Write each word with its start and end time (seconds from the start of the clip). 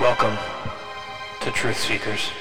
Welcome 0.00 0.36
to 1.40 1.52
Truth 1.52 1.78
Seekers. 1.78 2.39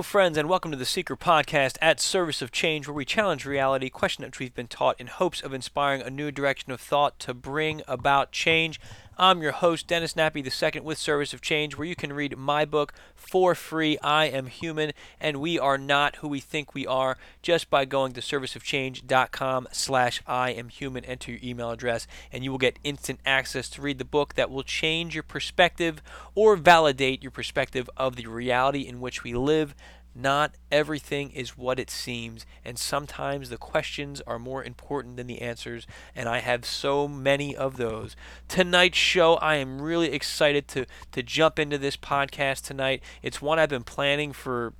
Hello, 0.00 0.06
friends, 0.08 0.38
and 0.38 0.48
welcome 0.48 0.70
to 0.70 0.78
the 0.78 0.86
Seeker 0.86 1.14
Podcast 1.14 1.76
at 1.82 2.00
Service 2.00 2.40
of 2.40 2.50
Change, 2.50 2.88
where 2.88 2.94
we 2.94 3.04
challenge 3.04 3.44
reality, 3.44 3.90
question 3.90 4.24
what 4.24 4.38
we've 4.38 4.54
been 4.54 4.66
taught 4.66 4.98
in 4.98 5.08
hopes 5.08 5.42
of 5.42 5.52
inspiring 5.52 6.00
a 6.00 6.08
new 6.08 6.30
direction 6.30 6.72
of 6.72 6.80
thought 6.80 7.18
to 7.18 7.34
bring 7.34 7.82
about 7.86 8.32
change. 8.32 8.80
I'm 9.22 9.42
your 9.42 9.52
host, 9.52 9.86
Dennis 9.86 10.14
Nappy 10.14 10.42
II, 10.42 10.80
with 10.80 10.96
Service 10.96 11.34
of 11.34 11.42
Change, 11.42 11.76
where 11.76 11.86
you 11.86 11.94
can 11.94 12.10
read 12.10 12.38
my 12.38 12.64
book 12.64 12.94
for 13.14 13.54
free. 13.54 13.98
I 13.98 14.24
am 14.24 14.46
human, 14.46 14.92
and 15.20 15.42
we 15.42 15.58
are 15.58 15.76
not 15.76 16.16
who 16.16 16.28
we 16.28 16.40
think 16.40 16.72
we 16.72 16.86
are, 16.86 17.18
just 17.42 17.68
by 17.68 17.84
going 17.84 18.14
to 18.14 18.22
serviceofchange.com 18.22 19.68
slash 19.72 20.22
I 20.26 20.52
am 20.52 20.70
human. 20.70 21.04
Enter 21.04 21.32
your 21.32 21.40
email 21.44 21.70
address, 21.70 22.06
and 22.32 22.42
you 22.42 22.50
will 22.50 22.56
get 22.56 22.78
instant 22.82 23.20
access 23.26 23.68
to 23.70 23.82
read 23.82 23.98
the 23.98 24.06
book 24.06 24.36
that 24.36 24.50
will 24.50 24.62
change 24.62 25.14
your 25.14 25.22
perspective 25.22 26.00
or 26.34 26.56
validate 26.56 27.22
your 27.22 27.30
perspective 27.30 27.90
of 27.98 28.16
the 28.16 28.26
reality 28.26 28.88
in 28.88 29.02
which 29.02 29.22
we 29.22 29.34
live 29.34 29.74
not 30.14 30.54
everything 30.70 31.30
is 31.30 31.56
what 31.56 31.78
it 31.78 31.90
seems, 31.90 32.46
and 32.64 32.78
sometimes 32.78 33.48
the 33.48 33.56
questions 33.56 34.20
are 34.26 34.38
more 34.38 34.64
important 34.64 35.16
than 35.16 35.26
the 35.26 35.40
answers, 35.40 35.86
and 36.14 36.28
I 36.28 36.38
have 36.38 36.64
so 36.64 37.06
many 37.06 37.56
of 37.56 37.76
those. 37.76 38.16
Tonight's 38.48 38.98
show, 38.98 39.34
I 39.34 39.56
am 39.56 39.80
really 39.80 40.12
excited 40.12 40.68
to, 40.68 40.86
to 41.12 41.22
jump 41.22 41.58
into 41.58 41.78
this 41.78 41.96
podcast 41.96 42.62
tonight. 42.66 43.02
It's 43.22 43.40
one 43.40 43.58
I've 43.58 43.68
been 43.68 43.84
planning 43.84 44.32
for 44.32 44.74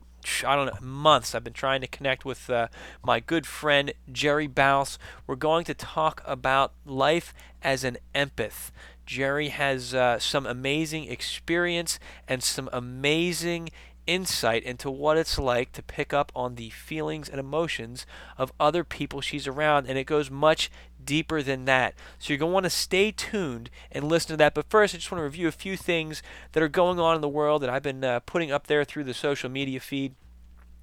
I 0.45 0.55
don't 0.55 0.67
know, 0.67 0.87
months. 0.87 1.35
I've 1.35 1.45
been 1.45 1.53
trying 1.53 1.81
to 1.81 1.87
connect 1.87 2.25
with 2.25 2.51
uh, 2.51 2.69
my 3.03 3.21
good 3.21 3.47
friend 3.47 3.93
Geri 4.13 4.47
Bouse. 4.47 4.99
We're 5.27 5.37
going 5.37 5.65
to 5.65 5.75
talk 5.75 6.23
about 6.27 6.73
life 6.85 7.33
as 7.63 7.85
an 7.85 7.97
empath. 8.15 8.71
Geri 9.07 9.49
has 9.49 9.95
uh, 9.95 10.19
some 10.19 10.47
amazing 10.47 11.11
experience 11.11 11.99
and 12.29 12.43
some 12.43 12.69
amazing 12.73 13.71
insight 14.11 14.65
into 14.65 14.91
what 14.91 15.17
it's 15.17 15.39
like 15.39 15.71
to 15.71 15.83
pick 15.83 16.13
up 16.13 16.33
on 16.35 16.57
the 16.57 16.71
feelings 16.71 17.29
and 17.29 17.39
emotions 17.39 18.05
of 18.37 18.53
other 18.59 18.83
people 18.83 19.21
she's 19.21 19.47
around, 19.47 19.87
and 19.87 19.97
it 19.97 20.05
goes 20.05 20.33
much 20.33 20.69
deeper 21.03 21.43
than 21.43 21.65
that. 21.67 21.95
So 22.19 22.33
you're 22.33 22.39
going 22.39 22.51
to 22.51 22.55
want 22.55 22.65
to 22.65 22.71
stay 22.71 23.13
tuned 23.13 23.71
and 23.93 24.09
listen 24.09 24.31
to 24.31 24.37
that. 24.39 24.53
But 24.53 24.69
first, 24.69 24.95
I 24.95 24.99
just 24.99 25.13
want 25.13 25.21
to 25.21 25.25
review 25.25 25.47
a 25.47 25.53
few 25.53 25.77
things 25.77 26.25
that 26.53 26.63
are 26.63 26.69
going 26.69 26.99
on 26.99 27.15
in 27.15 27.21
the 27.21 27.29
world 27.29 27.63
that 27.63 27.71
I've 27.71 27.85
been 27.85 28.03
uh, 28.03 28.19
putting 28.21 28.51
up 28.51 28.67
there 28.67 28.85
through 28.85 29.05
the 29.05 29.15
social 29.15 29.49
media 29.49 29.79
feed. 29.79 30.17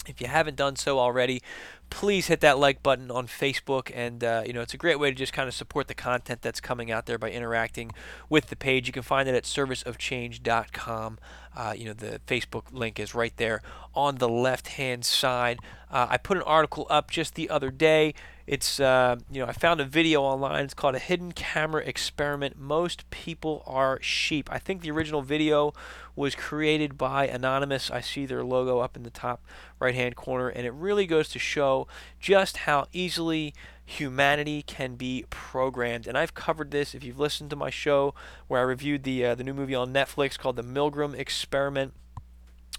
If 0.07 0.21
you 0.21 0.27
haven't 0.27 0.55
done 0.55 0.77
so 0.77 0.97
already, 0.97 1.41
please 1.89 2.27
hit 2.27 2.41
that 2.41 2.57
like 2.59 2.83
button 2.83 3.09
on 3.11 3.27
Facebook, 3.27 3.91
and 3.93 4.23
uh, 4.23 4.43
you 4.45 4.53
know 4.53 4.61
it's 4.61 4.73
a 4.73 4.77
great 4.77 4.99
way 4.99 5.09
to 5.09 5.15
just 5.15 5.33
kind 5.33 5.47
of 5.47 5.53
support 5.53 5.87
the 5.87 5.95
content 5.95 6.41
that's 6.41 6.59
coming 6.59 6.91
out 6.91 7.05
there 7.05 7.17
by 7.17 7.31
interacting 7.31 7.91
with 8.29 8.47
the 8.47 8.55
page. 8.55 8.87
You 8.87 8.93
can 8.93 9.03
find 9.03 9.27
it 9.27 9.35
at 9.35 9.43
serviceofchange.com. 9.43 11.19
Uh, 11.55 11.73
you 11.75 11.85
know 11.85 11.93
the 11.93 12.21
Facebook 12.27 12.65
link 12.71 12.99
is 12.99 13.15
right 13.15 13.35
there 13.37 13.61
on 13.95 14.15
the 14.15 14.29
left-hand 14.29 15.05
side. 15.05 15.59
Uh, 15.91 16.07
I 16.09 16.17
put 16.17 16.37
an 16.37 16.43
article 16.43 16.85
up 16.89 17.09
just 17.09 17.35
the 17.35 17.49
other 17.49 17.71
day. 17.71 18.13
It's 18.47 18.79
uh, 18.79 19.17
you 19.29 19.41
know 19.41 19.47
I 19.47 19.51
found 19.51 19.81
a 19.81 19.85
video 19.85 20.21
online. 20.21 20.63
It's 20.63 20.73
called 20.73 20.95
a 20.95 20.99
hidden 20.99 21.33
camera 21.33 21.83
experiment. 21.85 22.57
Most 22.57 23.09
people 23.09 23.61
are 23.67 23.99
sheep. 24.01 24.47
I 24.49 24.57
think 24.57 24.81
the 24.81 24.91
original 24.91 25.21
video 25.21 25.73
was 26.15 26.33
created 26.33 26.97
by 26.97 27.27
Anonymous. 27.27 27.91
I 27.91 27.99
see 27.99 28.25
their 28.25 28.45
logo 28.45 28.79
up 28.79 28.95
in 28.95 29.03
the 29.03 29.09
top 29.09 29.43
right-hand 29.79 30.15
corner, 30.15 30.47
and 30.47 30.65
it 30.65 30.71
really 30.71 31.05
goes 31.05 31.27
to 31.29 31.39
show 31.39 31.87
just 32.21 32.57
how 32.57 32.87
easily 32.93 33.53
humanity 33.83 34.63
can 34.63 34.95
be 34.95 35.25
programmed. 35.29 36.07
And 36.07 36.17
I've 36.17 36.33
covered 36.33 36.71
this 36.71 36.95
if 36.95 37.03
you've 37.03 37.19
listened 37.19 37.49
to 37.49 37.57
my 37.57 37.69
show 37.69 38.15
where 38.47 38.61
I 38.61 38.63
reviewed 38.63 39.03
the 39.03 39.25
uh, 39.25 39.35
the 39.35 39.43
new 39.43 39.53
movie 39.53 39.75
on 39.75 39.93
Netflix 39.93 40.39
called 40.39 40.55
The 40.55 40.63
Milgram 40.63 41.13
Experiment. 41.13 41.93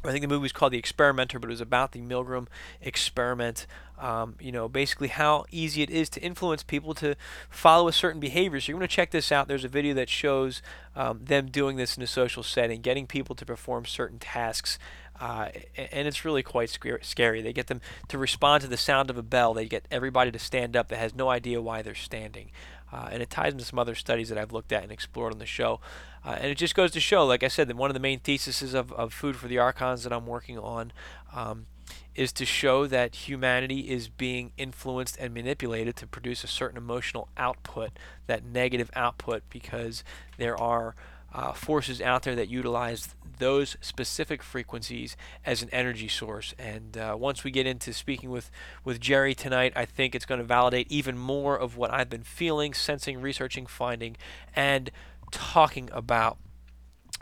I 0.05 0.13
think 0.13 0.23
the 0.23 0.29
movie 0.29 0.43
was 0.43 0.53
called 0.53 0.73
The 0.73 0.79
Experimenter, 0.79 1.39
but 1.39 1.49
it 1.49 1.51
was 1.51 1.61
about 1.61 1.93
the 1.93 2.01
Milgram 2.01 2.47
experiment. 2.81 3.67
Um, 3.99 4.37
you 4.39 4.53
know, 4.53 4.69
basically 4.69 5.09
how 5.09 5.45
easy 5.51 5.83
it 5.83 5.91
is 5.91 6.09
to 6.11 6.21
influence 6.21 6.63
people 6.63 6.95
to 6.95 7.17
follow 7.51 7.89
a 7.89 7.93
certain 7.93 8.21
behavior. 8.21 8.61
So 8.61 8.71
you're 8.71 8.79
going 8.79 8.89
to 8.89 8.95
check 8.95 9.11
this 9.11 9.33
out. 9.33 9.49
There's 9.49 9.65
a 9.65 9.69
video 9.69 9.93
that 9.95 10.09
shows 10.09 10.63
um, 10.95 11.21
them 11.25 11.47
doing 11.47 11.77
this 11.77 11.97
in 11.97 12.03
a 12.05 12.07
social 12.07 12.45
setting, 12.45 12.81
getting 12.81 13.09
people 13.09 13.35
to 13.35 13.45
perform 13.45 13.87
certain 13.87 14.21
tasks. 14.21 14.79
Uh, 15.21 15.49
and 15.91 16.07
it's 16.07 16.25
really 16.25 16.45
quite 16.45 16.71
scary. 17.03 17.43
They 17.43 17.53
get 17.53 17.67
them 17.67 17.81
to 18.07 18.19
respond 18.19 18.63
to 18.63 18.69
the 18.69 18.77
sound 18.77 19.11
of 19.11 19.19
a 19.19 19.23
bell. 19.23 19.53
They 19.53 19.67
get 19.67 19.85
everybody 19.91 20.31
to 20.31 20.39
stand 20.39 20.77
up 20.77 20.89
that 20.89 20.99
has 20.99 21.13
no 21.13 21.29
idea 21.29 21.61
why 21.61 21.83
they're 21.83 21.97
standing. 21.97 22.53
Uh, 22.93 23.09
and 23.13 23.23
it 23.23 23.31
ties 23.31 23.53
into 23.53 23.65
some 23.65 23.79
other 23.79 23.95
studies 23.95 24.29
that 24.29 24.39
I've 24.39 24.53
looked 24.53 24.73
at 24.73 24.83
and 24.83 24.93
explored 24.93 25.33
on 25.33 25.39
the 25.39 25.47
show. 25.47 25.81
Uh, 26.25 26.37
and 26.41 26.47
it 26.47 26.57
just 26.57 26.75
goes 26.75 26.91
to 26.93 27.01
show, 27.01 27.25
like 27.27 27.43
I 27.43 27.49
said, 27.49 27.69
that 27.69 27.77
one 27.77 27.91
of 27.91 27.95
the 27.95 28.01
main 28.01 28.21
theses 28.21 28.75
of, 28.75 28.93
of 28.93 29.13
Food 29.13 29.37
for 29.37 29.49
the 29.49 29.59
Archons 29.59 30.05
that 30.05 30.13
I'm 30.13 30.27
working 30.27 30.59
on 30.59 30.93
um, 31.35 31.67
is 32.15 32.33
to 32.33 32.45
show 32.45 32.87
that 32.87 33.15
humanity 33.15 33.91
is 33.91 34.09
being 34.09 34.53
influenced 34.57 35.17
and 35.19 35.33
manipulated 35.33 35.97
to 35.97 36.07
produce 36.07 36.43
a 36.45 36.49
certain 36.49 36.77
emotional 36.77 37.29
output, 37.37 37.91
that 38.27 38.45
negative 38.45 38.91
output, 38.95 39.43
because 39.51 40.03
there 40.37 40.59
are 40.61 40.95
uh, 41.33 41.53
forces 41.53 42.01
out 42.01 42.23
there 42.23 42.35
that 42.35 42.49
utilize 42.49 43.15
those 43.39 43.77
specific 43.81 44.43
frequencies 44.43 45.17
as 45.45 45.63
an 45.63 45.69
energy 45.73 46.09
source. 46.09 46.55
And 46.59 46.97
uh, 46.97 47.17
once 47.19 47.45
we 47.45 47.51
get 47.51 47.67
into 47.67 47.93
speaking 47.93 48.31
with, 48.31 48.51
with 48.85 49.01
Geri 49.01 49.35
tonight, 49.35 49.73
I 49.77 49.85
think 49.85 50.15
it's 50.15 50.27
going 50.27 50.41
to 50.41 50.47
validate 50.47 50.91
even 50.91 51.17
more 51.17 51.59
of 51.59 51.77
what 51.77 51.93
I've 51.93 52.11
been 52.11 52.23
feeling, 52.23 52.75
sensing, 52.75 53.21
researching, 53.21 53.67
finding, 53.67 54.17
and 54.55 54.91
talking 55.31 55.89
about. 55.93 56.39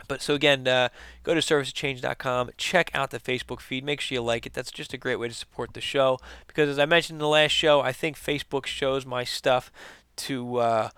But 0.07 0.21
so 0.21 0.35
again, 0.35 0.67
uh, 0.67 0.89
go 1.23 1.33
to 1.33 1.41
servicechange.com, 1.41 2.51
check 2.57 2.91
out 2.93 3.11
the 3.11 3.19
Facebook 3.19 3.59
feed, 3.59 3.83
make 3.83 3.99
sure 3.99 4.15
you 4.15 4.21
like 4.21 4.45
it. 4.45 4.53
That's 4.53 4.71
just 4.71 4.93
a 4.93 4.97
great 4.97 5.17
way 5.17 5.27
to 5.27 5.33
support 5.33 5.73
the 5.73 5.81
show 5.81 6.19
because, 6.47 6.69
as 6.69 6.79
I 6.79 6.85
mentioned 6.85 7.17
in 7.17 7.21
the 7.21 7.27
last 7.27 7.51
show, 7.51 7.81
I 7.81 7.91
think 7.91 8.17
Facebook 8.17 8.65
shows 8.65 9.05
my 9.05 9.23
stuff 9.23 9.71
to 10.17 10.57
uh, 10.57 10.89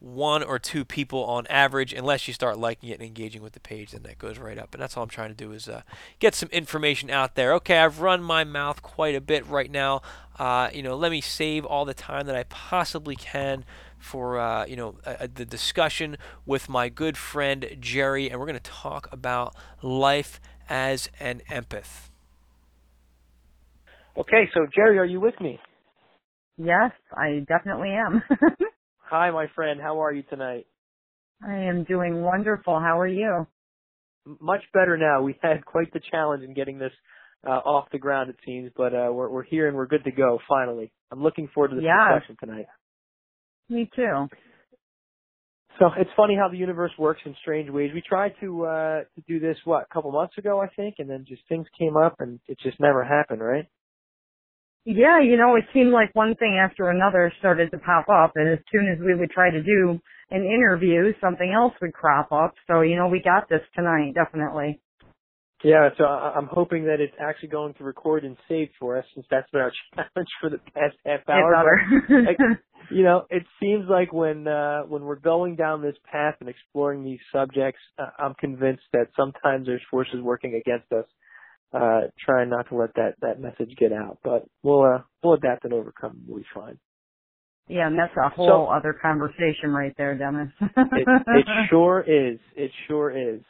one 0.00 0.42
or 0.42 0.58
two 0.58 0.84
people 0.84 1.24
on 1.24 1.46
average, 1.48 1.92
unless 1.92 2.28
you 2.28 2.34
start 2.34 2.58
liking 2.58 2.88
it 2.90 2.94
and 2.94 3.02
engaging 3.02 3.42
with 3.42 3.52
the 3.52 3.60
page, 3.60 3.90
then 3.90 4.02
that 4.04 4.18
goes 4.18 4.38
right 4.38 4.58
up. 4.58 4.74
And 4.74 4.82
that's 4.82 4.96
all 4.96 5.02
I'm 5.02 5.08
trying 5.08 5.30
to 5.30 5.34
do 5.34 5.52
is 5.52 5.68
uh, 5.68 5.82
get 6.18 6.34
some 6.34 6.48
information 6.50 7.10
out 7.10 7.34
there. 7.34 7.52
Okay, 7.54 7.78
I've 7.78 8.00
run 8.00 8.22
my 8.22 8.44
mouth 8.44 8.82
quite 8.82 9.14
a 9.14 9.20
bit 9.20 9.46
right 9.46 9.70
now. 9.70 10.02
Uh, 10.38 10.70
you 10.72 10.82
know, 10.82 10.96
let 10.96 11.10
me 11.10 11.20
save 11.20 11.64
all 11.64 11.84
the 11.84 11.94
time 11.94 12.26
that 12.26 12.36
I 12.36 12.44
possibly 12.44 13.16
can 13.16 13.64
for 13.98 14.38
uh, 14.38 14.64
you 14.64 14.76
know 14.76 14.94
the 15.34 15.44
discussion 15.44 16.16
with 16.46 16.68
my 16.68 16.88
good 16.88 17.16
friend 17.16 17.76
Geri, 17.80 18.30
and 18.30 18.38
we're 18.38 18.46
going 18.46 18.54
to 18.58 18.70
talk 18.70 19.08
about 19.12 19.54
life 19.82 20.40
as 20.68 21.08
an 21.18 21.42
empath. 21.50 22.08
Okay, 24.16 24.48
so 24.54 24.66
Geri, 24.74 24.98
are 24.98 25.04
you 25.04 25.20
with 25.20 25.40
me? 25.40 25.58
Yes, 26.56 26.90
I 27.12 27.44
definitely 27.46 27.90
am. 27.90 28.22
Hi, 29.10 29.30
my 29.30 29.46
friend. 29.54 29.80
How 29.80 30.02
are 30.02 30.12
you 30.12 30.22
tonight? 30.24 30.66
I 31.42 31.54
am 31.54 31.84
doing 31.84 32.20
wonderful. 32.20 32.78
How 32.78 33.00
are 33.00 33.06
you? 33.06 33.46
Much 34.38 34.60
better 34.74 34.98
now. 34.98 35.22
We 35.22 35.38
had 35.42 35.64
quite 35.64 35.90
the 35.94 36.00
challenge 36.10 36.44
in 36.44 36.52
getting 36.52 36.78
this 36.78 36.92
uh, 37.46 37.52
off 37.52 37.88
the 37.90 37.98
ground, 37.98 38.28
it 38.28 38.36
seems, 38.44 38.70
but 38.76 38.94
uh, 38.94 39.08
we're 39.10 39.30
we're 39.30 39.44
here 39.44 39.66
and 39.66 39.76
we're 39.76 39.86
good 39.86 40.04
to 40.04 40.10
go. 40.10 40.38
Finally, 40.46 40.92
I'm 41.10 41.22
looking 41.22 41.48
forward 41.54 41.68
to 41.70 41.76
this 41.76 41.84
yeah. 41.86 42.18
discussion 42.18 42.36
tonight. 42.38 42.66
Me 43.70 43.88
too. 43.96 44.28
So 45.78 45.86
it's 45.96 46.10
funny 46.14 46.36
how 46.36 46.48
the 46.48 46.58
universe 46.58 46.92
works 46.98 47.22
in 47.24 47.34
strange 47.40 47.70
ways. 47.70 47.92
We 47.94 48.02
tried 48.06 48.34
to 48.40 48.66
uh 48.66 48.98
to 49.14 49.22
do 49.26 49.40
this 49.40 49.56
what 49.64 49.86
a 49.90 49.94
couple 49.94 50.12
months 50.12 50.36
ago, 50.36 50.60
I 50.60 50.66
think, 50.76 50.96
and 50.98 51.08
then 51.08 51.24
just 51.26 51.40
things 51.48 51.66
came 51.78 51.96
up 51.96 52.16
and 52.18 52.40
it 52.46 52.58
just 52.62 52.78
never 52.78 53.04
happened, 53.04 53.40
right? 53.40 53.66
Yeah, 54.84 55.20
you 55.20 55.36
know, 55.36 55.56
it 55.56 55.64
seemed 55.74 55.90
like 55.90 56.14
one 56.14 56.34
thing 56.36 56.58
after 56.58 56.88
another 56.88 57.32
started 57.38 57.70
to 57.72 57.78
pop 57.78 58.06
up, 58.08 58.32
and 58.36 58.48
as 58.48 58.58
soon 58.72 58.88
as 58.88 58.98
we 59.04 59.14
would 59.14 59.30
try 59.30 59.50
to 59.50 59.62
do 59.62 60.00
an 60.30 60.44
interview, 60.44 61.12
something 61.20 61.52
else 61.54 61.74
would 61.82 61.92
crop 61.92 62.32
up. 62.32 62.54
So, 62.66 62.80
you 62.80 62.96
know, 62.96 63.08
we 63.08 63.20
got 63.22 63.48
this 63.48 63.60
tonight, 63.74 64.14
definitely. 64.14 64.80
Yeah, 65.64 65.88
so 65.98 66.04
I- 66.04 66.34
I'm 66.36 66.46
hoping 66.46 66.84
that 66.84 67.00
it's 67.00 67.14
actually 67.18 67.48
going 67.48 67.74
to 67.74 67.84
record 67.84 68.24
and 68.24 68.36
save 68.48 68.68
for 68.78 68.96
us, 68.96 69.04
since 69.14 69.26
that's 69.30 69.50
been 69.50 69.60
our 69.60 69.72
challenge 69.94 70.28
for 70.40 70.50
the 70.50 70.58
past 70.74 70.96
half 71.04 71.28
hour. 71.28 71.82
Like, 72.08 72.38
you 72.90 73.02
know, 73.02 73.26
it 73.28 73.42
seems 73.60 73.86
like 73.88 74.12
when 74.12 74.46
uh 74.46 74.82
when 74.82 75.02
we're 75.02 75.16
going 75.16 75.56
down 75.56 75.82
this 75.82 75.96
path 76.10 76.36
and 76.40 76.48
exploring 76.48 77.02
these 77.02 77.18
subjects, 77.32 77.80
uh, 77.98 78.06
I'm 78.18 78.34
convinced 78.34 78.84
that 78.92 79.08
sometimes 79.16 79.66
there's 79.66 79.82
forces 79.90 80.20
working 80.22 80.54
against 80.54 80.92
us, 80.92 81.06
uh 81.72 82.02
trying 82.24 82.48
not 82.50 82.68
to 82.70 82.76
let 82.76 82.94
that 82.94 83.14
that 83.20 83.40
message 83.40 83.74
get 83.78 83.92
out. 83.92 84.18
But 84.24 84.44
we'll 84.62 84.82
uh 84.82 85.02
we'll 85.22 85.34
adapt 85.34 85.64
and 85.64 85.72
overcome. 85.74 86.22
We'll 86.26 86.38
be 86.38 86.46
fine. 86.54 86.78
yeah, 87.68 87.86
and 87.86 87.98
that's 87.98 88.16
a 88.16 88.28
whole 88.30 88.48
So- 88.48 88.66
other 88.66 88.92
conversation 89.00 89.70
right 89.70 89.94
there, 89.98 90.16
Dennis. 90.16 90.48
It, 90.60 91.06
it 91.36 91.46
sure 91.70 92.00
is. 92.00 92.38
It 92.56 92.70
sure 92.86 93.10
is. 93.10 93.40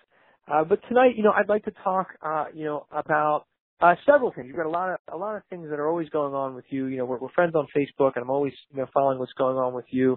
Uh, 0.51 0.65
but 0.65 0.81
tonight, 0.89 1.13
you 1.17 1.23
know, 1.23 1.31
I'd 1.33 1.49
like 1.51 1.65
to 1.67 1.73
talk, 1.85 2.09
uh, 2.23 2.47
you 2.55 2.65
know, 2.65 2.87
about 2.91 3.45
uh, 3.81 3.95
several 4.07 4.33
things. 4.33 4.47
You've 4.49 4.57
got 4.57 4.67
a 4.67 4.71
lot 4.71 4.91
of 4.91 4.99
a 5.13 5.17
lot 5.17 5.37
of 5.37 5.43
things 5.51 5.69
that 5.71 5.79
are 5.79 5.87
always 5.89 6.09
going 6.09 6.35
on 6.35 6.55
with 6.55 6.65
you. 6.71 6.87
You 6.87 6.97
know, 6.99 7.05
we're, 7.05 7.19
we're 7.19 7.29
friends 7.35 7.55
on 7.55 7.67
Facebook, 7.77 8.13
and 8.17 8.23
I'm 8.25 8.31
always, 8.31 8.55
you 8.73 8.79
know, 8.79 8.87
following 8.95 9.19
what's 9.19 9.35
going 9.35 9.57
on 9.59 9.75
with 9.75 9.85
you. 9.91 10.17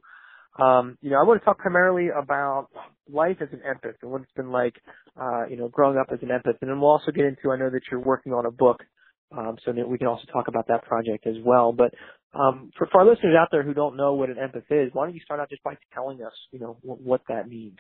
Um, 0.59 0.98
you 1.01 1.09
know, 1.09 1.19
I 1.19 1.24
want 1.24 1.42
to 1.42 1.45
talk 1.45 1.59
primarily 1.59 2.09
about 2.09 2.68
life 3.09 3.38
as 3.42 3.50
an 3.51 3.62
empath 3.68 3.95
and 4.01 4.12
what 4.12 4.21
it's 4.21 4.31
been 4.36 4.51
like, 4.51 4.75
uh, 5.19 5.45
you 5.50 5.57
know, 5.57 5.69
growing 5.69 5.98
up 5.98 6.07
as 6.12 6.19
an 6.21 6.30
empath. 6.30 6.57
And 6.62 6.69
then 6.69 6.80
we'll 6.80 6.92
also 6.92 7.12
get 7.12 7.25
into, 7.25 7.51
I 7.51 7.57
know 7.57 7.69
that 7.69 7.81
you're 7.89 8.01
working 8.01 8.33
on 8.33 8.45
a 8.45 8.51
book, 8.51 8.81
um, 9.36 9.57
so 9.65 9.71
that 9.71 9.88
we 9.88 9.98
can 9.98 10.07
also 10.07 10.25
talk 10.31 10.50
about 10.50 10.68
that 10.68 10.83
project 10.83 11.25
as 11.25 11.36
well. 11.44 11.71
But 11.71 11.94
um, 12.38 12.71
for, 12.77 12.88
for 12.92 13.01
our 13.01 13.07
listeners 13.07 13.36
out 13.39 13.48
there 13.51 13.63
who 13.63 13.74
don't 13.74 13.95
know 13.95 14.13
what 14.13 14.30
an 14.30 14.36
empath 14.36 14.65
is, 14.69 14.94
why 14.94 15.06
don't 15.06 15.15
you 15.15 15.21
start 15.21 15.39
out 15.39 15.50
just 15.50 15.63
by 15.63 15.77
telling 15.94 16.21
us, 16.21 16.33
you 16.51 16.59
know, 16.59 16.77
what, 16.81 17.00
what 17.00 17.21
that 17.30 17.47
means? 17.47 17.80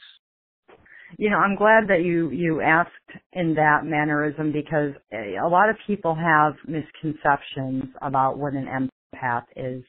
you 1.17 1.29
know, 1.29 1.37
I'm 1.37 1.55
glad 1.55 1.87
that 1.89 2.03
you 2.03 2.29
you 2.31 2.61
asked 2.61 2.89
in 3.33 3.55
that 3.55 3.81
mannerism 3.83 4.51
because 4.51 4.93
a 5.11 5.47
lot 5.47 5.69
of 5.69 5.75
people 5.87 6.15
have 6.15 6.53
misconceptions 6.67 7.85
about 8.01 8.37
what 8.37 8.53
an 8.53 8.67
empath 9.13 9.43
is. 9.55 9.83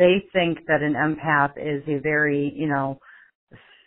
They 0.00 0.24
think 0.32 0.60
that 0.66 0.80
an 0.82 0.94
empath 0.94 1.58
is 1.58 1.84
a 1.86 2.00
very, 2.00 2.54
you 2.56 2.66
know, 2.66 2.98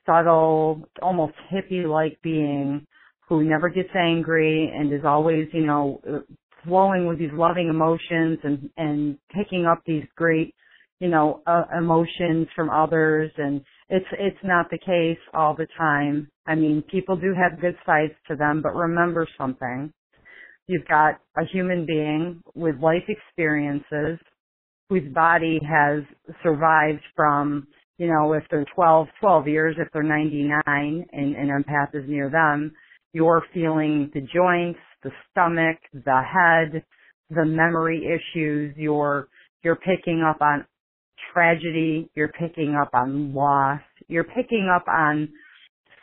subtle, 0.06 0.88
almost 1.02 1.34
hippie-like 1.52 2.20
being 2.22 2.86
who 3.28 3.44
never 3.44 3.68
gets 3.68 3.90
angry 3.96 4.72
and 4.72 4.94
is 4.94 5.06
always, 5.06 5.48
you 5.54 5.66
know, 5.66 6.00
flowing 6.64 7.08
with 7.08 7.18
these 7.18 7.34
loving 7.34 7.68
emotions 7.68 8.38
and 8.44 8.70
and 8.78 9.18
picking 9.36 9.66
up 9.66 9.82
these 9.88 10.06
great, 10.16 10.54
you 11.00 11.08
know, 11.08 11.42
uh, 11.48 11.64
emotions 11.76 12.48
from 12.56 12.70
others 12.70 13.32
and 13.40 13.62
it's 13.90 14.06
it's 14.20 14.44
not 14.44 14.70
the 14.70 14.78
case 14.78 15.20
all 15.34 15.56
the 15.56 15.68
time. 15.76 16.30
I 16.46 16.54
mean, 16.54 16.84
people 16.92 17.16
do 17.16 17.34
have 17.34 17.60
good 17.60 17.78
sides 17.88 18.14
to 18.28 18.36
them, 18.36 18.62
but 18.62 18.76
remember 18.76 19.28
something. 19.36 19.92
You've 20.68 20.88
got 20.88 21.16
a 21.38 21.46
human 21.52 21.88
being 21.88 22.44
with 22.54 22.80
life 22.80 23.10
experiences 23.10 24.20
whose 24.90 25.14
body 25.14 25.60
has 25.68 26.04
survived 26.44 27.02
from, 27.16 27.68
you 27.98 28.08
know, 28.08 28.34
if 28.34 28.44
they're 28.50 28.66
12, 28.76 29.08
12 29.20 29.48
years, 29.48 29.76
if 29.80 29.88
they're 29.94 30.04
99 30.04 31.06
and 31.12 31.36
an 31.36 31.48
empath 31.48 31.96
is 31.96 32.08
near 32.08 32.30
them, 32.30 32.72
you're 33.14 33.44
feeling 33.54 34.12
the 34.14 34.22
joints, 34.22 34.80
the 35.04 35.12
stomach, 35.32 35.78
the 35.94 36.22
head, 36.22 36.84
the 37.30 37.46
memory 37.46 38.06
issues, 38.06 38.76
you're, 38.78 39.28
you're 39.64 39.78
picking 39.78 40.24
up 40.28 40.42
on 40.42 40.66
tragedy, 41.34 42.10
you're 42.16 42.30
picking 42.40 42.76
up 42.80 42.90
on 42.94 43.34
loss, 43.34 43.82
you're 44.08 44.24
picking 44.24 44.70
up 44.74 44.88
on 44.88 45.30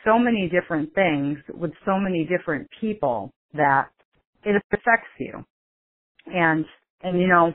so 0.05 0.17
many 0.17 0.49
different 0.49 0.93
things 0.95 1.37
with 1.53 1.71
so 1.85 1.97
many 1.97 2.25
different 2.25 2.67
people 2.79 3.31
that 3.53 3.89
it 4.43 4.61
affects 4.73 5.09
you. 5.19 5.43
And, 6.27 6.65
and 7.03 7.19
you 7.19 7.27
know, 7.27 7.53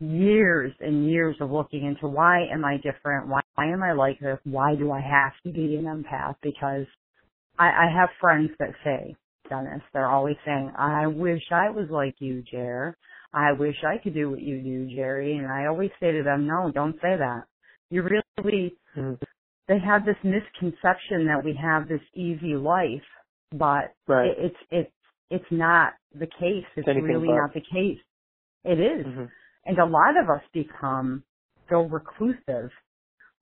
years 0.00 0.72
and 0.80 1.08
years 1.08 1.36
of 1.40 1.50
looking 1.50 1.84
into 1.84 2.08
why 2.08 2.46
am 2.52 2.64
I 2.64 2.76
different? 2.78 3.28
Why, 3.28 3.40
why 3.54 3.72
am 3.72 3.82
I 3.82 3.92
like 3.92 4.18
this? 4.20 4.38
Why 4.44 4.74
do 4.74 4.90
I 4.90 5.00
have 5.00 5.32
to 5.44 5.52
be 5.52 5.76
an 5.76 5.84
empath? 5.84 6.36
Because 6.42 6.86
I, 7.58 7.66
I 7.68 7.86
have 7.94 8.08
friends 8.20 8.50
that 8.58 8.70
say, 8.84 9.14
Dennis, 9.48 9.82
they're 9.92 10.08
always 10.08 10.36
saying, 10.44 10.72
I 10.78 11.06
wish 11.06 11.42
I 11.52 11.70
was 11.70 11.88
like 11.90 12.14
you, 12.18 12.42
Jer. 12.50 12.96
I 13.32 13.52
wish 13.52 13.76
I 13.86 13.98
could 14.02 14.14
do 14.14 14.30
what 14.30 14.40
you 14.40 14.60
do, 14.60 14.94
Geri. 14.94 15.36
And 15.36 15.46
I 15.46 15.66
always 15.66 15.90
say 16.00 16.12
to 16.12 16.22
them, 16.22 16.46
no, 16.46 16.70
don't 16.72 16.94
say 16.96 17.16
that. 17.16 17.42
You 17.90 18.02
really, 18.02 18.76
Mhm. 18.96 19.20
they 19.68 19.78
have 19.78 20.04
this 20.04 20.16
misconception 20.24 21.26
that 21.26 21.44
we 21.44 21.52
have 21.54 21.88
this 21.88 22.00
easy 22.14 22.54
life, 22.56 23.04
but 23.52 23.94
Right. 24.08 24.30
it, 24.30 24.38
it's, 24.38 24.56
it's, 24.70 24.92
it's 25.30 25.50
not 25.52 25.94
the 26.14 26.26
case. 26.26 26.64
It's 26.76 26.88
anything 26.88 27.04
really 27.04 27.28
but. 27.28 27.36
not 27.36 27.54
the 27.54 27.60
case. 27.60 28.00
It 28.64 28.80
is. 28.80 29.06
hmm 29.06 29.24
And 29.66 29.78
a 29.78 29.84
lot 29.86 30.16
of 30.22 30.30
us 30.30 30.42
become 30.54 31.24
so 31.70 31.82
reclusive. 31.82 32.70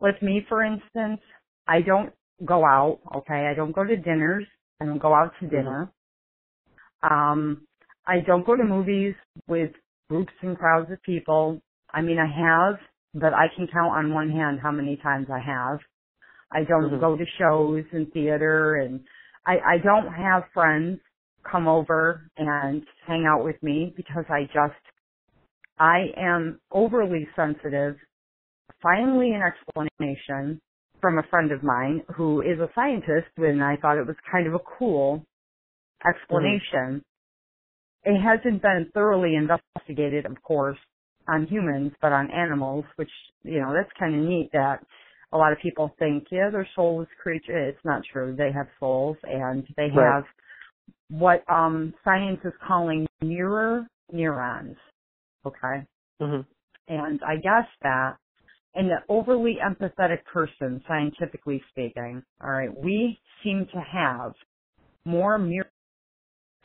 With 0.00 0.16
me, 0.22 0.44
for 0.48 0.64
instance, 0.64 1.20
I 1.68 1.82
don't 1.82 2.12
go 2.44 2.64
out, 2.64 3.00
okay? 3.16 3.48
I 3.50 3.54
don't 3.54 3.72
go 3.72 3.84
to 3.84 3.96
dinners. 3.96 4.46
I 4.80 4.86
don't 4.86 4.98
go 5.00 5.14
out 5.14 5.32
to 5.40 5.46
Mhm. 5.46 5.50
dinner. 5.50 5.92
Um, 7.02 7.66
I 8.06 8.20
don't 8.26 8.46
go 8.46 8.56
to 8.56 8.64
movies 8.64 9.14
with 9.48 9.72
groups 10.10 10.32
and 10.42 10.58
crowds 10.58 10.90
of 10.92 11.02
people. 11.02 11.60
I 11.92 12.02
mean, 12.02 12.18
I 12.18 12.26
have, 12.26 12.80
but 13.14 13.34
I 13.34 13.48
can 13.56 13.68
count 13.68 13.96
on 13.96 14.14
one 14.14 14.30
hand 14.30 14.60
how 14.62 14.72
many 14.72 14.96
times 14.98 15.28
I 15.30 15.40
have. 15.40 15.80
I 16.52 16.64
don't 16.64 16.90
Mhm. 16.92 17.00
go 17.00 17.16
to 17.16 17.26
shows 17.38 17.84
and 17.92 18.12
theater 18.12 18.76
and 18.76 19.00
I, 19.46 19.58
I 19.58 19.78
don't 19.78 20.12
have 20.12 20.44
friends 20.54 21.00
come 21.50 21.68
over 21.68 22.28
and 22.36 22.86
hang 23.06 23.26
out 23.26 23.44
with 23.44 23.62
me 23.62 23.94
because 23.96 24.24
I 24.30 24.44
just, 24.46 24.80
I 25.78 26.06
am 26.16 26.60
overly 26.72 27.28
sensitive. 27.36 27.96
Finally 28.82 29.32
an 29.32 29.42
explanation 29.42 30.60
from 31.00 31.18
a 31.18 31.22
friend 31.30 31.52
of 31.52 31.62
mine 31.62 32.02
who 32.16 32.42
is 32.42 32.58
a 32.60 32.70
scientist 32.74 33.28
and 33.38 33.62
I 33.62 33.76
thought 33.76 33.98
it 33.98 34.06
was 34.06 34.16
kind 34.30 34.46
of 34.46 34.54
a 34.54 34.60
cool 34.78 35.24
explanation. 36.08 37.02
It 38.04 38.20
hasn't 38.20 38.62
been 38.62 38.90
thoroughly 38.94 39.34
investigated, 39.36 40.26
of 40.26 40.40
course, 40.42 40.78
on 41.28 41.46
humans, 41.46 41.92
but 42.00 42.12
on 42.12 42.30
animals, 42.30 42.84
which, 42.96 43.10
you 43.42 43.60
know, 43.60 43.72
that's 43.74 43.90
kind 43.98 44.14
of 44.14 44.26
neat 44.26 44.50
that 44.52 44.78
a 45.32 45.36
lot 45.36 45.52
of 45.52 45.58
people 45.60 45.94
think, 45.98 46.26
yeah, 46.30 46.50
they're 46.50 46.68
soulless 46.74 47.08
creatures. 47.22 47.74
It's 47.74 47.84
not 47.84 48.02
true. 48.12 48.34
They 48.36 48.52
have 48.52 48.68
souls 48.80 49.16
and 49.24 49.66
they 49.76 49.88
Right. 49.94 50.14
have 50.16 50.24
what 51.10 51.44
um 51.50 51.94
science 52.04 52.40
is 52.44 52.52
calling 52.66 53.06
mirror 53.22 53.86
neurons. 54.12 54.76
Okay. 55.46 55.86
hmm 56.20 56.40
And 56.88 57.20
I 57.22 57.36
guess 57.36 57.66
that 57.82 58.16
in 58.74 58.86
an 58.86 58.98
overly 59.08 59.58
empathetic 59.64 60.24
person, 60.32 60.82
scientifically 60.86 61.62
speaking, 61.70 62.22
all 62.42 62.50
right, 62.50 62.70
we 62.76 63.18
seem 63.42 63.66
to 63.72 63.80
have 63.80 64.32
more 65.04 65.38
mirror 65.38 65.70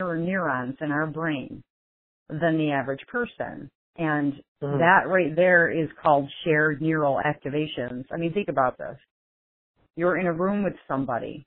neurons 0.00 0.76
in 0.80 0.90
our 0.90 1.06
brain 1.06 1.62
than 2.28 2.58
the 2.58 2.72
average 2.72 3.06
person. 3.08 3.70
And 3.96 4.34
Mhm. 4.62 4.78
that 4.80 5.08
right 5.08 5.34
there 5.36 5.70
is 5.70 5.90
called 6.02 6.30
shared 6.44 6.82
neural 6.82 7.20
activations. 7.24 8.04
I 8.12 8.16
mean, 8.16 8.32
think 8.32 8.48
about 8.48 8.78
this. 8.78 8.98
You're 9.96 10.18
in 10.18 10.26
a 10.26 10.32
room 10.32 10.64
with 10.64 10.74
somebody 10.88 11.46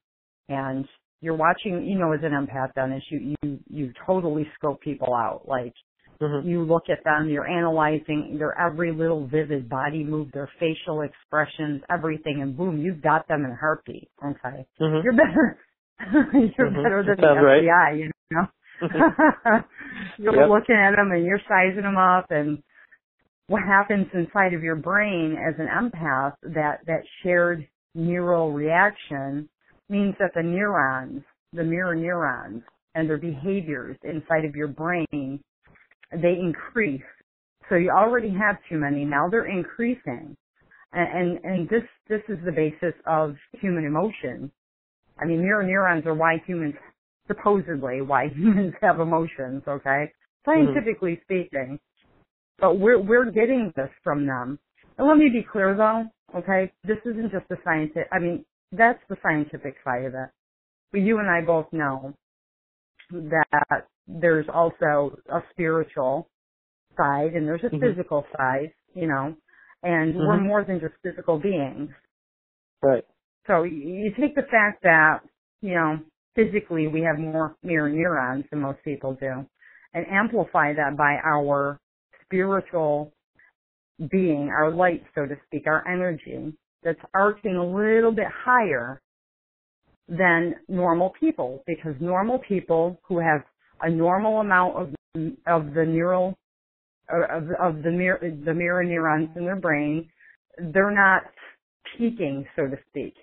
and 0.49 0.87
you're 1.21 1.35
watching, 1.35 1.85
you 1.85 1.97
know, 1.99 2.13
as 2.13 2.23
an 2.23 2.31
empath, 2.31 2.73
Dennis, 2.73 3.03
you, 3.09 3.35
you, 3.41 3.59
you 3.67 3.93
totally 4.05 4.49
scope 4.55 4.81
people 4.81 5.13
out. 5.13 5.47
Like, 5.47 5.73
hmm 6.19 6.47
you 6.47 6.63
look 6.63 6.83
at 6.89 7.03
them, 7.03 7.29
you're 7.29 7.47
analyzing 7.47 8.37
their 8.39 8.59
every 8.59 8.91
little 8.93 9.27
vivid 9.27 9.69
body 9.69 10.03
move, 10.03 10.31
their 10.33 10.49
facial 10.59 11.01
expressions, 11.01 11.81
everything, 11.89 12.41
and 12.41 12.55
boom, 12.57 12.79
you've 12.81 13.01
got 13.01 13.27
them 13.27 13.45
in 13.45 13.51
a 13.51 13.55
heartbeat. 13.55 14.09
Okay. 14.23 14.65
hmm 14.79 14.99
You're 15.03 15.13
better. 15.13 15.59
you're 16.57 16.71
Mhm. 16.71 16.83
better 16.83 17.03
than 17.05 17.17
sounds 17.21 17.39
the 17.39 17.43
right. 17.43 17.63
FBI, 17.63 17.99
you 17.99 18.11
know. 18.31 18.47
you're 20.17 20.33
Yep. 20.33 20.49
looking 20.49 20.75
at 20.75 20.95
them 20.95 21.11
and 21.11 21.25
you're 21.25 21.41
sizing 21.47 21.83
them 21.83 21.97
up 21.97 22.27
and 22.29 22.61
what 23.47 23.63
happens 23.63 24.07
inside 24.13 24.53
of 24.53 24.63
your 24.63 24.75
brain 24.75 25.37
as 25.37 25.55
an 25.59 25.67
empath, 25.67 26.33
that, 26.43 26.79
that 26.85 27.01
shared 27.23 27.67
neural 27.95 28.51
reaction 28.53 29.49
means 29.89 30.15
that 30.19 30.31
the 30.35 30.43
neurons, 30.43 31.23
the 31.53 31.63
mirror 31.63 31.95
neurons 31.95 32.63
and 32.95 33.09
their 33.09 33.17
behaviors 33.17 33.97
inside 34.03 34.45
of 34.45 34.55
your 34.55 34.67
brain, 34.67 35.39
they 36.11 36.33
increase. 36.39 37.01
So 37.69 37.75
you 37.75 37.91
already 37.91 38.29
have 38.29 38.57
too 38.69 38.77
many, 38.77 39.03
now 39.03 39.27
they're 39.29 39.45
increasing. 39.45 40.35
And, 40.93 41.39
and, 41.39 41.39
and 41.43 41.69
this, 41.69 41.83
this 42.07 42.21
is 42.29 42.37
the 42.45 42.51
basis 42.51 42.93
of 43.05 43.35
human 43.59 43.85
emotion. 43.85 44.51
I 45.19 45.25
mean, 45.25 45.41
mirror 45.41 45.63
neurons 45.63 46.05
are 46.05 46.13
why 46.13 46.41
humans, 46.45 46.75
supposedly 47.27 48.01
why 48.01 48.27
humans 48.35 48.73
have 48.81 48.99
emotions, 48.99 49.63
okay? 49.67 50.11
Mm-hmm. 50.47 50.49
Scientifically 50.49 51.19
speaking. 51.23 51.79
But 52.59 52.79
we're 52.79 52.99
we're 52.99 53.29
getting 53.29 53.71
this 53.75 53.89
from 54.03 54.25
them. 54.25 54.57
And 54.97 55.07
let 55.07 55.17
me 55.17 55.29
be 55.29 55.45
clear 55.51 55.75
though, 55.75 56.05
okay? 56.39 56.71
This 56.83 56.97
isn't 57.05 57.31
just 57.31 57.47
the 57.49 57.57
scientific. 57.63 58.07
I 58.11 58.19
mean, 58.19 58.45
that's 58.71 58.99
the 59.09 59.17
scientific 59.21 59.75
side 59.83 60.05
of 60.05 60.13
it. 60.15 60.29
But 60.91 61.01
you 61.01 61.19
and 61.19 61.29
I 61.29 61.41
both 61.45 61.67
know 61.71 62.13
that 63.11 63.87
there's 64.07 64.47
also 64.53 65.17
a 65.29 65.41
spiritual 65.51 66.29
side 66.97 67.33
and 67.35 67.47
there's 67.47 67.63
a 67.63 67.71
Mhm. 67.71 67.79
physical 67.79 68.25
side, 68.37 68.73
you 68.95 69.07
know, 69.07 69.35
and 69.83 70.15
we're 70.15 70.37
Mhm. 70.37 70.43
more 70.43 70.63
than 70.65 70.79
just 70.79 70.95
physical 71.03 71.39
beings. 71.39 71.91
Right. 72.81 73.05
So 73.47 73.63
you 73.63 74.13
take 74.19 74.35
the 74.35 74.43
fact 74.43 74.83
that, 74.83 75.21
you 75.61 75.75
know, 75.75 75.99
physically 76.35 76.87
we 76.87 77.01
have 77.01 77.19
more 77.19 77.55
mirror 77.63 77.89
neurons 77.89 78.45
than 78.51 78.61
most 78.61 78.83
people 78.83 79.15
do 79.15 79.45
and 79.93 80.07
amplify 80.07 80.73
that 80.73 80.97
by 80.97 81.17
our 81.25 81.79
spiritual 82.23 83.13
being, 84.11 84.49
our 84.49 84.71
light, 84.71 85.03
so 85.15 85.25
to 85.25 85.35
speak, 85.47 85.67
our 85.67 85.87
energy 85.87 86.53
that's 86.83 86.99
arcing 87.13 87.55
a 87.55 87.65
little 87.65 88.11
bit 88.11 88.27
higher 88.27 89.01
than 90.07 90.55
normal 90.67 91.11
people 91.19 91.63
because 91.67 91.95
normal 91.99 92.39
people 92.39 92.99
who 93.07 93.19
have 93.19 93.41
a 93.81 93.89
normal 93.89 94.39
amount 94.39 94.75
of 94.75 94.93
of 95.47 95.73
the 95.73 95.85
neural 95.85 96.37
of, 97.09 97.43
of 97.59 97.83
the 97.83 97.91
mirror 97.91 98.19
the 98.45 98.53
mirror 98.53 98.83
neurons 98.83 99.29
in 99.35 99.45
their 99.45 99.55
brain 99.55 100.09
they're 100.73 100.91
not 100.91 101.23
peaking 101.97 102.45
so 102.55 102.67
to 102.67 102.77
speak. 102.89 103.13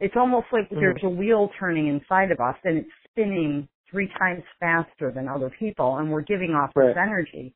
It's 0.00 0.14
almost 0.16 0.46
like 0.52 0.68
Mhm. 0.70 0.80
there's 0.80 1.02
a 1.02 1.08
wheel 1.08 1.50
turning 1.58 1.88
inside 1.88 2.30
of 2.30 2.40
us 2.40 2.56
and 2.64 2.78
it's 2.78 2.90
spinning 3.04 3.68
three 3.90 4.08
times 4.18 4.44
faster 4.60 5.10
than 5.10 5.28
other 5.28 5.50
people 5.50 5.98
and 5.98 6.10
we're 6.10 6.22
giving 6.22 6.54
off 6.54 6.72
this 6.74 6.96
energy. 6.96 7.54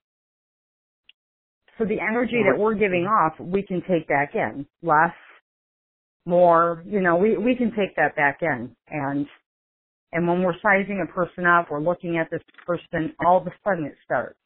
So 1.78 1.84
the 1.84 2.00
energy 2.00 2.42
that 2.44 2.58
we're 2.58 2.74
giving 2.74 3.06
off 3.06 3.38
we 3.40 3.62
can 3.62 3.82
take 3.82 4.06
back 4.08 4.34
in. 4.34 4.66
Less 4.82 5.14
more 6.26 6.82
you 6.86 7.00
know 7.00 7.16
we 7.16 7.36
we 7.36 7.56
can 7.56 7.72
take 7.74 7.96
that 7.96 8.14
back 8.16 8.42
in. 8.42 8.74
And 8.88 9.26
and 10.12 10.26
when 10.28 10.42
we're 10.42 10.58
sizing 10.62 11.04
a 11.06 11.12
person 11.12 11.46
up 11.46 11.70
we're 11.70 11.80
looking 11.80 12.18
at 12.18 12.30
this 12.30 12.42
person 12.66 13.14
all 13.24 13.38
of 13.38 13.46
a 13.46 13.52
sudden 13.64 13.84
it 13.84 13.96
starts. 14.04 14.36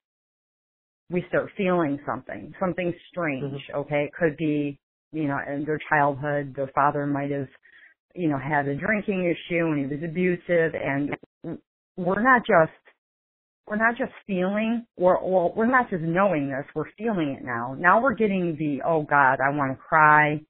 We 1.11 1.25
start 1.28 1.50
feeling 1.56 1.99
something 2.06 2.52
something 2.61 2.94
strange 3.11 3.44
mm-hmm. 3.44 3.78
okay? 3.80 4.04
It 4.04 4.12
could 4.18 4.37
be 4.37 4.78
you 5.12 5.28
know 5.28 5.38
in 5.46 5.64
their 5.64 5.80
childhood 5.88 6.54
their 6.56 6.70
father 6.75 7.06
might 7.06 7.30
have 7.30 7.49
you 8.14 8.28
know 8.28 8.38
had 8.38 8.68
a 8.68 8.75
drinking 8.75 9.25
issue 9.25 9.66
and 9.66 9.78
he 9.78 9.94
was 9.94 10.04
abusive 10.04 10.75
and 10.75 11.16
we're 11.96 12.23
not 12.23 12.42
just 12.46 12.73
we're 13.66 13.76
not 13.76 13.96
just 13.96 14.12
feeling 14.26 14.87
we're 14.96 15.20
well 15.23 15.52
we're 15.56 15.70
not 15.70 15.90
just 15.90 16.02
knowing 16.02 16.49
this 16.49 16.64
we're 16.75 16.90
feeling 16.99 17.37
it 17.38 17.44
now. 17.44 17.76
Now 17.78 18.00
we're 18.00 18.14
getting 18.14 18.56
the 18.58 18.82
oh 18.87 19.02
god 19.02 19.38
i 19.40 19.50
want 19.50 19.73
to 19.73 19.76
cry 19.76 20.40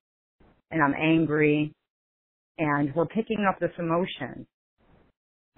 and 0.71 0.83
i'm 0.83 0.95
angry 0.95 1.73
and 2.59 2.95
we're 2.95 3.07
picking 3.07 3.47
up 3.49 3.59
this 3.61 3.71
emotion 3.79 4.47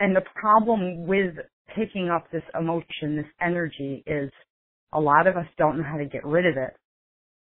and 0.00 0.16
the 0.16 0.22
problem 0.34 1.06
with 1.06 1.34
picking 1.76 2.10
up 2.10 2.30
this 2.32 2.42
emotion 2.58 3.16
this 3.16 3.26
energy 3.40 4.02
is 4.06 4.30
a 4.94 5.00
lot 5.00 5.26
of 5.26 5.36
us 5.36 5.46
don't 5.58 5.78
know 5.78 5.84
how 5.84 5.98
to 5.98 6.06
get 6.06 6.24
rid 6.24 6.46
of 6.46 6.54
it 6.56 6.74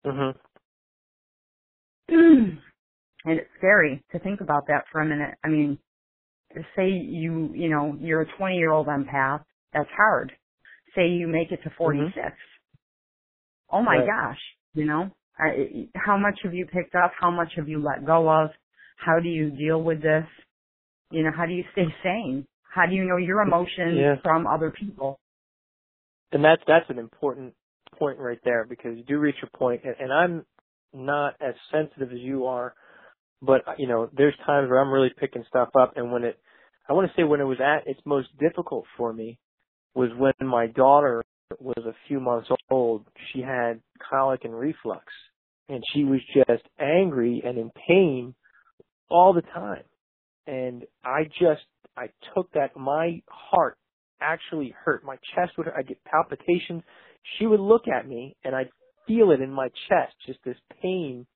Mhm. 0.05 0.39
and 3.25 3.39
it's 3.39 3.49
scary 3.57 4.03
to 4.11 4.19
think 4.19 4.41
about 4.41 4.67
that 4.67 4.85
for 4.91 5.01
a 5.01 5.05
minute. 5.05 5.35
I 5.43 5.49
mean, 5.49 5.79
say 6.75 6.89
you, 6.89 7.51
you 7.55 7.69
know, 7.69 7.97
you're 7.99 8.21
a 8.21 8.37
20 8.37 8.55
year 8.55 8.71
old 8.71 8.87
empath, 8.87 9.43
that's 9.73 9.89
hard. 9.95 10.31
Say 10.95 11.09
you 11.09 11.27
make 11.27 11.51
it 11.51 11.61
to 11.63 11.71
46. 11.77 12.27
Oh 13.71 13.81
my 13.83 13.97
Right. 13.97 14.05
gosh, 14.05 14.39
you 14.73 14.85
know, 14.85 15.11
I, 15.37 15.89
how 15.95 16.17
much 16.17 16.39
have 16.43 16.53
you 16.53 16.65
picked 16.67 16.95
up? 16.95 17.11
How 17.19 17.31
much 17.31 17.53
have 17.57 17.69
you 17.69 17.81
let 17.83 18.05
go 18.05 18.29
of? 18.29 18.51
How 18.97 19.19
do 19.21 19.29
you 19.29 19.51
deal 19.51 19.81
with 19.83 20.01
this? 20.01 20.25
You 21.11 21.23
know, 21.23 21.31
how 21.35 21.45
do 21.45 21.53
you 21.53 21.63
stay 21.71 21.85
sane? 22.03 22.45
How 22.73 22.85
do 22.85 22.93
you 22.93 23.05
know 23.05 23.17
your 23.17 23.41
emotions 23.41 23.97
Yeah. 23.97 24.15
from 24.21 24.45
other 24.45 24.71
people? 24.71 25.19
and 26.31 26.43
that's 26.43 26.61
that's 26.67 26.89
an 26.89 26.99
important 26.99 27.53
point 27.97 28.19
right 28.19 28.39
there 28.43 28.65
because 28.65 28.97
you 28.97 29.03
do 29.03 29.17
reach 29.17 29.35
a 29.43 29.57
point 29.57 29.81
and, 29.83 29.95
and 29.99 30.13
I'm 30.13 30.45
not 30.93 31.35
as 31.41 31.55
sensitive 31.71 32.11
as 32.11 32.19
you 32.19 32.45
are 32.47 32.73
but 33.41 33.61
you 33.77 33.87
know 33.87 34.09
there's 34.15 34.35
times 34.45 34.69
where 34.69 34.79
I'm 34.79 34.91
really 34.91 35.11
picking 35.17 35.43
stuff 35.47 35.69
up 35.79 35.93
and 35.95 36.11
when 36.11 36.23
it 36.23 36.39
I 36.89 36.93
want 36.93 37.09
to 37.09 37.13
say 37.19 37.23
when 37.23 37.41
it 37.41 37.45
was 37.45 37.59
at 37.59 37.87
its 37.87 37.99
most 38.05 38.29
difficult 38.39 38.85
for 38.97 39.11
me 39.13 39.37
was 39.95 40.09
when 40.17 40.47
my 40.47 40.67
daughter 40.67 41.23
was 41.59 41.83
a 41.85 41.95
few 42.07 42.19
months 42.19 42.49
old 42.69 43.05
she 43.31 43.41
had 43.41 43.79
colic 44.09 44.43
and 44.43 44.57
reflux 44.57 45.05
and 45.69 45.83
she 45.93 46.03
was 46.03 46.19
just 46.33 46.63
angry 46.79 47.41
and 47.45 47.57
in 47.57 47.71
pain 47.87 48.35
all 49.09 49.33
the 49.33 49.41
time 49.41 49.83
and 50.47 50.83
I 51.03 51.25
just 51.25 51.65
I 51.97 52.07
took 52.33 52.51
that 52.53 52.75
my 52.75 53.21
heart 53.27 53.77
actually 54.21 54.73
hurt. 54.83 55.03
My 55.03 55.17
chest 55.35 55.51
would 55.57 55.67
I'd 55.67 55.87
get 55.87 56.03
palpitations. 56.05 56.83
She 57.37 57.45
would 57.45 57.59
look 57.59 57.87
at 57.87 58.07
me 58.07 58.35
and 58.43 58.55
I'd 58.55 58.69
feel 59.07 59.31
it 59.31 59.41
in 59.41 59.51
my 59.51 59.67
chest, 59.89 60.13
just 60.25 60.39
this 60.45 60.57
pain. 60.81 61.27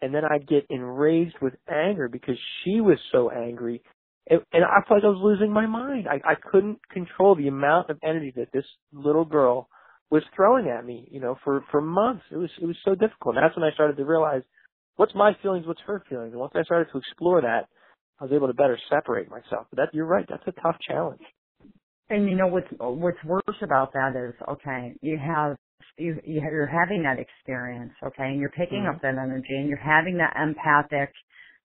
And 0.00 0.14
then 0.14 0.22
I'd 0.24 0.46
get 0.46 0.66
enraged 0.70 1.36
with 1.40 1.54
anger 1.68 2.08
because 2.08 2.36
she 2.62 2.80
was 2.80 2.98
so 3.10 3.30
angry. 3.30 3.82
And, 4.30 4.40
and 4.52 4.64
I 4.64 4.86
felt 4.86 5.02
like 5.02 5.04
I 5.04 5.08
was 5.08 5.20
losing 5.22 5.52
my 5.52 5.66
mind. 5.66 6.06
I, 6.08 6.32
I 6.32 6.34
couldn't 6.50 6.78
control 6.90 7.34
the 7.34 7.48
amount 7.48 7.90
of 7.90 7.98
energy 8.04 8.32
that 8.36 8.52
this 8.52 8.64
little 8.92 9.24
girl 9.24 9.68
was 10.10 10.22
throwing 10.36 10.68
at 10.68 10.84
me, 10.84 11.08
you 11.10 11.20
know, 11.20 11.36
for, 11.44 11.64
for 11.70 11.80
months. 11.80 12.22
It 12.30 12.36
was, 12.36 12.50
it 12.60 12.66
was 12.66 12.76
so 12.84 12.94
difficult. 12.94 13.36
And 13.36 13.44
that's 13.44 13.56
when 13.56 13.68
I 13.68 13.74
started 13.74 13.96
to 13.96 14.04
realize 14.04 14.42
what's 14.96 15.14
my 15.14 15.32
feelings, 15.42 15.66
what's 15.66 15.80
her 15.86 16.02
feelings. 16.08 16.32
And 16.32 16.40
once 16.40 16.52
I 16.54 16.62
started 16.62 16.90
to 16.92 16.98
explore 16.98 17.40
that, 17.42 17.68
I 18.20 18.24
was 18.24 18.32
able 18.32 18.48
to 18.48 18.54
better 18.54 18.78
separate 18.90 19.30
myself. 19.30 19.66
But 19.70 19.76
that, 19.76 19.88
you're 19.94 20.06
right, 20.06 20.26
that's 20.28 20.46
a 20.46 20.60
tough 20.62 20.76
challenge. 20.86 21.22
And 22.10 22.28
you 22.28 22.36
know 22.36 22.46
what's 22.48 22.68
what's 22.78 23.22
worse 23.24 23.62
about 23.62 23.92
that 23.92 24.14
is 24.16 24.34
okay, 24.48 24.94
you 25.02 25.18
have 25.18 25.56
you 25.98 26.18
you're 26.24 26.66
having 26.66 27.02
that 27.04 27.18
experience, 27.18 27.92
okay, 28.04 28.24
and 28.24 28.40
you're 28.40 28.50
picking 28.50 28.84
Mhm. 28.84 28.94
up 28.94 29.02
that 29.02 29.16
energy 29.18 29.56
and 29.56 29.68
you're 29.68 29.78
having 29.78 30.18
that 30.18 30.34
empathic, 30.36 31.12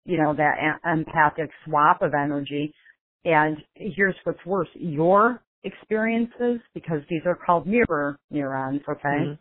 you 0.05 0.17
know, 0.17 0.33
that 0.35 0.57
a- 0.59 0.91
empathic 0.91 1.49
swap 1.65 2.01
of 2.01 2.13
energy. 2.13 2.73
And 3.25 3.57
here's 3.75 4.15
what's 4.25 4.45
worse: 4.45 4.69
your 4.75 5.41
experiences, 5.63 6.61
because 6.73 7.01
these 7.09 7.21
are 7.25 7.35
called 7.35 7.67
mirror 7.67 8.17
neurons, 8.31 8.81
okay, 8.89 9.25
Mhm. 9.25 9.37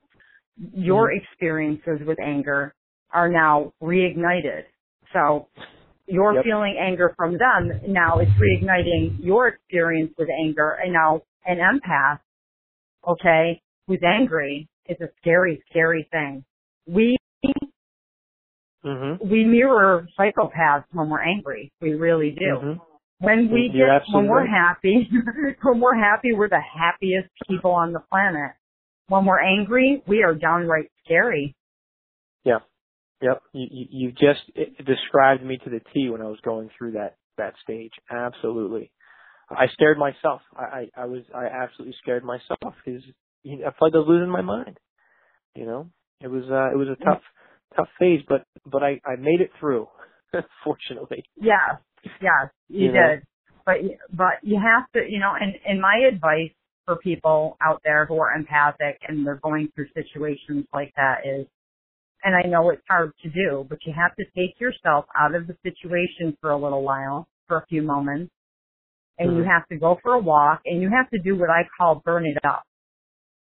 your 0.74 1.12
experiences 1.12 2.00
with 2.06 2.18
anger 2.20 2.74
are 3.12 3.28
now 3.28 3.72
reignited. 3.82 4.64
So 5.12 5.48
you're 6.06 6.34
Yep. 6.34 6.44
feeling 6.44 6.76
anger 6.78 7.14
from 7.16 7.38
them. 7.38 7.80
Now 7.88 8.18
it's 8.18 8.30
reigniting 8.32 9.16
your 9.24 9.48
experience 9.48 10.12
with 10.18 10.28
anger. 10.30 10.70
And 10.82 10.92
now 10.92 11.22
an 11.46 11.58
empath, 11.58 12.20
okay, 13.06 13.60
who's 13.86 14.02
angry 14.04 14.68
is 14.88 15.00
a 15.00 15.08
scary, 15.20 15.62
scary 15.70 16.08
thing. 16.10 16.44
We, 16.86 17.16
Mhm. 18.84 19.24
we 19.24 19.44
mirror 19.44 20.06
psychopaths 20.18 20.84
when 20.92 21.08
we're 21.08 21.22
angry. 21.22 21.70
We 21.80 21.94
really 21.94 22.32
do. 22.32 22.44
Mhm. 22.44 22.80
When 23.20 23.48
we 23.52 23.70
You're 23.72 24.00
get, 24.00 24.08
when 24.12 24.26
we're 24.26 24.40
right. 24.40 24.48
happy, 24.50 25.08
when 25.62 25.80
we're 25.80 25.94
happy, 25.94 26.32
we're 26.32 26.48
the 26.48 26.60
happiest 26.60 27.28
people 27.48 27.70
on 27.70 27.92
the 27.92 28.00
planet. 28.00 28.52
When 29.06 29.24
we're 29.24 29.40
angry, 29.40 30.02
we 30.06 30.24
are 30.24 30.34
downright 30.34 30.90
scary. 31.04 31.54
Yeah. 32.44 32.58
Yep. 33.22 33.42
You, 33.52 33.66
you, 33.70 33.86
you 33.90 34.12
just 34.12 34.40
described 34.86 35.44
me 35.44 35.58
to 35.64 35.70
the 35.70 35.80
T 35.94 36.10
when 36.10 36.20
I 36.20 36.26
was 36.26 36.40
going 36.44 36.70
through 36.76 36.92
that 36.92 37.16
that 37.38 37.54
stage. 37.62 37.92
Absolutely. 38.10 38.90
I 39.50 39.66
scared 39.72 39.98
myself. 39.98 40.42
I 40.56 40.62
I, 40.96 41.02
I 41.02 41.04
was 41.06 41.22
I 41.34 41.46
absolutely 41.46 41.94
scared 42.02 42.24
myself 42.24 42.74
because 42.84 43.02
you 43.42 43.58
know, 43.58 43.66
I 43.66 43.70
felt 43.70 43.82
like 43.82 43.94
I 43.94 43.98
was 43.98 44.08
losing 44.08 44.30
my 44.30 44.42
mind. 44.42 44.78
You 45.54 45.66
know, 45.66 45.88
it 46.20 46.28
was 46.28 46.44
uh 46.50 46.72
it 46.72 46.76
was 46.76 46.88
a 46.88 47.04
tough 47.04 47.22
tough 47.76 47.88
phase, 47.98 48.20
but 48.28 48.44
but 48.66 48.82
I 48.82 49.00
I 49.06 49.16
made 49.16 49.40
it 49.40 49.50
through. 49.60 49.88
Fortunately. 50.64 51.24
Yeah, 51.36 51.76
yeah, 52.20 52.48
you 52.68 52.86
You 52.86 52.92
know? 52.92 53.08
did. 53.10 53.22
But 53.64 53.76
but 54.12 54.34
you 54.42 54.58
have 54.58 54.90
to, 54.92 55.08
you 55.08 55.20
know, 55.20 55.32
and 55.40 55.54
and 55.66 55.80
my 55.80 56.08
advice 56.12 56.50
for 56.86 56.96
people 56.96 57.56
out 57.62 57.80
there 57.84 58.06
who 58.06 58.18
are 58.18 58.32
empathic 58.34 58.98
and 59.06 59.24
they're 59.24 59.40
going 59.42 59.68
through 59.74 59.86
situations 59.94 60.66
like 60.74 60.92
that 60.96 61.18
is, 61.24 61.46
and 62.24 62.34
I 62.36 62.48
know 62.48 62.70
it's 62.70 62.82
hard 62.88 63.12
to 63.22 63.30
do, 63.30 63.66
but 63.68 63.78
you 63.86 63.92
have 63.94 64.14
to 64.16 64.24
take 64.36 64.60
yourself 64.60 65.06
out 65.18 65.34
of 65.34 65.46
the 65.46 65.56
situation 65.62 66.36
for 66.40 66.50
a 66.50 66.56
little 66.58 66.82
while, 66.82 67.28
for 67.48 67.58
a 67.58 67.66
few 67.66 67.82
moments, 67.82 68.32
and 69.18 69.36
you 69.36 69.44
Mhm. 69.44 69.46
have 69.46 69.66
to 69.68 69.76
go 69.78 69.96
for 70.02 70.14
a 70.14 70.20
walk, 70.20 70.62
and 70.66 70.82
you 70.82 70.90
have 70.90 71.10
to 71.10 71.18
do 71.20 71.36
what 71.36 71.50
I 71.50 71.68
call 71.78 71.96
burn 72.04 72.26
it 72.26 72.38
up. 72.44 72.64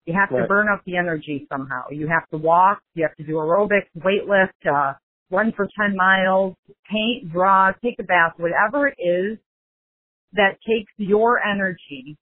You 0.06 0.14
have 0.14 0.30
to 0.30 0.47
burn 0.49 0.68
up 0.68 0.85
the 0.85 0.97
energy 0.97 1.47
somehow. 1.50 1.90
You 1.90 2.08
have 2.08 2.28
to 2.30 2.38
walk, 2.38 2.82
you 2.94 3.04
have 3.04 3.16
to 3.16 3.25
do 3.25 3.35
aerobics, 3.35 3.90
weightlift, 3.99 4.66
uh, 4.66 4.94
run 5.30 5.52
for 5.52 5.68
10 5.78 5.97
miles, 5.97 6.56
paint, 6.90 7.32
draw, 7.32 7.73
take 7.82 7.99
a 8.00 8.04
bath, 8.04 8.35
whatever 8.38 8.88
it 8.88 8.97
is 9.00 9.38
that 10.35 10.58
takes 10.66 10.92
your 10.99 11.40
energy 11.44 12.16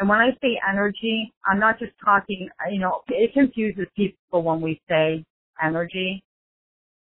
And 0.00 0.08
when 0.08 0.18
I 0.20 0.30
say 0.42 0.60
energy, 0.68 1.32
I'm 1.46 1.60
not 1.60 1.78
just 1.78 1.92
talking, 2.04 2.48
you 2.72 2.80
know, 2.80 3.02
it 3.08 3.32
confuses 3.34 3.86
people 3.96 4.42
when 4.42 4.60
we 4.62 4.80
say 4.88 5.24
energy. 5.62 6.22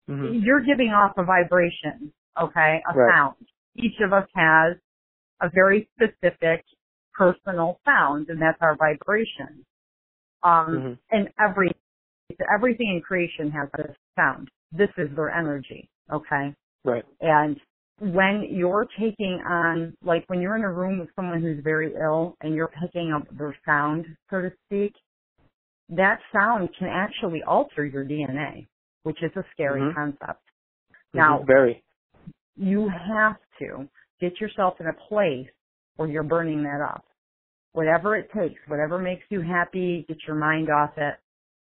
Mm-hmm. 0.09 0.41
You're 0.45 0.61
giving 0.63 0.89
off 0.89 1.13
a 1.19 1.25
vibration, 1.25 2.13
okay, 2.41 2.83
a 2.91 2.95
Right. 2.97 3.15
sound. 3.15 3.37
Each 3.77 3.99
of 4.01 4.13
us 4.13 4.29
has 4.35 4.77
a 5.41 5.51
very 5.55 5.89
specific 5.97 6.65
personal 7.15 7.81
sound, 7.85 8.29
and 8.29 8.41
that's 8.41 8.61
our 8.61 8.77
vibration. 8.77 9.65
Um, 10.43 10.69
Mhm. 10.69 10.99
and 11.11 11.33
every 11.39 11.71
everything 12.55 12.89
in 12.89 13.01
creation 13.03 13.51
has 13.51 13.69
a 13.75 13.95
sound. 14.17 14.51
This 14.73 14.91
is 14.97 15.15
their 15.15 15.31
energy, 15.31 15.89
okay? 16.11 16.55
Right. 16.85 17.05
And 17.21 17.61
when 18.01 18.43
you're 18.51 18.87
taking 18.99 19.41
on, 19.43 19.97
like 20.03 20.25
when 20.29 20.41
you're 20.41 20.57
in 20.57 20.65
a 20.65 20.73
room 20.73 20.99
with 20.99 21.15
someone 21.15 21.41
who's 21.41 21.63
very 21.63 21.95
ill 21.95 22.37
and 22.41 22.55
you're 22.55 22.69
picking 22.81 23.13
up 23.13 23.29
their 23.37 23.57
sound, 23.65 24.07
so 24.31 24.41
to 24.41 24.53
speak, 24.67 24.95
that 25.91 26.19
sound 26.33 26.69
can 26.79 26.89
actually 26.89 27.43
alter 27.43 27.85
your 27.85 28.05
DNA, 28.05 28.67
which 29.03 29.23
is 29.23 29.31
a 29.37 29.45
scary 29.53 29.83
Mhm. 29.83 29.95
concept. 29.95 30.43
Now, 31.13 31.43
very. 31.43 31.83
you 32.57 32.89
have 32.89 33.37
to 33.59 33.89
get 34.21 34.41
yourself 34.41 34.81
in 34.81 34.87
a 34.87 34.93
place 34.93 35.51
where 35.97 36.09
you're 36.09 36.23
burning 36.23 36.63
that 36.65 36.81
up. 36.81 37.05
Whatever 37.73 38.17
it 38.17 38.31
takes, 38.33 38.61
whatever 38.69 38.99
makes 38.99 39.25
you 39.31 39.41
happy, 39.41 40.05
get 40.09 40.19
your 40.27 40.37
mind 40.37 40.71
off 40.71 40.97
it, 40.97 41.19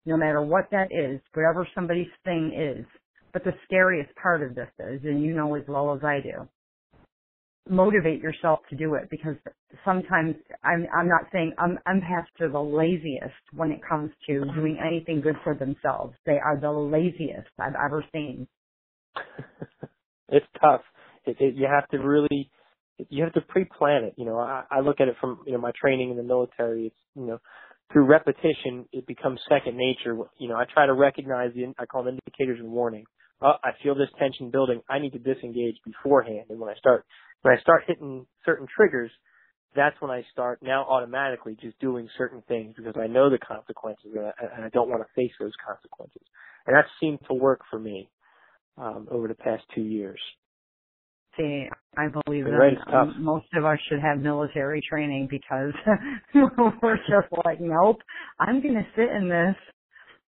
no 0.06 0.18
matter 0.18 0.42
what 0.42 0.70
that 0.72 0.92
is, 0.92 1.22
whatever 1.34 1.68
somebody's 1.76 2.12
thing 2.24 2.54
is. 2.54 2.86
But 3.34 3.44
the 3.44 3.54
scariest 3.66 4.16
part 4.16 4.42
of 4.42 4.56
this 4.56 4.70
is, 4.80 5.04
and 5.04 5.22
you 5.24 5.34
know 5.34 5.54
as 5.56 5.68
well 5.68 5.94
as 5.94 6.04
I 6.04 6.20
do, 6.22 6.48
motivate 7.70 8.22
yourself 8.22 8.60
to 8.70 8.76
do 8.76 8.96
it 8.96 9.10
because 9.10 9.36
sometimes 9.86 10.36
I'm 10.64 10.88
I'm 10.96 11.08
not 11.08 11.24
saying 11.32 11.54
I'm 11.58 11.78
empaths 11.88 12.42
are 12.42 12.50
the 12.50 12.60
laziest 12.60 13.34
when 13.54 13.72
it 13.72 13.80
comes 13.88 14.12
to 14.28 14.46
doing 14.56 14.78
anything 14.86 15.22
good 15.22 15.36
for 15.44 15.56
themselves. 15.56 16.16
They 16.26 16.40
are 16.40 16.60
the 16.60 16.72
laziest 16.72 17.50
I've 17.60 17.76
ever 17.76 18.04
seen. 18.12 18.48
it's 20.30 20.46
tough. 20.62 20.82
It, 21.26 21.38
it, 21.40 21.56
you 21.56 21.68
have 21.68 21.88
to 21.90 21.98
really, 21.98 22.50
you 23.10 23.24
have 23.24 23.34
to 23.34 23.42
pre-plan 23.42 24.04
it. 24.04 24.14
You 24.18 24.26
know, 24.26 24.40
I, 24.40 24.64
I 24.72 24.80
look 24.80 25.00
at 25.00 25.08
it 25.08 25.16
from 25.20 25.40
you 25.46 25.54
know 25.54 25.60
my 25.60 25.72
training 25.80 26.12
in 26.12 26.18
the 26.18 26.24
military. 26.24 26.88
It's 26.88 26.96
you 27.16 27.26
know 27.26 27.40
through 27.92 28.06
repetition, 28.06 28.86
it 28.92 29.08
becomes 29.08 29.40
second 29.50 29.78
nature. 29.78 30.18
You 30.38 30.50
know, 30.50 30.56
I 30.56 30.66
try 30.72 30.86
to 30.86 30.94
recognize 30.94 31.52
the 31.54 31.74
I 31.78 31.86
call 31.86 32.04
them 32.04 32.20
indicators 32.26 32.60
and 32.60 32.72
warning. 32.72 33.06
Oh, 33.41 33.53
I 33.63 33.72
feel 33.81 33.96
this 33.96 34.10
tension 34.19 34.51
building. 34.51 34.81
I 34.89 35.00
need 35.00 35.13
to 35.13 35.19
disengage 35.19 35.77
beforehand. 35.86 36.46
And 36.50 36.60
when 36.60 36.69
I 36.69 36.75
start 36.75 37.05
when 37.41 37.58
I 37.58 37.62
start 37.62 37.84
hitting 37.88 38.25
certain 38.46 38.67
triggers, 38.75 39.12
that's 39.75 39.96
when 40.01 40.12
I 40.12 40.24
start 40.31 40.60
now 40.62 40.86
automatically 40.89 41.55
just 41.62 41.79
doing 41.79 42.10
certain 42.17 42.43
things 42.48 42.74
because 42.75 42.96
I 43.01 43.08
know 43.08 43.29
the 43.29 43.38
consequences 43.38 44.12
and 44.15 44.25
I, 44.25 44.31
and 44.55 44.65
I 44.65 44.69
don't 44.69 44.89
want 44.89 45.01
to 45.01 45.08
face 45.15 45.31
those 45.39 45.53
consequences. 45.65 46.22
And 46.67 46.75
that 46.75 46.86
seemed 47.00 47.19
to 47.27 47.34
work 47.34 47.62
for 47.69 47.79
me 47.79 48.10
um, 48.77 49.08
over 49.12 49.27
the 49.27 49.36
past 49.36 49.63
two 49.74 49.81
years. 49.81 50.19
See, 51.38 51.67
I 51.98 52.08
believe 52.08 52.46
that 52.46 52.51
right, 52.51 52.77
um, 52.93 53.24
most 53.24 53.46
of 53.55 53.63
us 53.63 53.77
should 53.88 54.00
have 54.00 54.19
military 54.19 54.81
training 54.88 55.27
because 55.29 55.74
we're 56.81 56.98
just 56.98 57.31
like, 57.46 57.62
nope, 57.62 57.98
I'm 58.39 58.62
going 58.62 58.74
to 58.74 58.86
sit 58.96 59.10
in 59.15 59.29
this. 59.29 59.55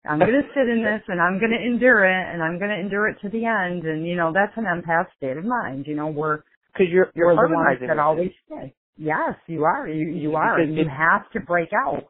I'm 0.06 0.20
going 0.20 0.32
to 0.32 0.48
sit 0.56 0.70
in 0.70 0.84
this 0.84 1.01
and 1.08 1.20
I'm 1.22 1.39
going 1.39 1.51
to 1.51 1.62
endure 1.66 2.06
it 2.06 2.34
and 2.34 2.42
I'm 2.44 2.60
going 2.60 2.72
to 2.72 2.80
endure 2.80 3.08
it 3.10 3.18
to 3.22 3.30
the 3.30 3.46
end. 3.46 3.84
And, 3.84 4.06
you 4.08 4.16
know, 4.16 4.31
that's 4.33 4.53
an 4.57 4.64
empath 4.66 5.07
state 5.18 5.38
of 5.38 5.46
mind. 5.46 5.86
You 5.88 5.96
know, 5.96 6.07
we're, 6.07 6.42
Because 6.74 6.88
you're 6.92 7.12
you're 7.16 7.36
we're 7.36 7.48
the 7.50 7.53
ones 7.55 7.79
that 7.88 8.00
always 8.00 8.31
stay. 8.46 8.74
Yes, 8.98 9.36
you 9.48 9.64
are. 9.66 9.88
You, 9.88 10.10
you 10.10 10.36
are. 10.36 10.57
Because 10.60 10.75
You 10.75 10.81
it- 10.83 10.90
have 10.90 11.29
to 11.31 11.40
break 11.40 11.70
out. 11.74 12.03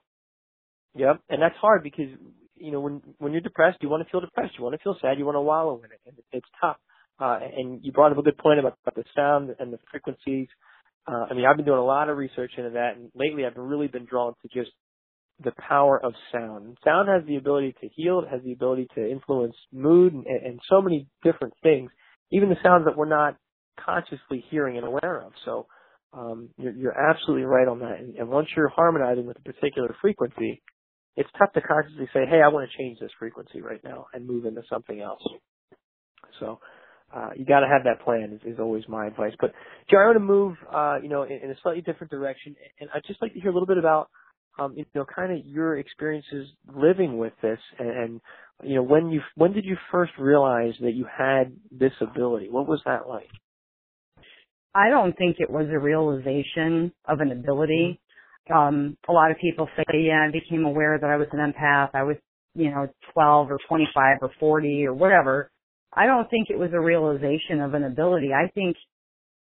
Yep, 0.96 1.22
and 1.30 1.42
that's 1.42 1.56
hard 1.62 1.84
because 1.84 2.10
you 2.56 2.72
know 2.72 2.80
when 2.80 3.02
when 3.20 3.32
you're 3.32 3.42
depressed, 3.42 3.78
you 3.82 3.90
want 3.90 4.04
to 4.04 4.10
feel 4.12 4.20
depressed, 4.20 4.54
you 4.58 4.64
want 4.64 4.74
to 4.74 4.82
feel 4.82 4.96
sad, 5.00 5.20
you 5.20 5.26
want 5.26 5.36
to 5.36 5.42
wallow 5.42 5.78
in 5.78 5.92
it, 5.92 6.00
and 6.08 6.16
it's 6.32 6.48
tough. 6.60 6.78
Uh, 7.20 7.38
and 7.56 7.84
you 7.84 7.92
brought 7.92 8.12
up 8.12 8.18
a 8.18 8.24
good 8.24 8.38
point 8.38 8.60
about, 8.60 8.78
about 8.84 8.96
the 8.96 9.04
sound 9.16 9.56
and 9.60 9.72
the 9.72 9.78
frequencies. 9.92 10.48
Uh, 11.08 11.26
I 11.30 11.34
mean, 11.36 11.46
I've 11.46 11.56
been 11.56 11.66
doing 11.66 11.78
a 11.78 11.86
lot 11.86 12.10
of 12.10 12.18
research 12.18 12.52
into 12.58 12.72
that, 12.72 12.94
and 12.96 13.12
lately 13.14 13.46
I've 13.46 13.56
really 13.58 13.88
been 13.88 14.06
drawn 14.06 14.34
to 14.42 14.48
just 14.48 14.72
the 15.44 15.52
power 15.58 16.04
of 16.04 16.14
sound. 16.32 16.78
Sound 16.84 17.10
has 17.10 17.24
the 17.28 17.36
ability 17.36 17.76
to 17.82 17.88
heal, 17.90 18.20
it 18.20 18.30
has 18.30 18.42
the 18.44 18.54
ability 18.54 18.88
to 18.96 19.10
influence 19.10 19.56
mood 19.72 20.14
and, 20.14 20.26
and 20.26 20.60
so 20.70 20.82
many 20.82 21.08
different 21.24 21.54
things, 21.62 21.92
even 22.32 22.50
the 22.50 22.56
sounds 22.64 22.86
that 22.86 22.98
we're 22.98 23.08
not 23.08 23.38
consciously 23.84 24.44
hearing 24.50 24.78
and 24.78 24.86
aware 24.86 25.22
of. 25.22 25.32
So 25.46 25.68
um, 26.14 26.50
you're, 26.58 26.74
you're 26.74 26.98
absolutely 26.98 27.46
right 27.46 27.68
on 27.68 27.80
that. 27.80 28.00
And, 28.00 28.16
and 28.16 28.30
once 28.30 28.48
you're 28.56 28.70
harmonizing 28.70 29.28
with 29.28 29.38
a 29.38 29.42
particular 29.42 29.96
frequency, 30.02 30.62
it's 31.16 31.30
tough 31.38 31.54
to 31.54 31.62
consciously 31.62 32.08
say, 32.14 32.22
hey, 32.30 32.42
I 32.44 32.48
want 32.48 32.70
to 32.70 32.78
change 32.78 33.00
this 33.00 33.12
frequency 33.20 33.62
right 33.62 33.84
now 33.84 34.08
and 34.14 34.26
move 34.26 34.46
into 34.46 34.62
something 34.70 35.02
else. 35.02 35.22
So 36.40 36.60
uh, 37.16 37.30
you 37.36 37.46
got 37.46 37.62
to 37.62 37.68
have 37.68 37.84
that 37.86 38.04
plan 38.04 38.34
is, 38.34 38.54
is 38.54 38.60
always 38.60 38.84
my 38.88 39.08
advice. 39.08 39.34
But 39.40 39.54
Geri, 39.90 40.04
I 40.04 40.08
want 40.08 40.18
to 40.18 40.20
move, 40.20 40.56
uh, 40.74 40.98
you 41.02 41.10
know, 41.10 41.24
in, 41.24 41.40
in 41.44 41.52
a 41.52 41.56
slightly 41.64 41.82
different 41.82 42.12
direction, 42.12 42.56
and 42.80 42.90
I'd 42.94 43.04
just 43.08 43.22
like 43.22 43.34
to 43.34 43.40
hear 43.40 43.50
a 43.50 43.54
little 43.54 43.68
bit 43.68 43.78
about, 43.78 44.10
um, 44.58 44.74
you 44.76 44.86
know, 44.96 45.06
kind 45.06 45.32
of 45.32 45.46
your 45.46 45.78
experiences 45.78 46.48
living 46.74 47.18
with 47.18 47.34
this, 47.42 47.60
and, 47.80 47.90
and 47.90 48.22
you 48.64 48.76
know, 48.76 48.84
when 48.84 49.10
you 49.10 49.22
when 49.36 49.54
did 49.54 49.66
you 49.66 49.78
first 49.92 50.12
realize 50.18 50.74
that 50.82 50.94
you 50.94 51.06
had 51.06 51.56
this 51.72 51.94
ability? 52.02 52.48
What 52.50 52.68
was 52.68 52.82
that 52.86 53.08
like? 53.08 53.30
I 54.74 54.90
don't 54.90 55.18
think 55.18 55.38
it 55.40 55.50
was 55.50 55.68
a 55.72 55.80
realization 55.80 56.92
of 57.06 57.20
an 57.20 57.32
ability. 57.32 58.00
Um, 58.54 58.98
a 59.10 59.12
lot 59.12 59.32
of 59.32 59.38
people 59.38 59.68
say, 59.76 59.84
yeah, 59.94 60.28
I 60.28 60.32
became 60.32 60.66
aware 60.66 60.98
that 61.00 61.10
I 61.10 61.18
was 61.18 61.28
an 61.32 61.40
empath. 61.40 61.90
I 61.94 62.04
was, 62.04 62.16
you 62.54 62.70
know, 62.70 62.88
12 63.14 63.52
or 63.52 63.58
25 63.68 64.18
or 64.22 64.32
40 64.40 64.86
or 64.86 64.94
whatever. 64.94 65.50
I 65.94 66.06
don't 66.06 66.30
think 66.30 66.50
it 66.50 66.60
was 66.60 66.70
a 66.74 66.80
realization 66.80 67.60
of 67.62 67.74
an 67.74 67.84
ability. 67.84 68.30
I 68.34 68.50
think, 68.52 68.78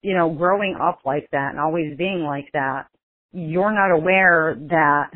you 0.01 0.15
know, 0.15 0.33
growing 0.33 0.77
up 0.81 0.99
like 1.05 1.27
that 1.31 1.49
and 1.51 1.59
always 1.59 1.97
being 1.97 2.23
like 2.23 2.47
that, 2.53 2.85
you're 3.31 3.71
not 3.73 3.91
aware 3.91 4.55
that, 4.69 5.11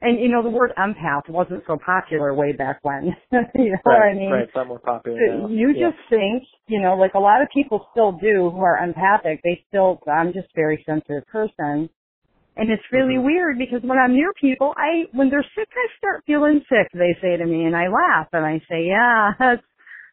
and 0.00 0.20
you 0.20 0.28
know, 0.28 0.42
the 0.42 0.50
word 0.50 0.72
empath 0.78 1.28
wasn't 1.28 1.64
so 1.66 1.78
popular 1.84 2.34
way 2.34 2.52
back 2.52 2.78
when. 2.82 3.16
you 3.54 3.70
know 3.72 3.78
what 3.82 3.94
I 3.94 4.14
mean? 4.14 4.30
right, 4.30 4.44
it's 4.44 4.54
lot 4.54 4.68
more 4.68 4.78
popular 4.78 5.18
now. 5.18 5.48
you 5.48 5.74
Yeah. 5.74 5.90
just 5.90 5.98
think, 6.10 6.44
you 6.68 6.80
know, 6.80 6.94
like 6.94 7.14
a 7.14 7.18
lot 7.18 7.42
of 7.42 7.48
people 7.52 7.86
still 7.92 8.12
do 8.12 8.50
who 8.50 8.60
are 8.60 8.78
empathic. 8.78 9.40
They 9.42 9.64
still, 9.68 10.00
I'm 10.06 10.32
just 10.32 10.46
a 10.48 10.56
very 10.56 10.82
sensitive 10.86 11.26
person. 11.26 11.88
And 12.56 12.70
it's 12.70 12.82
really 12.92 13.14
Mhm. 13.14 13.24
weird 13.24 13.58
because 13.58 13.82
when 13.82 13.98
I'm 13.98 14.14
near 14.14 14.32
people, 14.34 14.74
I, 14.76 15.06
when 15.12 15.30
they're 15.30 15.46
sick, 15.54 15.68
I 15.72 15.86
start 15.96 16.24
feeling 16.26 16.60
sick, 16.68 16.88
they 16.92 17.14
say 17.20 17.36
to 17.36 17.46
me, 17.46 17.64
and 17.64 17.76
I 17.76 17.86
laugh 17.86 18.28
and 18.32 18.44
I 18.44 18.58
say, 18.68 18.86
yeah, 18.86 19.32
that's, 19.38 19.62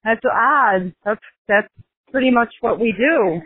that's 0.03 0.25
odd. 0.25 0.93
That's, 1.03 1.21
that's 1.47 1.67
pretty 2.11 2.29
much 2.31 2.53
what 2.61 2.79
we 2.79 2.93
do. 2.97 3.41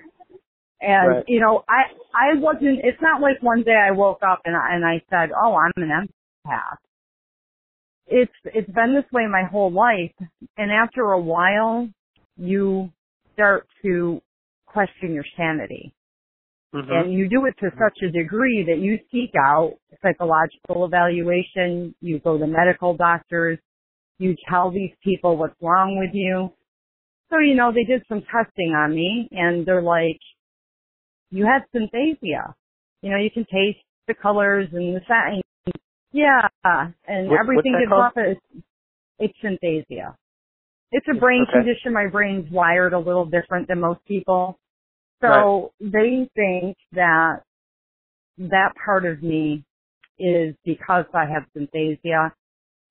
And, 0.82 1.10
Right. 1.10 1.24
you 1.28 1.42
know, 1.42 1.64
I, 1.68 1.92
I 2.14 2.40
wasn't, 2.40 2.80
it's 2.84 3.02
not 3.02 3.22
like 3.22 3.42
one 3.42 3.64
day 3.64 3.76
I 3.76 3.92
woke 3.92 4.22
up 4.24 4.42
and 4.46 4.56
I, 4.56 4.76
and 4.76 4.86
I 4.86 5.02
said, 5.10 5.32
oh, 5.36 5.56
I'm 5.56 5.74
an 5.84 5.90
empath. 5.90 6.78
It's, 8.08 8.32
it's 8.46 8.72
been 8.72 8.96
this 8.96 9.12
way 9.12 9.28
my 9.28 9.44
whole 9.44 9.72
life. 9.72 10.14
And 10.58 10.72
after 10.72 11.12
a 11.12 11.20
while, 11.20 11.90
you 12.38 12.92
start 13.34 13.68
to 13.84 14.22
question 14.66 15.14
your 15.14 15.26
sanity. 15.36 15.94
Mhm. 16.74 16.92
And 16.92 17.14
you 17.14 17.28
do 17.28 17.46
it 17.46 17.56
to 17.60 17.72
such 17.72 17.98
a 18.04 18.12
degree 18.12 18.64
that 18.68 18.78
you 18.78 19.00
seek 19.12 19.32
out 19.36 19.74
psychological 20.02 20.86
evaluation, 20.86 21.94
you 22.00 22.20
go 22.20 22.38
to 22.38 22.48
medical 22.48 22.96
doctors, 22.96 23.60
you 24.20 24.36
tell 24.48 24.72
these 24.72 24.92
people 25.04 25.36
what's 25.36 25.56
wrong 25.62 25.98
with 25.98 26.12
you. 26.14 26.52
So, 27.30 27.40
you 27.40 27.56
know, 27.56 27.72
they 27.72 27.84
did 27.84 28.04
some 28.08 28.22
testing 28.22 28.74
on 28.76 28.94
me 28.94 29.28
and 29.32 29.66
they're 29.66 29.82
like, 29.82 30.20
you 31.32 31.46
have 31.46 31.64
synesthesia. 31.74 32.54
You 33.02 33.12
know, 33.12 33.18
you 33.18 33.30
can 33.32 33.46
taste 33.46 33.80
the 34.08 34.14
colors 34.14 34.68
and 34.74 34.96
the 34.96 35.02
sound. 35.08 35.42
Yeah. 36.12 36.48
And 37.08 37.30
What- 37.30 37.40
everything 37.40 37.78
gets 37.80 37.92
off 37.92 38.18
it. 38.18 38.40
It's 39.20 39.38
synesthesia. 39.40 40.16
It's 40.92 41.08
a 41.08 41.14
brain 41.14 41.44
Okay. 41.44 41.52
condition. 41.54 41.94
My 41.94 42.08
brain's 42.08 42.50
wired 42.52 42.94
a 42.94 43.00
little 43.00 43.26
different 43.26 43.68
than 43.68 43.80
most 43.80 44.04
people. 44.06 44.58
So 45.22 45.72
they 45.80 46.30
think 46.36 46.78
that 46.94 47.44
that 48.38 48.74
part 48.84 49.06
of 49.06 49.22
me 49.22 49.64
is 50.18 50.56
because 50.66 51.06
I 51.14 51.26
have 51.26 51.46
synesthesia. 51.56 52.32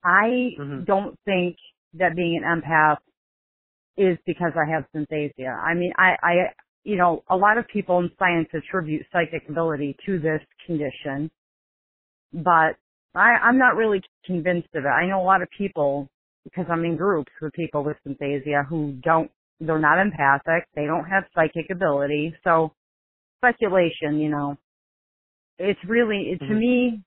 I 0.04 0.54
Mhm. 0.58 0.84
don't 0.84 1.18
think 1.24 1.56
that 1.94 2.14
being 2.14 2.42
an 2.44 2.60
empath 2.62 2.98
is 3.96 4.18
because 4.26 4.52
I 4.56 4.66
have 4.70 4.86
synesthesia. 4.94 5.52
I 5.58 5.74
mean, 5.74 5.92
I, 5.96 6.16
I, 6.22 6.52
you 6.88 6.96
know, 6.96 7.22
a 7.28 7.36
lot 7.36 7.58
of 7.58 7.68
people 7.68 7.98
in 8.00 8.10
science 8.18 8.48
attribute 8.54 9.04
psychic 9.12 9.48
ability 9.48 9.96
to 10.06 10.18
this 10.18 10.40
condition, 10.66 11.30
but 12.32 12.76
I, 13.14 13.36
I'm 13.42 13.58
not 13.58 13.76
really 13.76 14.00
convinced 14.24 14.68
of 14.74 14.84
it. 14.84 14.88
I 14.88 15.06
know 15.06 15.20
a 15.20 15.24
lot 15.24 15.42
of 15.42 15.48
people 15.56 16.08
because 16.44 16.66
I'm 16.70 16.84
in 16.84 16.96
groups 16.96 17.30
with 17.42 17.52
people 17.52 17.84
with 17.84 17.98
synesthesia 18.06 18.66
who 18.66 18.92
don't, 19.02 19.30
they're 19.60 19.78
not 19.78 19.98
empathic, 20.00 20.66
they 20.74 20.86
don't 20.86 21.04
have 21.04 21.24
psychic 21.34 21.70
ability, 21.70 22.34
so 22.44 22.72
speculation, 23.38 24.18
you 24.18 24.30
know. 24.30 24.56
it's 25.58 25.80
really 25.88 26.30
it, 26.32 26.38
to 26.40 26.54
Mhm. 26.54 26.58
me 26.58 27.02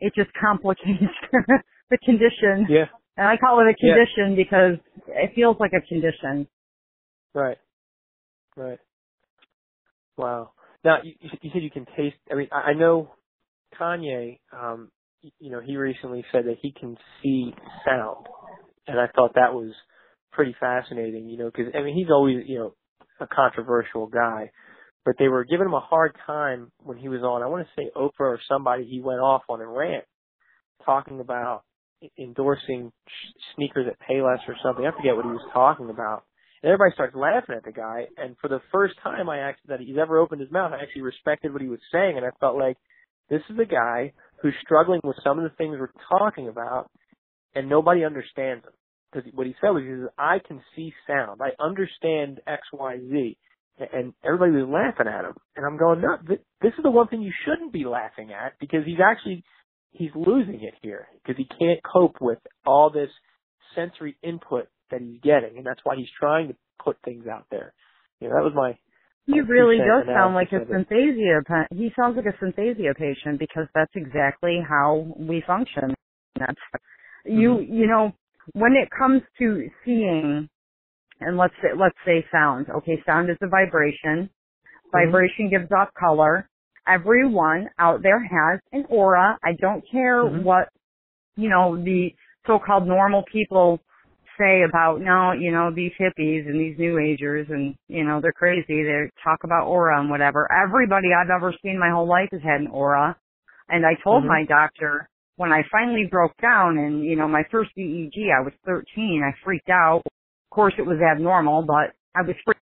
it 0.00 0.14
just 0.14 0.32
complicates 0.34 1.14
the 1.90 1.98
condition 2.04 2.66
Yeah. 2.68 2.86
and 3.16 3.26
i 3.28 3.36
call 3.36 3.60
it 3.60 3.66
a 3.68 3.74
Yeah. 3.80 3.94
condition 3.94 4.36
because 4.36 4.78
it 5.08 5.34
feels 5.34 5.56
like 5.60 5.72
a 5.72 5.80
condition 5.80 6.46
Right. 7.34 7.58
Right. 8.58 8.78
Wow. 10.16 10.50
Now 10.84 10.98
you, 11.02 11.12
you 11.42 11.50
said 11.52 11.62
you 11.62 11.70
can 11.70 11.86
taste. 11.96 12.16
I 12.30 12.34
mean, 12.34 12.48
I 12.52 12.72
know 12.72 13.12
Kanye. 13.80 14.40
Um, 14.52 14.90
you 15.38 15.50
know, 15.50 15.60
he 15.60 15.76
recently 15.76 16.24
said 16.32 16.46
that 16.46 16.56
he 16.60 16.72
can 16.72 16.96
see 17.22 17.52
sound, 17.86 18.26
and 18.88 18.98
I 18.98 19.06
thought 19.14 19.34
that 19.34 19.54
was 19.54 19.72
pretty 20.32 20.56
fascinating. 20.58 21.28
You 21.28 21.38
know, 21.38 21.50
because 21.54 21.72
I 21.78 21.82
mean, 21.82 21.96
he's 21.96 22.10
always 22.10 22.38
you 22.46 22.58
know 22.58 22.74
a 23.20 23.28
controversial 23.28 24.08
guy, 24.08 24.50
but 25.04 25.14
they 25.18 25.28
were 25.28 25.44
giving 25.44 25.66
him 25.66 25.74
a 25.74 25.80
hard 25.80 26.16
time 26.26 26.72
when 26.82 26.98
he 26.98 27.08
was 27.08 27.22
on. 27.22 27.42
I 27.42 27.46
want 27.46 27.66
to 27.66 27.80
say 27.80 27.90
Oprah 27.96 28.10
or 28.20 28.40
somebody. 28.48 28.84
He 28.84 29.00
went 29.00 29.20
off 29.20 29.42
on 29.48 29.60
a 29.60 29.66
rant 29.66 30.04
talking 30.84 31.20
about 31.20 31.62
endorsing 32.18 32.92
sneakers 33.54 33.86
at 33.88 33.98
Payless 34.08 34.38
or 34.48 34.56
something. 34.64 34.84
I 34.86 34.90
forget 34.96 35.16
what 35.16 35.24
he 35.24 35.32
was 35.32 35.48
talking 35.52 35.90
about. 35.90 36.24
And 36.62 36.72
everybody 36.72 36.94
starts 36.94 37.14
laughing 37.14 37.54
at 37.56 37.64
the 37.64 37.72
guy. 37.72 38.06
And 38.16 38.36
for 38.40 38.48
the 38.48 38.60
first 38.72 38.94
time 39.02 39.28
I 39.28 39.38
actually 39.38 39.68
that 39.68 39.80
he's 39.80 39.98
ever 40.00 40.18
opened 40.18 40.40
his 40.40 40.50
mouth, 40.50 40.72
I 40.72 40.82
actually 40.82 41.02
respected 41.02 41.52
what 41.52 41.62
he 41.62 41.68
was 41.68 41.80
saying 41.92 42.16
and 42.16 42.26
I 42.26 42.30
felt 42.40 42.58
like 42.58 42.76
this 43.30 43.42
is 43.50 43.58
a 43.58 43.66
guy 43.66 44.12
who's 44.40 44.54
struggling 44.62 45.00
with 45.04 45.16
some 45.22 45.38
of 45.38 45.44
the 45.44 45.56
things 45.56 45.76
we're 45.78 45.90
talking 46.08 46.48
about 46.48 46.90
and 47.54 47.68
nobody 47.68 48.04
understands 48.04 48.64
him. 48.64 48.72
Because 49.12 49.30
what 49.34 49.46
he 49.46 49.54
said 49.60 49.70
was, 49.70 49.82
he 49.84 49.90
says, 49.90 50.10
I 50.18 50.38
can 50.46 50.60
see 50.76 50.92
sound. 51.06 51.40
I 51.40 51.50
understand 51.62 52.40
X, 52.46 52.62
Y, 52.72 52.98
Z. 52.98 53.38
And 53.92 54.12
everybody 54.24 54.52
was 54.52 54.68
laughing 54.68 55.12
at 55.12 55.24
him. 55.24 55.34
And 55.56 55.64
I'm 55.64 55.78
going, 55.78 56.00
no, 56.00 56.16
th- 56.26 56.40
this 56.60 56.72
is 56.76 56.82
the 56.82 56.90
one 56.90 57.08
thing 57.08 57.22
you 57.22 57.32
shouldn't 57.46 57.72
be 57.72 57.84
laughing 57.84 58.30
at 58.32 58.54
because 58.60 58.80
he's 58.84 58.98
actually, 59.02 59.44
he's 59.92 60.10
losing 60.14 60.60
it 60.62 60.74
here 60.82 61.06
because 61.22 61.36
he 61.36 61.46
can't 61.58 61.80
cope 61.84 62.16
with 62.20 62.38
all 62.66 62.90
this 62.90 63.10
sensory 63.74 64.16
input 64.22 64.66
that 64.90 65.00
he's 65.00 65.20
getting, 65.22 65.56
and 65.58 65.66
that's 65.66 65.80
why 65.84 65.96
he's 65.96 66.10
trying 66.18 66.48
to 66.48 66.56
put 66.82 66.96
things 67.04 67.26
out 67.26 67.46
there. 67.50 67.72
You 68.20 68.28
know, 68.28 68.34
that 68.34 68.44
was 68.44 68.52
my. 68.54 68.78
He 69.26 69.40
really 69.40 69.76
does 69.76 70.06
sound 70.06 70.34
like 70.34 70.50
a 70.52 70.60
synesthesia. 70.60 71.66
He 71.70 71.92
sounds 71.94 72.16
like 72.16 72.24
a 72.24 72.44
synesthesia 72.44 72.96
patient 72.96 73.38
because 73.38 73.66
that's 73.74 73.92
exactly 73.94 74.60
how 74.66 75.14
we 75.18 75.42
function. 75.46 75.94
That's 76.38 76.56
you. 77.26 77.50
Mm-hmm. 77.50 77.74
You 77.74 77.86
know, 77.86 78.12
when 78.54 78.72
it 78.72 78.88
comes 78.96 79.22
to 79.38 79.68
seeing, 79.84 80.48
and 81.20 81.36
let's 81.36 81.54
say 81.62 81.68
let's 81.78 81.98
say 82.06 82.24
sound. 82.32 82.68
Okay, 82.78 83.02
sound 83.04 83.28
is 83.28 83.36
a 83.42 83.48
vibration. 83.48 84.30
Mm-hmm. 84.30 84.90
Vibration 84.92 85.50
gives 85.50 85.70
off 85.72 85.88
color. 85.98 86.48
Everyone 86.86 87.68
out 87.78 88.02
there 88.02 88.20
has 88.20 88.60
an 88.72 88.86
aura. 88.88 89.38
I 89.44 89.52
don't 89.60 89.84
care 89.92 90.22
Mhm. 90.22 90.42
what 90.42 90.70
you 91.36 91.50
know 91.50 91.76
the 91.76 92.14
so-called 92.46 92.86
normal 92.86 93.24
people 93.30 93.78
say 94.38 94.62
about 94.62 95.00
no, 95.00 95.32
you 95.32 95.52
know, 95.52 95.70
these 95.74 95.92
hippies 96.00 96.46
and 96.48 96.60
these 96.60 96.78
new 96.78 96.98
agers 96.98 97.46
and, 97.50 97.74
you 97.88 98.04
know, 98.04 98.20
they're 98.20 98.32
crazy. 98.32 98.84
They 98.84 99.10
talk 99.24 99.44
about 99.44 99.66
aura 99.66 100.00
and 100.00 100.10
whatever. 100.10 100.48
Everybody 100.52 101.08
I've 101.12 101.30
ever 101.30 101.52
seen 101.62 101.78
my 101.78 101.90
whole 101.90 102.08
life 102.08 102.28
has 102.32 102.42
had 102.42 102.60
an 102.60 102.68
aura. 102.68 103.16
And 103.68 103.84
I 103.86 103.94
told 104.02 104.24
Mhm. 104.24 104.28
my 104.28 104.44
doctor 104.44 105.08
when 105.36 105.52
I 105.52 105.62
finally 105.70 106.06
broke 106.10 106.36
down 106.38 106.78
and, 106.78 107.04
you 107.04 107.16
know, 107.16 107.28
my 107.28 107.44
first 107.50 107.70
EEG, 107.76 108.32
I 108.32 108.40
was 108.40 108.54
13, 108.64 109.22
I 109.24 109.32
freaked 109.44 109.70
out. 109.70 110.02
Of 110.06 110.50
course 110.50 110.74
it 110.78 110.86
was 110.86 111.00
abnormal, 111.00 111.62
but 111.62 111.94
I 112.16 112.22
was 112.22 112.36
freak- 112.44 112.58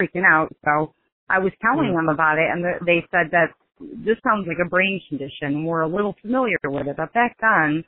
freaking 0.00 0.24
out. 0.26 0.54
So 0.64 0.94
I 1.28 1.38
was 1.38 1.52
telling 1.62 1.92
Mhm. 1.92 1.96
them 1.96 2.08
about 2.08 2.38
it 2.38 2.50
and 2.50 2.64
th- 2.64 2.82
they 2.82 3.06
said 3.10 3.30
that 3.32 3.52
this 3.80 4.18
sounds 4.20 4.46
like 4.48 4.58
a 4.58 4.68
brain 4.68 5.00
condition. 5.08 5.64
We're 5.64 5.82
a 5.82 5.88
little 5.88 6.14
familiar 6.22 6.58
with 6.64 6.88
it, 6.88 6.96
but 6.96 7.12
back 7.12 7.36
then 7.40 7.84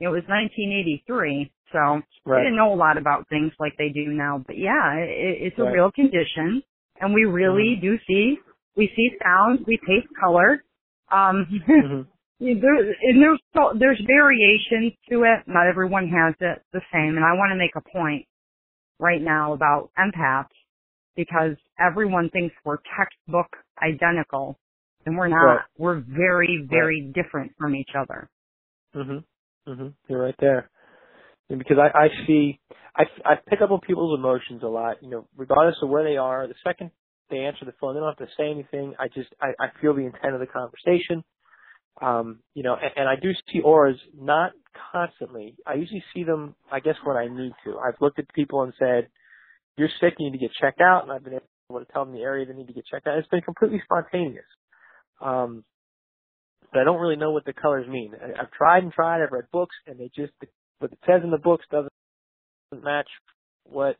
it 0.00 0.08
was 0.08 0.22
1983. 0.28 1.50
So 1.72 1.78
I 1.78 2.02
Right. 2.26 2.42
didn't 2.42 2.56
know 2.56 2.72
a 2.72 2.74
lot 2.74 2.96
about 2.98 3.28
things 3.28 3.52
like 3.60 3.76
they 3.76 3.90
do 3.90 4.08
now, 4.12 4.38
but 4.44 4.56
yeah, 4.58 4.94
it, 4.96 5.42
it's 5.52 5.58
a 5.58 5.62
Right. 5.64 5.74
real 5.74 5.92
condition, 5.92 6.62
and 7.00 7.14
we 7.14 7.24
really 7.24 7.76
do 7.76 7.98
see 8.06 8.38
we 8.76 8.86
see 8.96 9.10
sound, 9.22 9.64
we 9.66 9.76
taste 9.78 10.06
color. 10.18 10.62
Um, 11.10 11.46
Mhm. 11.68 12.06
there, 12.40 12.74
and 13.02 13.22
there's 13.22 13.40
so- 13.54 13.72
there's 13.74 14.00
variations 14.06 14.92
to 15.10 15.24
it. 15.24 15.46
Not 15.46 15.66
everyone 15.66 16.08
has 16.08 16.34
it 16.40 16.62
the 16.72 16.80
same, 16.92 17.16
and 17.16 17.24
I 17.24 17.32
want 17.34 17.50
to 17.50 17.56
make 17.56 17.74
a 17.76 17.80
point 17.82 18.26
right 18.98 19.20
now 19.20 19.52
about 19.52 19.90
empaths 19.98 20.54
because 21.16 21.56
everyone 21.78 22.30
thinks 22.30 22.54
we're 22.64 22.78
textbook 22.96 23.48
identical, 23.82 24.56
and 25.04 25.16
we're 25.18 25.28
not. 25.28 25.42
Right. 25.44 25.64
We're 25.78 26.00
very 26.00 26.66
very 26.70 27.00
different 27.12 27.52
from 27.58 27.74
each 27.74 27.94
other. 27.94 28.28
Mhm. 28.94 29.24
Mhm. 29.68 29.94
You're 30.08 30.22
right 30.22 30.34
there. 30.40 30.70
And 31.50 31.58
because 31.58 31.78
I, 31.78 31.96
I 31.98 32.08
see, 32.26 32.58
I, 32.96 33.04
I 33.24 33.34
pick 33.48 33.60
up 33.60 33.70
on 33.70 33.80
people's 33.80 34.18
emotions 34.18 34.62
a 34.62 34.68
lot. 34.68 35.02
You 35.02 35.10
know, 35.10 35.28
regardless 35.36 35.76
of 35.82 35.88
where 35.90 36.04
they 36.04 36.16
are, 36.16 36.46
the 36.46 36.54
second 36.64 36.90
they 37.30 37.38
answer 37.40 37.64
the 37.64 37.72
phone, 37.80 37.94
they 37.94 38.00
don't 38.00 38.16
have 38.18 38.28
to 38.28 38.34
say 38.36 38.50
anything. 38.50 38.94
I 38.98 39.08
just, 39.08 39.28
I, 39.40 39.48
I 39.60 39.68
feel 39.80 39.94
the 39.94 40.02
intent 40.06 40.34
of 40.34 40.40
the 40.40 40.46
conversation. 40.46 41.24
Um, 42.02 42.40
you 42.54 42.62
know, 42.62 42.74
and, 42.74 42.92
and 42.96 43.08
I 43.08 43.16
do 43.16 43.30
see 43.52 43.60
auras 43.60 43.98
not 44.18 44.52
constantly. 44.92 45.56
I 45.66 45.74
usually 45.74 46.04
see 46.14 46.24
them, 46.24 46.56
I 46.72 46.80
guess, 46.80 46.96
when 47.04 47.16
I 47.16 47.26
need 47.28 47.52
to. 47.64 47.78
I've 47.78 48.00
looked 48.00 48.18
at 48.18 48.32
people 48.34 48.62
and 48.62 48.72
said, 48.78 49.08
"You're 49.78 49.90
sick. 50.00 50.14
You 50.18 50.26
need 50.30 50.38
to 50.38 50.46
get 50.46 50.52
checked 50.60 50.80
out," 50.80 51.04
and 51.04 51.12
I've 51.12 51.24
been 51.24 51.34
able 51.70 51.80
to 51.84 51.92
tell 51.92 52.04
them 52.04 52.14
the 52.14 52.22
area 52.22 52.46
they 52.46 52.54
need 52.54 52.68
to 52.68 52.74
get 52.74 52.86
checked 52.86 53.06
out. 53.08 53.18
It's 53.18 53.28
been 53.28 53.42
completely 53.42 53.82
spontaneous. 53.84 54.46
Um, 55.20 55.64
but 56.72 56.80
I 56.80 56.84
don't 56.84 57.00
really 57.00 57.16
know 57.16 57.30
what 57.32 57.44
the 57.44 57.52
colors 57.52 57.86
mean. 57.88 58.12
I, 58.20 58.40
I've 58.42 58.50
tried 58.52 58.82
and 58.82 58.92
tried. 58.92 59.22
I've 59.22 59.32
read 59.32 59.50
books, 59.52 59.74
and 59.86 59.98
they 59.98 60.10
just 60.14 60.32
what 60.78 60.92
it 60.92 60.98
says 61.06 61.20
in 61.24 61.30
the 61.30 61.38
books 61.38 61.64
doesn't 61.70 61.90
match 62.82 63.08
what 63.64 63.96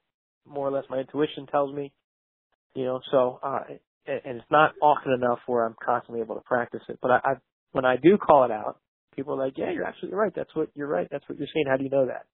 more 0.47 0.69
or 0.69 0.71
less 0.71 0.85
my 0.91 0.99
intuition 0.99 1.47
tells 1.47 1.75
me. 1.75 1.93
You 2.75 2.85
know, 2.85 3.01
so 3.11 3.41
uh, 3.43 3.61
and, 4.07 4.21
and 4.25 4.37
it's 4.39 4.51
not 4.51 4.73
often 4.81 5.13
enough 5.13 5.41
where 5.47 5.65
I'm 5.65 5.75
constantly 5.85 6.21
able 6.21 6.37
to 6.37 6.43
practice 6.43 6.83
it. 6.89 6.99
But 7.03 7.11
I, 7.11 7.17
I 7.25 7.33
when 7.73 7.85
I 7.85 7.97
do 7.97 8.17
call 8.19 8.45
it 8.45 8.51
out, 8.51 8.79
people 9.15 9.35
are 9.35 9.45
like, 9.45 9.55
"Yeah, 9.57 9.71
you're 9.73 9.85
absolutely 9.87 10.19
right. 10.19 10.33
That's 10.35 10.55
what 10.55 10.69
you're 10.75 10.89
right. 10.89 11.09
That's 11.11 11.29
what 11.29 11.39
you're 11.39 11.49
saying. 11.53 11.67
How 11.69 11.77
do 11.77 11.85
you 11.85 11.91
know 11.91 12.07
that?" 12.07 12.27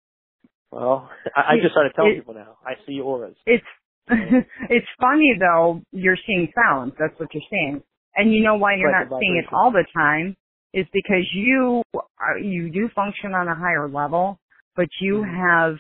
Well, 0.71 1.09
I, 1.37 1.55
I 1.55 1.57
just 1.63 1.73
started 1.73 1.93
telling 1.95 2.13
It- 2.13 2.17
people 2.19 2.35
now. 2.35 2.59
I 2.65 2.75
see 2.87 3.01
auras. 3.01 3.37
It's 3.47 3.65
it's 4.09 4.87
funny 5.01 5.37
though. 5.41 5.83
You're 5.93 6.19
seeing 6.27 6.53
sounds. 6.55 6.93
That's 6.99 7.19
what 7.19 7.29
you're 7.35 7.43
seeing, 7.51 7.83
and 8.17 8.35
you 8.35 8.43
know 8.43 8.57
why 8.57 8.77
you're 8.77 8.89
Right, 8.89 8.93
not 8.93 9.09
seeing 9.21 9.37
it 9.37 9.47
all 9.55 9.73
the 9.73 9.87
time 9.95 10.37
is 10.75 10.87
because 10.93 11.25
you 11.35 11.83
are, 12.21 12.39
you 12.39 12.71
do 12.73 12.89
function 12.95 13.35
on 13.35 13.49
a 13.49 13.57
higher 13.57 13.89
level, 13.89 14.39
but 14.77 14.89
you 15.01 15.23
Mhm. 15.23 15.33
have 15.37 15.77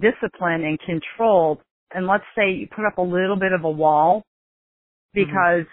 discipline 0.00 0.64
and 0.64 0.80
control. 0.80 1.60
And 1.94 2.06
let's 2.06 2.24
say 2.36 2.52
you 2.52 2.68
put 2.74 2.86
up 2.86 2.98
a 2.98 3.02
little 3.02 3.36
bit 3.38 3.52
of 3.52 3.64
a 3.64 3.70
wall 3.70 4.24
because 5.14 5.66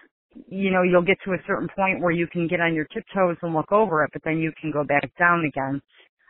you 0.50 0.72
know 0.72 0.84
you'll 0.84 1.06
get 1.06 1.18
to 1.26 1.32
a 1.34 1.38
certain 1.48 1.70
point 1.76 2.02
where 2.02 2.12
you 2.12 2.28
can 2.28 2.48
get 2.48 2.62
on 2.62 2.76
your 2.76 2.86
tiptoes 2.86 3.38
and 3.44 3.54
look 3.56 3.72
over 3.72 4.04
it, 4.06 4.12
but 4.14 4.24
then 4.26 4.40
you 4.40 4.52
can 4.62 4.72
go 4.72 4.84
back 4.86 5.10
down 5.20 5.46
again. 5.46 5.82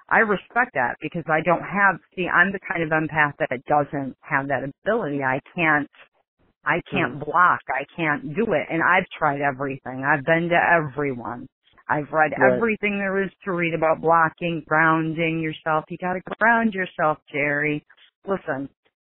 I 0.10 0.20
respect 0.20 0.74
that 0.76 0.98
because 1.02 1.26
I 1.30 1.42
don't 1.46 1.63
have, 1.63 2.00
see, 2.16 2.28
I'm 2.30 2.54
the 2.54 2.62
kind 2.62 2.84
of 2.84 2.92
empath 2.92 3.34
that 3.40 3.66
doesn't 3.66 4.18
have 4.22 4.50
that 4.50 4.63
ability. 4.86 5.24
I 5.24 5.42
can't, 5.56 5.90
I 6.67 6.82
can't 6.91 7.19
block. 7.23 7.62
I 7.69 7.86
can't 7.95 8.36
do 8.36 8.53
it. 8.53 8.67
And 8.69 8.84
I've 8.84 9.08
tried 9.17 9.41
everything. 9.41 10.03
I've 10.06 10.25
been 10.25 10.49
to 10.49 10.60
everyone. 10.60 11.47
I've 11.89 12.12
read 12.12 12.34
Right. 12.38 12.53
everything 12.53 12.99
there 12.99 13.23
is 13.23 13.32
to 13.45 13.53
read 13.53 13.73
about 13.73 14.01
blocking, 14.01 14.63
grounding 14.67 15.39
yourself. 15.39 15.86
You 15.89 15.97
gotta 15.97 16.21
ground 16.39 16.73
yourself, 16.73 17.19
Geri. 17.32 17.86
Listen, 18.25 18.69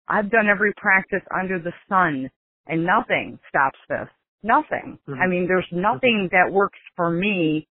I've 0.07 0.31
done 0.31 0.47
every 0.49 0.73
practice 0.77 1.23
under 1.39 1.59
the 1.59 1.73
sun 1.89 2.29
and 2.67 2.83
nothing 2.85 3.39
stops 3.49 3.79
this. 3.89 4.09
Nothing. 4.43 4.99
Mhm. 5.07 5.21
I 5.21 5.27
mean, 5.27 5.47
there's 5.47 5.71
nothing 5.71 6.29
that 6.31 6.51
works 6.51 6.79
for 6.97 7.11
me 7.11 7.67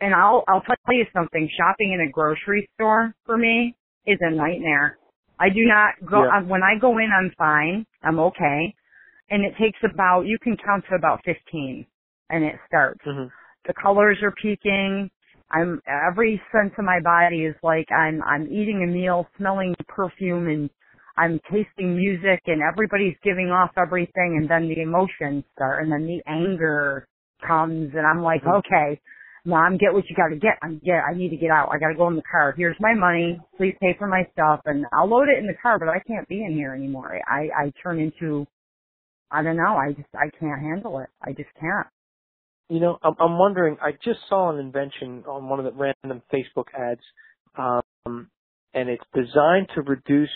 and 0.00 0.14
I'll 0.14 0.44
I'll 0.48 0.62
tell 0.62 0.76
you 0.94 1.06
something. 1.12 1.48
Shopping 1.56 1.92
in 1.92 2.00
a 2.00 2.10
grocery 2.10 2.68
store 2.74 3.14
for 3.26 3.36
me 3.38 3.74
is 4.06 4.18
a 4.20 4.30
nightmare. 4.30 4.98
I 5.40 5.48
do 5.50 5.64
not 5.64 5.94
go 6.06 6.24
Yeah. 6.24 6.38
uh, 6.38 6.42
when 6.44 6.62
I 6.62 6.76
go 6.78 6.98
in. 6.98 7.10
I'm 7.12 7.30
fine. 7.38 7.86
I'm 8.02 8.18
okay, 8.20 8.74
and 9.30 9.44
it 9.44 9.54
takes 9.58 9.78
about 9.84 10.22
you 10.26 10.38
can 10.42 10.56
count 10.56 10.84
to 10.88 10.94
about 10.96 11.20
15, 11.24 11.86
and 12.30 12.44
it 12.44 12.56
starts. 12.66 13.04
Mhm. 13.06 13.30
The 13.66 13.74
colors 13.74 14.22
are 14.22 14.32
peaking. 14.32 15.10
I'm 15.50 15.80
every 15.86 16.40
sense 16.52 16.72
of 16.78 16.84
my 16.84 17.00
body 17.00 17.44
is 17.44 17.56
like 17.62 17.90
I'm 17.92 18.22
I'm 18.24 18.46
eating 18.48 18.82
a 18.82 18.86
meal, 18.86 19.28
smelling 19.36 19.74
perfume, 19.88 20.48
and 20.48 20.70
I'm 21.16 21.38
tasting 21.50 21.96
music, 21.96 22.40
and 22.46 22.60
everybody's 22.62 23.16
giving 23.22 23.50
off 23.50 23.70
everything, 23.78 24.36
and 24.38 24.48
then 24.48 24.68
the 24.68 24.80
emotions 24.80 25.44
start, 25.54 25.82
and 25.82 25.92
then 25.92 26.06
the 26.06 26.22
anger 26.26 27.06
comes, 27.46 27.94
and 27.94 28.06
I'm 28.06 28.20
like, 28.22 28.42
Mhm. 28.42 28.56
okay, 28.58 29.00
mom, 29.44 29.76
get 29.76 29.92
what 29.94 30.08
you 30.08 30.16
got 30.16 30.28
to 30.28 30.36
get. 30.36 30.58
I'm 30.62 30.78
get. 30.78 31.04
I 31.04 31.14
need 31.14 31.28
to 31.30 31.36
get 31.36 31.50
out. 31.50 31.68
I 31.72 31.78
got 31.78 31.88
to 31.88 31.94
go 31.94 32.08
in 32.08 32.16
the 32.16 32.22
car. 32.22 32.52
Here's 32.52 32.78
my 32.80 32.94
money. 32.94 33.40
Please 33.56 33.76
pay 33.80 33.92
for 33.94 34.06
my 34.08 34.24
stuff, 34.32 34.60
and 34.66 34.86
I'll 34.92 35.06
load 35.06 35.28
it 35.28 35.38
in 35.38 35.46
the 35.46 35.54
car. 35.54 35.78
But 35.78 35.88
I 35.88 36.00
can't 36.00 36.26
be 36.28 36.44
in 36.44 36.52
here 36.52 36.74
anymore. 36.74 37.18
I 37.28 37.50
I 37.56 37.72
turn 37.82 37.98
into, 38.00 38.46
I 39.34 39.42
don't 39.42 39.58
know. 39.58 39.76
I 39.76 39.92
just 39.94 40.08
I 40.14 40.30
can't 40.40 40.62
handle 40.62 41.00
it. 41.00 41.10
I 41.22 41.32
just 41.32 41.50
can't. 41.60 41.88
you 42.68 42.80
know, 42.80 42.98
I'm, 43.02 43.14
I'm 43.20 43.38
wondering. 43.38 43.76
I 43.82 43.92
just 43.92 44.20
saw 44.28 44.50
an 44.50 44.58
invention 44.58 45.24
on 45.28 45.48
one 45.48 45.58
of 45.58 45.66
the 45.66 45.72
random 45.72 46.22
Facebook 46.32 46.66
ads, 46.78 47.00
um, 47.58 48.28
and 48.74 48.88
it's 48.88 49.04
designed 49.14 49.68
to 49.74 49.82
reduce 49.82 50.30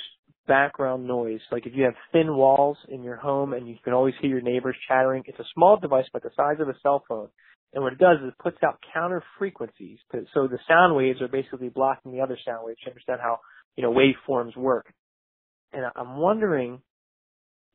background 0.46 1.06
noise. 1.06 1.40
Like 1.50 1.66
if 1.66 1.72
you 1.74 1.84
have 1.84 1.94
thin 2.12 2.34
walls 2.36 2.78
in 2.88 3.02
your 3.02 3.16
home 3.16 3.52
and 3.54 3.68
you 3.68 3.76
can 3.84 3.92
always 3.92 4.14
hear 4.20 4.30
your 4.30 4.40
neighbors 4.40 4.76
chattering, 4.88 5.22
it's 5.26 5.38
a 5.38 5.44
small 5.54 5.78
device 5.78 6.06
about 6.10 6.22
the 6.22 6.30
size 6.36 6.60
of 6.60 6.68
a 6.68 6.74
cell 6.82 7.04
phone. 7.08 7.28
And 7.74 7.84
what 7.84 7.92
it 7.92 7.98
does 7.98 8.18
is 8.22 8.28
it 8.28 8.42
puts 8.42 8.56
out 8.64 8.78
counter 8.94 9.22
frequencies. 9.38 9.98
So 10.32 10.48
the 10.48 10.58
sound 10.66 10.96
waves 10.96 11.20
are 11.20 11.28
basically 11.28 11.68
blocking 11.68 12.12
the 12.12 12.20
other 12.22 12.38
sound 12.46 12.60
waves. 12.64 12.78
You 12.84 12.90
understand 12.90 13.20
how, 13.22 13.40
you 13.76 13.82
know, 13.82 13.92
waveforms 13.92 14.56
work. 14.56 14.86
And 15.72 15.84
I'm 15.96 16.16
wondering 16.16 16.80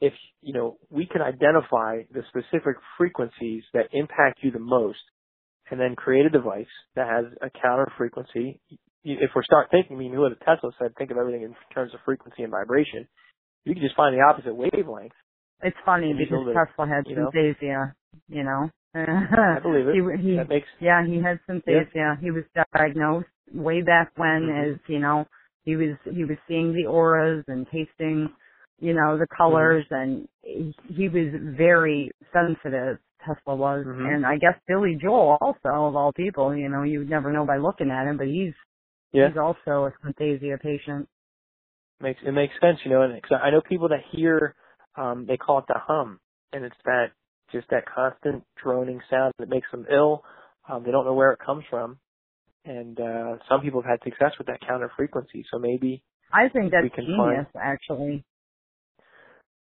if, 0.04 0.14
you 0.42 0.54
know, 0.54 0.78
we 0.90 1.06
can 1.06 1.22
identify 1.22 2.02
the 2.12 2.24
specific 2.30 2.76
frequencies 2.98 3.64
that 3.74 3.88
impact 3.94 4.40
you 4.42 4.52
the 4.52 4.60
most 4.60 5.00
and 5.72 5.80
then 5.80 5.96
create 5.96 6.26
a 6.26 6.30
device 6.30 6.66
that 6.96 7.08
has 7.08 7.26
a 7.42 7.50
counter 7.62 7.92
frequency 7.98 8.60
if 9.04 9.32
we 9.36 9.42
start 9.44 9.68
thinking, 9.70 9.98
I 9.98 10.00
mean, 10.00 10.14
who 10.14 10.22
what 10.22 10.40
Tesla 10.40 10.72
said, 10.80 10.96
think 10.98 11.12
of 11.12 11.18
everything 11.18 11.44
in 11.44 11.56
terms 11.74 11.94
of 11.94 12.00
frequency 12.06 12.44
and 12.44 12.52
vibration. 12.52 13.08
You 13.66 13.74
can 13.74 13.84
just 13.84 13.96
find 13.96 14.16
the 14.16 14.22
opposite 14.22 14.56
wavelength. 14.56 15.14
It's 15.62 15.78
funny 15.86 16.14
because 16.14 16.46
Tesla 16.48 16.88
had 16.88 17.04
you 17.06 17.16
synesthesia, 17.16 17.94
you 18.30 18.44
know. 18.44 18.70
I 18.96 19.60
believe 19.62 19.88
it. 19.88 19.96
He, 19.96 20.30
he, 20.30 20.36
that 20.38 20.50
makes, 20.50 20.68
yeah, 20.80 21.06
he 21.06 21.22
had 21.22 21.40
synesthesia. 21.50 21.88
Yeah. 21.96 22.16
He 22.22 22.32
was 22.32 22.44
diagnosed 22.74 23.28
way 23.54 23.82
back 23.82 24.12
when 24.16 24.44
mm-hmm. 24.44 24.74
as, 24.74 24.80
you 24.88 25.00
know, 25.00 25.26
he 25.64 25.76
was, 25.76 25.96
he 26.04 26.26
was 26.26 26.38
seeing 26.48 26.74
the 26.74 26.86
auras 26.86 27.44
and 27.48 27.66
tasting, 27.72 28.30
you 28.84 28.94
know, 28.94 29.18
the 29.18 29.28
colors 29.28 29.86
mm-hmm. 29.92 30.28
and 30.44 30.76
he, 30.88 31.08
was 31.08 31.34
very 31.58 32.12
sensitive 32.34 32.98
Tesla 33.26 33.56
was. 33.56 33.86
Mm-hmm. 33.88 34.06
And 34.06 34.26
I 34.26 34.38
guess 34.38 34.56
Billy 34.68 34.98
Joel 35.02 35.38
also, 35.40 35.70
of 35.70 35.96
all 35.96 36.12
people, 36.12 36.56
you 36.56 36.70
know, 36.70 36.84
you 36.84 37.00
would 37.00 37.10
never 37.10 37.32
know 37.32 37.46
by 37.46 37.58
looking 37.58 37.90
at 37.90 38.08
him, 38.08 38.18
but 38.18 38.28
he's 38.28 38.54
yeah. 39.14 39.28
He's 39.30 39.38
also 39.38 39.86
a 39.86 39.94
synesthesia 40.04 40.60
patient. 40.60 41.08
Makes 42.02 42.22
it 42.26 42.32
makes 42.32 42.54
sense, 42.60 42.80
you 42.84 42.92
know, 42.92 43.04
and 43.04 43.22
cause 43.22 43.40
I 43.42 43.52
know 43.52 43.62
people 43.62 43.90
that 43.90 44.02
hear, 44.12 44.56
um, 44.98 45.26
they 45.28 45.38
call 45.38 45.60
it 45.60 45.66
the 45.68 45.76
hum, 45.78 46.20
and 46.52 46.66
it's 46.66 46.76
that 46.84 47.12
just 47.52 47.70
that 47.70 47.84
constant 47.86 48.44
droning 48.62 49.00
sound 49.10 49.34
that 49.38 49.50
makes 49.50 49.68
them 49.72 49.86
ill. 49.92 50.24
Um, 50.68 50.84
they 50.84 50.92
don't 50.92 51.06
know 51.06 51.14
where 51.14 51.32
it 51.32 51.40
comes 51.46 51.64
from, 51.70 52.00
and 52.66 53.00
uh, 53.00 53.36
some 53.48 53.62
people 53.62 53.82
have 53.82 53.92
had 53.92 54.04
success 54.04 54.32
with 54.38 54.48
that 54.48 54.60
counter 54.68 54.92
frequency. 54.98 55.46
So 55.52 55.60
maybe 55.60 56.04
I 56.34 56.50
think 56.50 56.72
that's 56.72 56.94
genius, 56.96 57.46
find, 57.54 57.64
actually. 57.64 58.26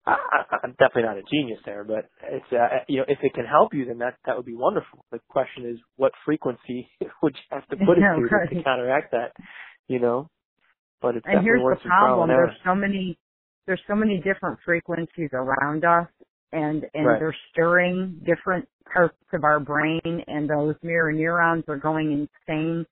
I, 0.09 0.57
I'm 0.63 0.71
definitely 0.71 1.03
not 1.03 1.17
a 1.17 1.23
genius 1.31 1.59
there, 1.65 1.83
but 1.83 2.09
it's 2.23 2.45
uh, 2.51 2.83
you 2.87 2.97
know 2.97 3.05
if 3.07 3.19
it 3.21 3.33
can 3.33 3.45
help 3.45 3.73
you, 3.73 3.85
then 3.85 3.99
that 3.99 4.15
that 4.25 4.35
would 4.35 4.45
be 4.45 4.55
wonderful. 4.55 5.05
The 5.11 5.19
question 5.29 5.65
is, 5.65 5.77
what 5.97 6.11
frequency 6.25 6.89
would 7.23 7.35
you 7.35 7.57
have 7.57 7.67
to 7.69 7.77
put 7.77 7.97
it 7.97 8.01
to 8.01 8.35
right. 8.35 8.49
to 8.49 8.63
counteract 8.63 9.11
that? 9.11 9.33
You 9.87 9.99
know, 9.99 10.29
but 11.01 11.15
it's 11.15 11.25
and 11.27 11.43
here's 11.43 11.61
the 11.61 11.87
problem: 11.87 12.29
there's 12.29 12.55
so 12.65 12.75
many 12.75 13.17
there's 13.67 13.81
so 13.87 13.95
many 13.95 14.17
different 14.17 14.59
frequencies 14.65 15.29
around 15.33 15.85
us, 15.85 16.07
and 16.51 16.85
and 16.93 17.05
right. 17.05 17.19
they're 17.19 17.35
stirring 17.51 18.21
different 18.25 18.67
parts 18.91 19.17
of 19.33 19.43
our 19.43 19.59
brain, 19.59 20.01
and 20.27 20.49
those 20.49 20.75
mirror 20.83 21.11
neurons 21.11 21.63
are 21.67 21.77
going 21.77 22.11
insane. 22.47 22.85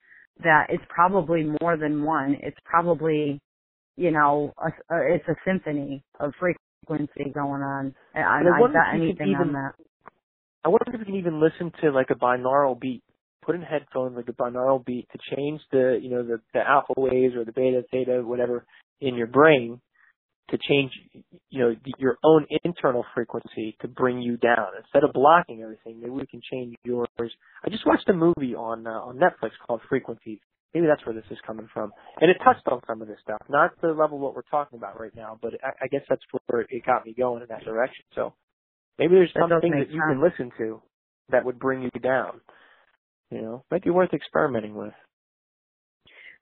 That 0.44 0.68
it's 0.70 0.84
probably 0.88 1.52
more 1.62 1.78
than 1.78 2.04
one. 2.04 2.38
It's 2.44 2.58
probably 2.64 3.42
you 3.98 4.12
know, 4.12 4.54
a, 4.58 4.68
a, 4.94 5.16
it's 5.16 5.28
a 5.28 5.36
symphony 5.46 6.04
of 6.20 6.32
frequencies 6.40 6.67
frequency 6.88 7.32
going 7.32 7.62
on. 7.62 7.96
I, 8.16 8.20
I, 8.20 8.40
I 8.40 8.60
got 8.72 8.96
anything 8.96 9.30
even, 9.30 9.48
on 9.48 9.54
that. 9.54 9.74
I 10.64 10.70
wonder 10.70 10.86
if 10.94 11.00
you 11.00 11.06
can 11.06 11.16
even 11.16 11.42
listen 11.42 11.72
to 11.82 11.92
like 11.92 12.10
a 12.10 12.16
binaural 12.16 12.80
beat. 12.80 13.04
Put 13.46 13.56
in 13.56 13.62
headphones 13.62 14.18
like 14.18 14.28
a 14.28 14.34
binaural 14.34 14.86
beat 14.86 15.08
to 15.12 15.36
change 15.36 15.62
the 15.72 16.00
you 16.02 16.10
know 16.10 16.24
the, 16.24 16.42
the 16.54 16.60
alpha 16.60 16.94
waves 16.98 17.36
or 17.36 17.46
the 17.46 17.54
beta 17.54 17.84
theta 17.92 18.22
whatever 18.24 18.66
in 19.00 19.16
your 19.16 19.28
brain 19.28 19.80
to 20.50 20.58
change 20.70 20.92
you 21.50 21.60
know 21.60 21.76
your 21.98 22.18
own 22.24 22.46
internal 22.64 23.06
frequency 23.14 23.78
to 23.82 23.88
bring 23.88 24.22
you 24.22 24.38
down 24.38 24.68
instead 24.82 25.04
of 25.04 25.14
blocking 25.14 25.62
everything. 25.62 26.00
Maybe 26.02 26.12
we 26.12 26.26
can 26.26 26.42
change 26.52 26.76
yours. 26.84 27.08
I 27.64 27.70
just 27.70 27.86
watched 27.86 28.10
a 28.10 28.14
movie 28.14 28.56
on 28.56 28.86
uh, 28.86 28.92
on 28.92 29.18
Netflix 29.18 29.52
called 29.66 29.82
Frequencies 29.88 30.40
maybe 30.74 30.88
that's 30.88 31.06
where 31.06 31.16
this 31.16 31.26
is 31.32 31.38
coming 31.46 31.68
from. 31.74 31.92
And 32.22 32.30
it 32.30 32.38
touched 32.44 32.68
on 32.68 32.82
some 32.88 33.02
of 33.02 33.08
this 33.08 33.18
stuff, 33.22 33.42
not 33.50 33.72
the 33.82 33.90
level 33.90 34.20
what 34.20 34.36
we're 34.36 34.42
talking 34.50 34.78
about 34.78 35.00
right 35.00 35.16
now, 35.16 35.38
but 35.42 35.54
I, 35.64 35.86
I 35.86 35.88
guess 35.88 36.02
that's 36.10 36.22
where 36.48 36.62
it 36.62 36.86
got 36.86 37.06
me 37.06 37.14
going 37.18 37.42
in 37.42 37.48
that 37.50 37.64
direction. 37.64 38.06
So 38.16 38.34
maybe 39.00 39.16
there's 39.16 39.32
that 39.36 39.48
something 39.50 39.72
that 39.72 39.92
you 39.92 40.02
can 40.02 40.22
listen 40.22 40.52
to 40.58 40.82
that 41.30 41.46
would 41.46 41.60
bring 41.60 41.84
you 41.84 41.92
down. 42.02 42.42
You 43.32 43.42
know, 43.42 43.64
might 43.70 43.84
be 43.84 43.90
worth 43.90 44.14
experimenting 44.14 44.76
with. 44.76 44.94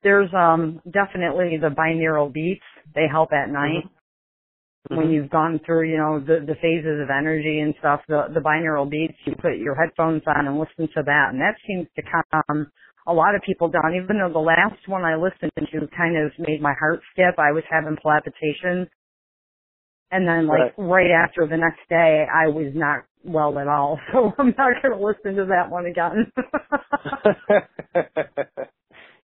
There's 0.04 0.30
um 0.36 0.82
definitely 0.86 1.58
the 1.60 1.70
binaural 1.70 2.32
beats. 2.32 2.66
They 2.94 3.08
help 3.10 3.32
at 3.34 3.50
night. 3.50 3.86
Mm-hmm. 3.86 4.98
When 4.98 5.10
you've 5.10 5.32
gone 5.32 5.60
through, 5.66 5.90
you 5.90 5.98
know, 5.98 6.20
the 6.20 6.46
the 6.46 6.54
phases 6.62 7.02
of 7.02 7.10
energy 7.10 7.60
and 7.60 7.74
stuff, 7.80 8.02
the 8.08 8.26
the 8.32 8.40
binaural 8.40 8.88
beats, 8.88 9.16
you 9.26 9.34
put 9.42 9.58
your 9.58 9.74
headphones 9.74 10.22
on 10.28 10.46
and 10.46 10.60
listen 10.60 10.88
to 10.96 11.02
that, 11.04 11.30
and 11.32 11.42
that 11.42 11.56
seems 11.66 11.88
to 11.96 12.04
calm 12.04 12.68
a 13.08 13.14
lot 13.14 13.36
of 13.36 13.42
people 13.42 13.70
don't. 13.70 13.96
Even 13.96 14.20
though 14.20 14.32
the 14.32 14.40
last 14.40 14.88
one 14.88 15.04
I 15.04 15.16
listened 15.16 15.52
to 15.56 15.88
kind 15.96 16.18
of 16.18 16.32
made 16.40 16.62
my 16.62 16.74
heart 16.80 17.02
skip, 17.12 17.36
I 17.38 17.52
was 17.52 17.64
having 17.70 17.98
palpitations. 18.02 18.88
And 20.12 20.28
then 20.28 20.48
like 20.48 20.78
right, 20.78 20.80
right 20.88 21.12
after 21.12 21.48
the 21.48 21.58
next 21.58 21.82
day, 21.90 22.26
I 22.32 22.48
was 22.48 22.74
not 22.76 23.06
well 23.24 23.58
at 23.60 23.68
all. 23.68 24.00
So 24.14 24.32
I'm 24.38 24.54
not 24.58 24.82
going 24.82 24.98
to 24.98 25.04
listen 25.04 25.36
to 25.36 25.46
that 25.50 25.70
one 25.70 25.86
again. 25.86 26.32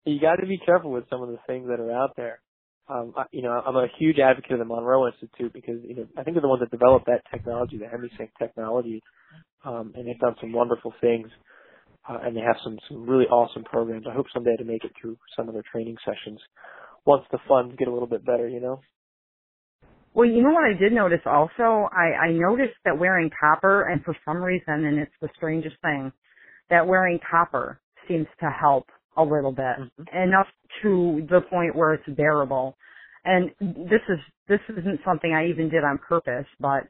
you 0.04 0.20
got 0.20 0.36
to 0.36 0.46
be 0.46 0.58
careful 0.58 0.90
with 0.90 1.08
some 1.08 1.22
of 1.22 1.28
the 1.28 1.38
things 1.46 1.68
that 1.68 1.80
are 1.80 1.92
out 1.92 2.12
there. 2.16 2.40
Um, 2.88 3.14
I, 3.16 3.24
you 3.30 3.42
know, 3.42 3.50
I'm 3.50 3.76
a 3.76 3.86
huge 3.98 4.18
advocate 4.18 4.52
of 4.52 4.58
the 4.58 4.64
Monroe 4.64 5.06
Institute 5.06 5.52
because 5.52 5.80
you 5.84 5.94
know 5.94 6.06
I 6.18 6.24
think 6.24 6.34
they're 6.34 6.42
the 6.42 6.48
ones 6.48 6.60
that 6.60 6.70
developed 6.70 7.06
that 7.06 7.22
technology, 7.32 7.78
the 7.78 7.86
HemiSync 7.86 8.30
technology, 8.38 9.00
um, 9.64 9.92
and 9.94 10.06
they've 10.06 10.18
done 10.18 10.34
some 10.40 10.52
wonderful 10.52 10.92
things 11.00 11.28
uh, 12.08 12.18
and 12.22 12.36
they 12.36 12.40
have 12.40 12.56
some 12.64 12.78
some 12.88 13.08
really 13.08 13.26
awesome 13.26 13.64
programs. 13.64 14.06
I 14.08 14.14
hope 14.14 14.26
someday 14.32 14.56
to 14.56 14.64
make 14.64 14.84
it 14.84 14.92
through 15.00 15.16
some 15.36 15.48
of 15.48 15.54
their 15.54 15.64
training 15.70 15.96
sessions 16.04 16.40
once 17.04 17.24
the 17.30 17.38
funds 17.48 17.74
get 17.78 17.88
a 17.88 17.92
little 17.92 18.08
bit 18.08 18.24
better. 18.24 18.48
You 18.48 18.60
know. 18.60 18.80
Well, 20.14 20.28
you 20.28 20.42
know 20.42 20.50
what 20.50 20.64
I 20.64 20.78
did 20.78 20.92
notice 20.92 21.22
also? 21.24 21.88
I, 21.90 22.26
I 22.26 22.32
noticed 22.32 22.76
that 22.84 22.98
wearing 22.98 23.30
copper, 23.40 23.88
and 23.88 24.04
for 24.04 24.14
some 24.26 24.42
reason, 24.42 24.84
and 24.84 24.98
it's 24.98 25.12
the 25.22 25.30
strangest 25.36 25.76
thing, 25.80 26.12
that 26.68 26.86
wearing 26.86 27.18
copper 27.30 27.80
seems 28.06 28.26
to 28.40 28.50
help 28.50 28.84
a 29.16 29.22
little 29.22 29.52
bit, 29.52 29.76
mm-hmm. 29.78 30.16
enough 30.16 30.46
to 30.82 31.26
the 31.30 31.40
point 31.48 31.74
where 31.74 31.94
it's 31.94 32.08
bearable. 32.16 32.76
And 33.24 33.50
this 33.60 34.00
is 34.08 34.18
this 34.48 34.60
isn't 34.68 35.00
something 35.04 35.32
I 35.32 35.48
even 35.48 35.70
did 35.70 35.84
on 35.84 35.98
purpose, 35.98 36.46
but 36.58 36.82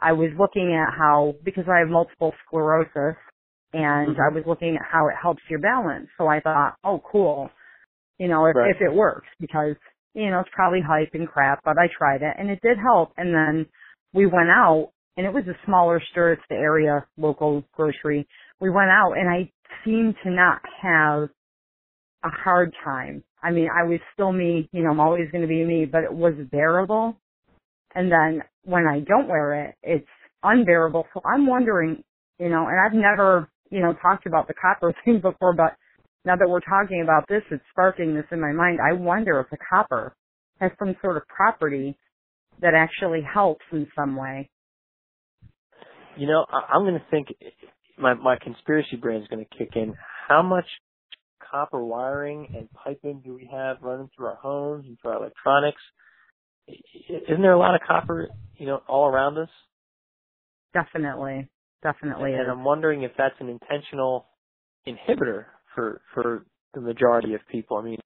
I 0.00 0.12
was 0.12 0.30
looking 0.38 0.74
at 0.74 0.94
how 0.96 1.34
because 1.44 1.64
I 1.68 1.78
have 1.80 1.88
multiple 1.88 2.32
sclerosis 2.46 3.16
and 3.72 4.16
mm-hmm. 4.16 4.20
I 4.20 4.34
was 4.34 4.44
looking 4.46 4.76
at 4.76 4.86
how 4.90 5.08
it 5.08 5.14
helps 5.20 5.42
your 5.50 5.58
balance. 5.58 6.08
So 6.16 6.26
I 6.26 6.40
thought, 6.40 6.76
oh, 6.84 7.02
cool, 7.10 7.50
you 8.18 8.28
know, 8.28 8.46
if, 8.46 8.56
right. 8.56 8.74
if 8.74 8.80
it 8.80 8.92
works 8.92 9.26
because 9.40 9.76
you 10.14 10.30
know 10.30 10.40
it's 10.40 10.50
probably 10.52 10.80
hype 10.80 11.10
and 11.14 11.28
crap, 11.28 11.60
but 11.64 11.76
I 11.78 11.88
tried 11.96 12.22
it 12.22 12.34
and 12.38 12.50
it 12.50 12.60
did 12.62 12.78
help. 12.78 13.12
And 13.16 13.34
then 13.34 13.66
we 14.12 14.26
went 14.26 14.48
out 14.48 14.90
and 15.16 15.26
it 15.26 15.32
was 15.32 15.44
a 15.48 15.66
smaller 15.66 16.02
store. 16.10 16.32
It's 16.32 16.42
the 16.48 16.56
area 16.56 17.06
local 17.16 17.64
grocery. 17.72 18.26
We 18.60 18.70
went 18.70 18.90
out 18.90 19.12
and 19.12 19.28
I 19.28 19.50
seemed 19.84 20.16
to 20.24 20.30
not 20.30 20.60
have 20.82 21.28
a 22.24 22.28
hard 22.30 22.74
time. 22.84 23.22
I 23.42 23.50
mean, 23.52 23.68
I 23.72 23.84
was 23.84 24.00
still 24.14 24.32
me, 24.32 24.68
you 24.72 24.82
know, 24.82 24.90
I'm 24.90 25.00
always 25.00 25.30
going 25.30 25.42
to 25.42 25.48
be 25.48 25.64
me, 25.64 25.84
but 25.84 26.02
it 26.02 26.12
was 26.12 26.34
bearable. 26.50 27.16
And 27.94 28.10
then 28.10 28.42
when 28.64 28.86
I 28.86 29.00
don't 29.00 29.28
wear 29.28 29.66
it, 29.66 29.74
it's 29.82 30.08
unbearable. 30.42 31.06
So 31.14 31.20
I'm 31.24 31.46
wondering, 31.46 32.02
you 32.38 32.48
know, 32.48 32.66
and 32.66 32.80
I've 32.84 32.92
never 32.92 33.48
you 33.70 33.80
know, 33.80 33.94
talked 33.94 34.26
about 34.26 34.48
the 34.48 34.54
copper 34.54 34.94
thing 35.04 35.20
before, 35.20 35.52
but 35.54 35.76
now 36.24 36.36
that 36.36 36.48
we're 36.48 36.60
talking 36.60 37.02
about 37.02 37.24
this, 37.28 37.42
it's 37.50 37.62
sparking 37.70 38.14
this 38.14 38.24
in 38.30 38.40
my 38.40 38.52
mind. 38.52 38.78
I 38.80 38.92
wonder 38.92 39.40
if 39.40 39.50
the 39.50 39.56
copper 39.70 40.14
has 40.60 40.70
some 40.78 40.96
sort 41.00 41.16
of 41.16 41.22
property 41.28 41.96
that 42.60 42.74
actually 42.74 43.22
helps 43.22 43.64
in 43.72 43.86
some 43.96 44.16
way. 44.16 44.50
You 46.16 46.26
know, 46.26 46.44
I'm 46.50 46.82
going 46.82 46.94
to 46.94 47.04
think 47.10 47.28
my 47.96 48.14
my 48.14 48.36
conspiracy 48.42 48.96
brain 48.96 49.22
is 49.22 49.28
going 49.28 49.44
to 49.44 49.58
kick 49.58 49.70
in. 49.76 49.94
How 50.28 50.42
much 50.42 50.66
copper 51.50 51.82
wiring 51.82 52.48
and 52.56 52.68
piping 52.72 53.22
do 53.24 53.34
we 53.34 53.48
have 53.52 53.76
running 53.80 54.10
through 54.16 54.26
our 54.26 54.34
homes 54.34 54.84
and 54.86 54.98
through 55.00 55.12
our 55.12 55.16
electronics? 55.18 55.80
Isn't 56.66 57.40
there 57.40 57.52
a 57.52 57.58
lot 57.58 57.76
of 57.76 57.80
copper, 57.86 58.28
you 58.56 58.66
know, 58.66 58.82
all 58.88 59.06
around 59.06 59.38
us? 59.38 59.48
Definitely 60.74 61.48
definitely 61.82 62.32
and, 62.32 62.42
is. 62.42 62.48
I'm 62.50 62.64
wondering 62.64 63.02
if 63.02 63.12
that's 63.16 63.34
an 63.40 63.48
intentional 63.48 64.26
inhibitor 64.86 65.46
for 65.74 66.00
for 66.14 66.44
the 66.74 66.80
majority 66.80 67.34
of 67.34 67.40
people. 67.50 67.76
I 67.76 67.82
mean, 67.82 67.98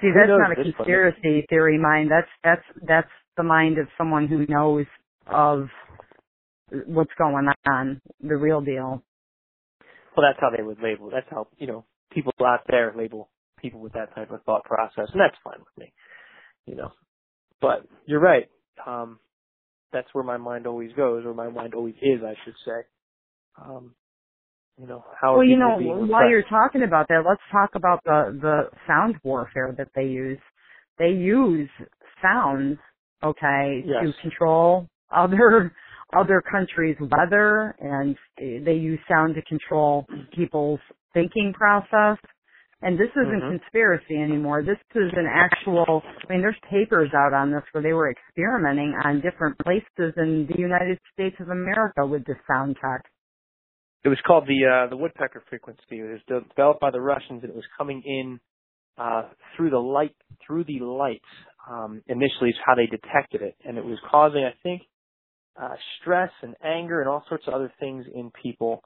see, 0.00 0.10
that's 0.14 0.28
not 0.28 0.52
a 0.52 0.62
conspiracy 0.62 1.46
theory 1.48 1.78
mind. 1.78 2.10
That's 2.10 2.28
that's 2.44 2.86
that's 2.86 3.10
the 3.36 3.42
mind 3.42 3.78
of 3.78 3.86
someone 3.96 4.28
who 4.28 4.46
knows 4.46 4.86
of 5.26 5.68
what's 6.86 7.12
going 7.18 7.46
on, 7.66 8.00
the 8.20 8.36
real 8.36 8.60
deal. 8.60 9.02
Well, 10.16 10.26
that's 10.28 10.38
how 10.40 10.50
they 10.54 10.62
would 10.62 10.82
label. 10.82 11.10
That's 11.10 11.26
how 11.30 11.48
you 11.58 11.66
know 11.66 11.84
people 12.10 12.32
out 12.44 12.60
there 12.68 12.92
label 12.96 13.28
people 13.58 13.80
with 13.80 13.92
that 13.92 14.14
type 14.14 14.30
of 14.30 14.42
thought 14.42 14.64
process, 14.64 15.08
and 15.12 15.20
that's 15.20 15.36
fine 15.44 15.58
with 15.58 15.78
me. 15.78 15.92
You 16.66 16.76
know, 16.76 16.92
but 17.60 17.86
you're 18.06 18.20
right. 18.20 18.48
Um, 18.86 19.18
that's 19.92 20.08
where 20.12 20.24
my 20.24 20.36
mind 20.36 20.66
always 20.66 20.92
goes, 20.92 21.24
or 21.24 21.34
my 21.34 21.48
mind 21.48 21.74
always 21.74 21.94
is, 22.02 22.20
I 22.24 22.34
should 22.44 22.54
say. 22.64 22.80
Um, 23.62 23.94
you 24.80 24.86
know, 24.86 25.04
how 25.20 25.34
well, 25.34 25.44
you 25.44 25.56
know, 25.56 25.76
while 25.78 26.28
you're 26.28 26.44
talking 26.44 26.82
about 26.82 27.08
that, 27.08 27.22
let's 27.28 27.42
talk 27.50 27.70
about 27.74 28.02
the 28.04 28.38
the 28.40 28.62
sound 28.86 29.16
warfare 29.22 29.74
that 29.76 29.88
they 29.94 30.04
use. 30.04 30.38
They 30.98 31.10
use 31.10 31.68
sounds, 32.22 32.78
okay, 33.22 33.84
yes. 33.84 34.04
to 34.04 34.22
control 34.22 34.88
other 35.10 35.72
other 36.16 36.42
countries' 36.50 36.96
weather, 37.00 37.74
and 37.80 38.16
they 38.38 38.74
use 38.74 38.98
sound 39.08 39.34
to 39.34 39.42
control 39.42 40.06
people's 40.34 40.80
thinking 41.14 41.52
process. 41.54 42.18
And 42.82 42.98
this 42.98 43.10
isn't 43.12 43.40
mm-hmm. 43.40 43.58
conspiracy 43.58 44.16
anymore. 44.16 44.64
This 44.64 44.78
is 44.96 45.12
an 45.14 45.26
actual, 45.30 46.02
I 46.04 46.32
mean, 46.32 46.40
there's 46.42 46.58
papers 46.68 47.10
out 47.16 47.32
on 47.32 47.52
this 47.52 47.62
where 47.70 47.82
they 47.82 47.92
were 47.92 48.10
experimenting 48.10 48.92
on 49.04 49.20
different 49.20 49.56
places 49.60 50.14
in 50.16 50.48
the 50.50 50.58
United 50.58 50.98
States 51.12 51.36
of 51.38 51.48
America 51.48 52.04
with 52.04 52.24
this 52.24 52.36
sound 52.48 52.76
tech. 52.82 53.04
It 54.04 54.08
was 54.08 54.18
called 54.26 54.48
the 54.48 54.66
uh, 54.66 54.90
the 54.90 54.96
woodpecker 54.96 55.44
frequency. 55.48 55.80
It 55.90 56.20
was 56.28 56.44
developed 56.50 56.80
by 56.80 56.90
the 56.90 57.00
Russians, 57.00 57.44
and 57.44 57.50
it 57.50 57.54
was 57.54 57.64
coming 57.78 58.02
in 58.04 58.40
uh, 58.98 59.28
through 59.56 59.70
the 59.70 59.78
light 59.78 60.16
through 60.44 60.64
the 60.64 60.80
lights. 60.80 61.24
Um, 61.70 62.02
initially, 62.08 62.50
is 62.50 62.56
how 62.66 62.74
they 62.74 62.86
detected 62.86 63.42
it, 63.42 63.54
and 63.64 63.78
it 63.78 63.84
was 63.84 63.98
causing, 64.10 64.42
I 64.42 64.54
think, 64.64 64.82
uh, 65.56 65.76
stress 66.00 66.30
and 66.42 66.56
anger 66.64 66.98
and 66.98 67.08
all 67.08 67.22
sorts 67.28 67.44
of 67.46 67.54
other 67.54 67.72
things 67.78 68.04
in 68.12 68.32
people. 68.42 68.82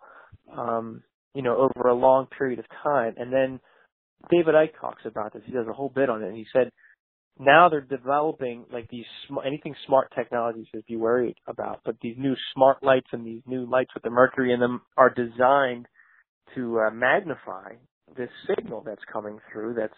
Um, 0.54 1.02
you 1.32 1.40
know, 1.40 1.56
over 1.56 1.88
a 1.88 1.94
long 1.94 2.26
period 2.26 2.58
of 2.58 2.66
time, 2.82 3.14
and 3.16 3.32
then 3.32 3.58
David 4.30 4.54
Icke 4.54 4.80
talks 4.80 5.02
about 5.04 5.32
this. 5.32 5.42
He 5.46 5.52
does 5.52 5.66
a 5.68 5.72
whole 5.72 5.92
bit 5.94 6.10
on 6.10 6.22
it, 6.22 6.28
and 6.28 6.36
he 6.36 6.46
said 6.52 6.70
now 7.38 7.68
they're 7.68 7.80
developing 7.80 8.64
like 8.72 8.88
these 8.88 9.04
sm- 9.26 9.46
anything 9.46 9.74
smart 9.86 10.10
technologies 10.16 10.66
to 10.74 10.82
be 10.88 10.96
worried 10.96 11.36
about, 11.46 11.80
but 11.84 11.96
these 12.02 12.16
new 12.18 12.34
smart 12.54 12.82
lights 12.82 13.08
and 13.12 13.26
these 13.26 13.42
new 13.46 13.68
lights 13.68 13.90
with 13.94 14.02
the 14.02 14.10
mercury 14.10 14.52
in 14.52 14.60
them 14.60 14.80
are 14.96 15.10
designed 15.10 15.86
to 16.54 16.80
uh, 16.80 16.90
magnify 16.90 17.74
this 18.16 18.30
signal 18.48 18.82
that's 18.84 19.02
coming 19.12 19.38
through 19.52 19.74
that's 19.74 19.94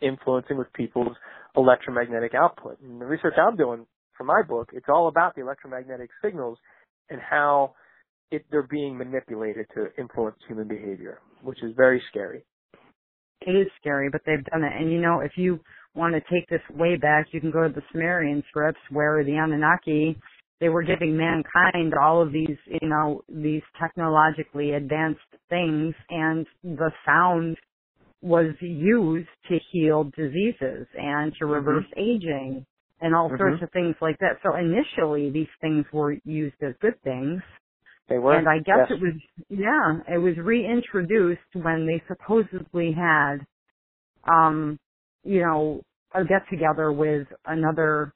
influencing 0.00 0.56
with 0.56 0.72
people's 0.72 1.16
electromagnetic 1.56 2.32
output. 2.34 2.80
And 2.80 3.00
the 3.00 3.04
research 3.06 3.34
I'm 3.36 3.56
doing 3.56 3.86
for 4.16 4.24
my 4.24 4.42
book, 4.42 4.70
it's 4.72 4.86
all 4.88 5.08
about 5.08 5.34
the 5.34 5.42
electromagnetic 5.42 6.10
signals 6.24 6.58
and 7.10 7.20
how 7.20 7.74
it, 8.30 8.44
they're 8.50 8.62
being 8.62 8.96
manipulated 8.96 9.66
to 9.74 9.88
influence 9.98 10.36
human 10.48 10.68
behavior, 10.68 11.20
which 11.42 11.62
is 11.62 11.72
very 11.76 12.02
scary. 12.10 12.44
It 13.46 13.50
is 13.50 13.68
scary, 13.80 14.08
but 14.10 14.22
they've 14.26 14.44
done 14.44 14.64
it. 14.64 14.72
And 14.78 14.90
you 14.92 15.00
know, 15.00 15.20
if 15.20 15.32
you 15.36 15.60
want 15.94 16.14
to 16.14 16.20
take 16.32 16.48
this 16.48 16.62
way 16.76 16.96
back, 16.96 17.26
you 17.32 17.40
can 17.40 17.50
go 17.50 17.66
to 17.66 17.72
the 17.72 17.82
Sumerian 17.92 18.42
scripts 18.48 18.80
where 18.90 19.24
the 19.24 19.32
Anunnaki, 19.32 20.16
they 20.60 20.68
were 20.68 20.82
giving 20.82 21.16
mankind 21.16 21.92
all 22.00 22.22
of 22.22 22.32
these, 22.32 22.56
you 22.66 22.88
know, 22.88 23.22
these 23.28 23.62
technologically 23.80 24.72
advanced 24.72 25.20
things 25.50 25.94
and 26.08 26.46
the 26.62 26.90
sound 27.04 27.56
was 28.22 28.54
used 28.60 29.28
to 29.48 29.58
heal 29.72 30.04
diseases 30.16 30.86
and 30.94 31.32
to 31.34 31.44
mm-hmm. 31.44 31.52
reverse 31.52 31.84
mm-hmm. 31.96 32.00
aging 32.00 32.66
and 33.00 33.14
all 33.14 33.28
mm-hmm. 33.28 33.38
sorts 33.38 33.62
of 33.62 33.70
things 33.72 33.96
like 34.00 34.16
that. 34.20 34.38
So 34.42 34.56
initially 34.56 35.30
these 35.30 35.48
things 35.60 35.84
were 35.92 36.16
used 36.24 36.54
as 36.62 36.74
good 36.80 37.00
things. 37.02 37.42
They 38.08 38.18
were. 38.18 38.36
And 38.36 38.48
I 38.48 38.58
guess 38.58 38.88
yes. 38.90 38.98
it 38.98 39.00
was, 39.00 39.14
yeah, 39.48 40.14
it 40.14 40.18
was 40.18 40.36
reintroduced 40.36 41.40
when 41.54 41.86
they 41.86 42.02
supposedly 42.08 42.92
had, 42.92 43.38
um, 44.30 44.78
you 45.24 45.40
know, 45.40 45.82
a 46.14 46.24
get 46.24 46.42
together 46.50 46.92
with 46.92 47.26
another 47.46 48.12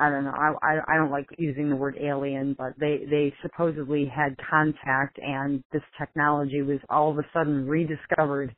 I 0.00 0.08
don't 0.08 0.24
know. 0.24 0.32
I, 0.32 0.52
I 0.62 0.94
I 0.94 0.96
don't 0.96 1.10
like 1.10 1.26
using 1.36 1.68
the 1.68 1.76
word 1.76 1.96
alien, 2.00 2.54
but 2.56 2.72
they 2.80 3.00
they 3.08 3.34
supposedly 3.42 4.06
had 4.06 4.34
contact, 4.48 5.18
and 5.18 5.62
this 5.72 5.82
technology 5.98 6.62
was 6.62 6.78
all 6.88 7.10
of 7.10 7.18
a 7.18 7.26
sudden 7.34 7.68
rediscovered, 7.68 8.54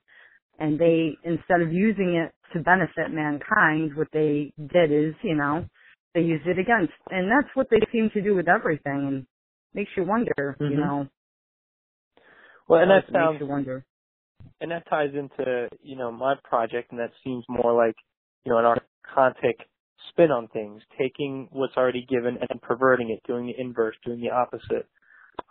and 0.60 0.78
they 0.78 1.16
instead 1.24 1.60
of 1.60 1.72
using 1.72 2.14
it 2.14 2.32
to 2.52 2.62
benefit 2.62 3.10
mankind, 3.10 3.96
what 3.96 4.06
they 4.12 4.52
did 4.72 4.92
is 4.92 5.14
you 5.22 5.34
know 5.34 5.66
they 6.14 6.20
used 6.20 6.46
it 6.46 6.60
against, 6.60 6.92
and 7.10 7.28
that's 7.28 7.54
what 7.54 7.66
they 7.70 7.80
seem 7.90 8.08
to 8.14 8.22
do 8.22 8.36
with 8.36 8.46
everything, 8.48 9.08
and 9.08 9.26
makes 9.74 9.90
you 9.96 10.04
wonder, 10.04 10.56
mm-hmm. 10.60 10.72
you 10.72 10.78
know. 10.78 11.08
Well, 12.68 12.80
and 12.80 12.90
that 12.90 13.04
sounds 13.12 13.34
makes 13.34 13.40
you 13.40 13.46
wonder, 13.48 13.84
and 14.60 14.70
that 14.70 14.88
ties 14.88 15.10
into 15.14 15.68
you 15.82 15.96
know 15.96 16.10
my 16.10 16.34
project, 16.44 16.90
and 16.90 17.00
that 17.00 17.10
seems 17.24 17.44
more 17.48 17.74
like 17.74 17.96
you 18.44 18.52
know, 18.52 18.58
an 18.58 18.64
archontic 18.64 19.54
spin 20.08 20.30
on 20.30 20.48
things, 20.48 20.82
taking 20.98 21.48
what's 21.52 21.76
already 21.76 22.06
given 22.08 22.38
and 22.48 22.60
perverting 22.62 23.10
it, 23.10 23.20
doing 23.26 23.46
the 23.46 23.60
inverse, 23.60 23.96
doing 24.04 24.20
the 24.20 24.30
opposite, 24.30 24.86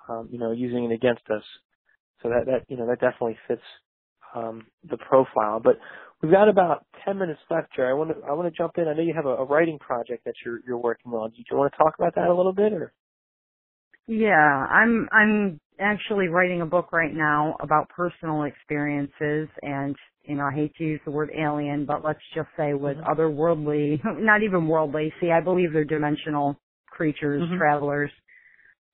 um, 0.10 0.28
you 0.32 0.40
know, 0.40 0.52
using 0.52 0.86
it 0.86 0.94
against 0.94 1.24
us. 1.30 1.44
So 2.22 2.30
that, 2.30 2.46
that, 2.46 2.66
you 2.68 2.78
know, 2.78 2.88
that 2.88 3.00
definitely 3.00 3.38
fits, 3.48 3.62
um, 4.36 4.68
the 4.90 4.98
profile. 4.98 5.60
But 5.64 5.80
we've 6.22 6.32
got 6.32 6.50
about 6.50 6.86
10 7.06 7.18
minutes 7.18 7.40
left, 7.50 7.74
Geri. 7.76 7.90
I 7.90 7.94
want 7.94 8.12
to, 8.12 8.26
I 8.28 8.34
want 8.34 8.54
to 8.54 8.58
jump 8.58 8.74
in. 8.78 8.88
I 8.88 8.94
know 8.94 9.02
you 9.02 9.14
have 9.16 9.26
a, 9.26 9.38
a 9.38 9.46
writing 9.46 9.80
project 9.80 10.26
that 10.26 10.36
you're, 10.46 10.60
you're 10.66 10.78
working 10.78 11.12
on. 11.12 11.32
Do 11.32 11.38
you 11.38 11.58
want 11.58 11.72
to 11.72 11.78
talk 11.78 11.96
about 11.98 12.16
that 12.16 12.28
a 12.28 12.36
little 12.36 12.54
bit 12.54 12.74
or? 12.74 12.94
Yeah, 14.14 14.34
I'm, 14.36 15.08
I'm 15.14 15.60
actually 15.80 16.28
writing 16.28 16.62
a 16.62 16.66
book 16.66 16.92
right 16.92 17.14
now 17.14 17.56
about 17.62 17.88
personal 17.90 18.44
experiences 18.44 19.48
and 19.62 19.96
you 20.26 20.36
know, 20.36 20.44
I 20.44 20.54
hate 20.54 20.76
to 20.76 20.84
use 20.84 21.02
the 21.04 21.12
word 21.12 21.32
alien, 21.36 21.86
but 21.86 22.04
let's 22.04 22.20
just 22.36 22.50
say 22.56 22.74
with 22.74 22.98
mm-hmm. 22.98 23.10
otherworldly, 23.10 24.00
not 24.22 24.44
even 24.44 24.68
worldly. 24.68 25.12
See, 25.20 25.32
I 25.32 25.42
believe 25.42 25.74
they're 25.74 25.84
dimensional 25.84 26.58
creatures, 26.88 27.42
mm-hmm. 27.42 27.58
travelers. 27.58 28.12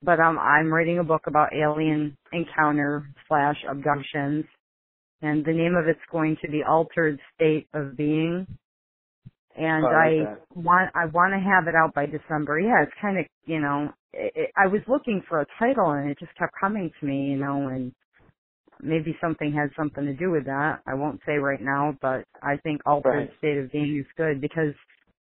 But 0.01 0.19
um, 0.19 0.37
I'm 0.37 0.71
writing 0.71 0.99
a 0.99 1.03
book 1.03 1.23
about 1.27 1.49
alien 1.53 2.15
encounter 2.31 3.09
slash 3.27 3.57
abductions, 3.69 4.45
and 5.21 5.43
the 5.43 5.51
name 5.51 5.75
of 5.75 5.87
it's 5.87 5.99
going 6.11 6.37
to 6.43 6.51
be 6.51 6.63
Altered 6.63 7.19
State 7.35 7.67
of 7.73 7.97
Being. 7.97 8.45
And 9.57 9.85
oh, 9.85 9.89
I, 9.89 10.35
want 10.53 10.91
I 10.93 11.05
want 11.05 11.33
to 11.33 11.39
have 11.39 11.67
it 11.67 11.75
out 11.75 11.93
by 11.95 12.05
December. 12.05 12.59
Yeah, 12.59 12.83
it's 12.83 12.91
kind 13.01 13.17
of 13.17 13.25
you 13.45 13.59
know, 13.59 13.89
it, 14.13 14.31
it, 14.35 14.51
I 14.55 14.67
was 14.67 14.81
looking 14.87 15.21
for 15.27 15.41
a 15.41 15.45
title 15.57 15.91
and 15.91 16.09
it 16.09 16.19
just 16.19 16.35
kept 16.37 16.53
coming 16.59 16.91
to 16.99 17.05
me, 17.05 17.31
you 17.31 17.37
know, 17.37 17.67
and 17.67 17.91
maybe 18.81 19.17
something 19.19 19.51
has 19.53 19.69
something 19.75 20.05
to 20.05 20.13
do 20.13 20.31
with 20.31 20.45
that. 20.45 20.79
I 20.85 20.93
won't 20.93 21.19
say 21.25 21.33
right 21.33 21.61
now, 21.61 21.97
but 22.01 22.25
I 22.43 22.57
think 22.63 22.81
altered 22.85 23.17
right. 23.17 23.37
state 23.39 23.57
of 23.57 23.71
being 23.71 23.97
is 23.97 24.05
good 24.15 24.39
because 24.41 24.73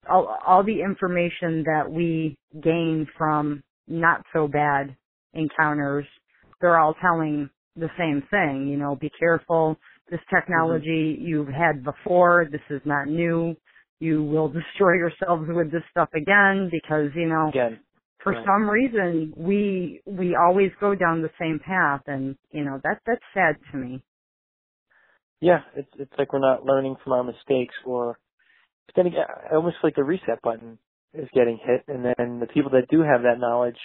all, 0.09 0.37
all 0.45 0.63
the 0.63 0.81
information 0.81 1.63
that 1.65 1.89
we 1.89 2.37
gain 2.61 3.07
from 3.17 3.63
not 3.87 4.23
so 4.33 4.47
bad 4.47 4.95
encounters, 5.33 6.05
they're 6.61 6.79
all 6.79 6.95
telling 7.01 7.49
the 7.75 7.89
same 7.97 8.23
thing. 8.29 8.67
You 8.67 8.77
know, 8.77 8.95
be 8.95 9.11
careful. 9.19 9.77
This 10.09 10.19
technology 10.33 11.17
mm-hmm. 11.17 11.25
you've 11.25 11.47
had 11.47 11.83
before. 11.83 12.47
This 12.51 12.61
is 12.69 12.81
not 12.85 13.07
new. 13.07 13.55
You 14.03 14.21
will 14.21 14.49
destroy 14.49 14.95
yourselves 14.95 15.45
with 15.47 15.71
this 15.71 15.83
stuff 15.91 16.09
again 16.13 16.69
because, 16.69 17.11
you 17.15 17.27
know, 17.27 17.47
again. 17.47 17.79
for 18.21 18.33
right. 18.33 18.45
some 18.45 18.69
reason 18.69 19.33
we 19.37 20.01
we 20.05 20.35
always 20.35 20.71
go 20.81 20.93
down 20.93 21.21
the 21.21 21.31
same 21.39 21.61
path 21.65 22.01
and 22.07 22.35
you 22.51 22.65
know 22.65 22.81
that 22.83 22.99
that's 23.05 23.23
sad 23.33 23.55
to 23.71 23.77
me. 23.77 24.03
Yeah 25.39 25.61
it's 25.73 25.87
it's 25.97 26.11
like 26.17 26.33
we're 26.33 26.39
not 26.39 26.65
learning 26.65 26.97
from 27.01 27.13
our 27.13 27.23
mistakes 27.23 27.75
or 27.85 28.19
it's 28.89 28.95
getting 28.97 29.13
almost 29.53 29.77
like 29.83 29.95
the 29.95 30.03
reset 30.03 30.41
button 30.43 30.77
is 31.13 31.29
getting 31.33 31.57
hit 31.65 31.85
and 31.87 32.03
then 32.03 32.41
the 32.41 32.47
people 32.53 32.71
that 32.71 32.89
do 32.89 33.03
have 33.03 33.21
that 33.21 33.39
knowledge 33.39 33.79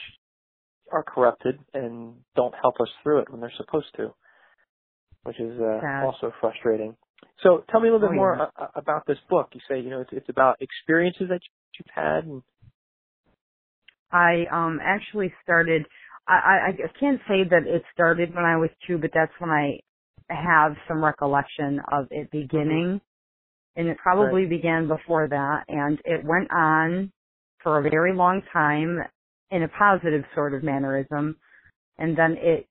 are 0.91 1.05
corrupted 1.05 1.61
and 1.75 2.15
don't 2.35 2.55
help 2.61 2.75
us 2.81 2.89
through 3.05 3.21
it 3.21 3.31
when 3.31 3.41
they're 3.41 3.53
supposed 3.57 3.95
to 3.97 4.13
which 5.23 5.39
is 5.39 5.61
uh, 5.61 6.05
also 6.05 6.33
frustrating 6.41 6.97
so 7.43 7.65
tell 7.71 7.81
me 7.81 7.89
a 7.89 7.93
little 7.93 8.09
bit 8.09 8.15
oh, 8.15 8.17
more 8.17 8.51
yeah. 8.59 8.67
about 8.75 9.07
this 9.07 9.19
book 9.29 9.49
you 9.53 9.61
say 9.69 9.81
you 9.81 9.91
know 9.91 10.01
it's 10.01 10.11
it's 10.13 10.29
about 10.29 10.57
experiences 10.61 11.29
that 11.29 11.41
you've 11.79 11.95
had 11.95 12.25
and 12.25 12.43
I 14.11 14.45
um 14.51 14.81
actually 14.83 15.33
started 15.43 15.87
I, 16.29 16.75
I 16.85 17.01
can't 17.01 17.21
say 17.27 17.45
that 17.49 17.67
it 17.67 17.83
started 17.95 18.35
when 18.35 18.45
I 18.45 18.57
was 18.57 18.69
two, 18.87 18.99
but 18.99 19.11
that's 19.15 19.33
when 19.39 19.51
I 19.51 19.81
have 20.29 20.77
some 20.87 21.03
recollection 21.03 21.81
of 21.91 22.07
it 22.11 22.31
beginning. 22.31 23.01
And 23.77 23.89
it 23.89 23.97
probably 23.99 24.43
right. 24.43 24.51
began 24.51 24.89
before 24.89 25.29
that 25.29 25.65
and 25.69 25.99
it 26.05 26.25
went 26.25 26.53
on 26.53 27.13
for 27.63 27.79
a 27.79 27.91
very 27.91 28.15
long 28.15 28.43
time 28.53 28.99
in 29.51 29.63
a 29.63 29.69
positive 29.69 30.25
sort 30.35 30.53
of 30.53 30.63
mannerism. 30.63 31.37
And 31.97 32.17
then 32.17 32.37
it 32.39 32.67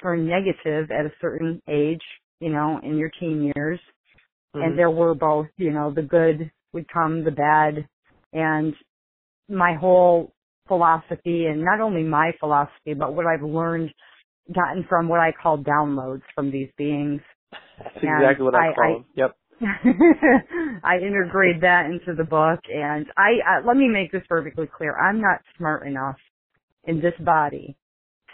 turned 0.00 0.26
negative 0.26 0.90
at 0.90 1.06
a 1.06 1.12
certain 1.20 1.60
age, 1.68 2.02
you 2.40 2.50
know, 2.50 2.80
in 2.82 2.96
your 2.96 3.10
teen 3.20 3.52
years. 3.54 3.80
Mm-hmm. 4.54 4.62
And 4.62 4.78
there 4.78 4.90
were 4.90 5.14
both, 5.14 5.46
you 5.56 5.72
know, 5.72 5.92
the 5.92 6.02
good 6.02 6.50
would 6.72 6.86
come, 6.88 7.24
the 7.24 7.30
bad, 7.30 7.88
and 8.32 8.74
my 9.48 9.74
whole 9.74 10.32
philosophy 10.68 11.46
and 11.46 11.62
not 11.62 11.80
only 11.80 12.02
my 12.02 12.32
philosophy, 12.40 12.94
but 12.96 13.14
what 13.14 13.26
I've 13.26 13.42
learned, 13.42 13.90
gotten 14.54 14.84
from 14.88 15.08
what 15.08 15.20
I 15.20 15.32
call 15.32 15.58
downloads 15.58 16.22
from 16.34 16.50
these 16.50 16.68
beings. 16.76 17.20
That's 17.78 17.96
exactly 17.96 18.44
what 18.44 18.54
I, 18.54 18.70
I 18.70 18.74
call 18.74 18.84
I, 18.84 18.92
them. 18.92 19.04
Yep. 19.16 19.36
I 20.84 20.96
integrate 20.96 21.60
that 21.60 21.86
into 21.86 22.14
the 22.16 22.24
book 22.24 22.60
and 22.68 23.06
I, 23.16 23.60
uh, 23.60 23.66
let 23.66 23.76
me 23.76 23.88
make 23.88 24.12
this 24.12 24.22
perfectly 24.28 24.66
clear. 24.66 24.96
I'm 24.98 25.20
not 25.20 25.40
smart 25.56 25.86
enough 25.86 26.16
in 26.84 27.00
this 27.00 27.14
body 27.20 27.76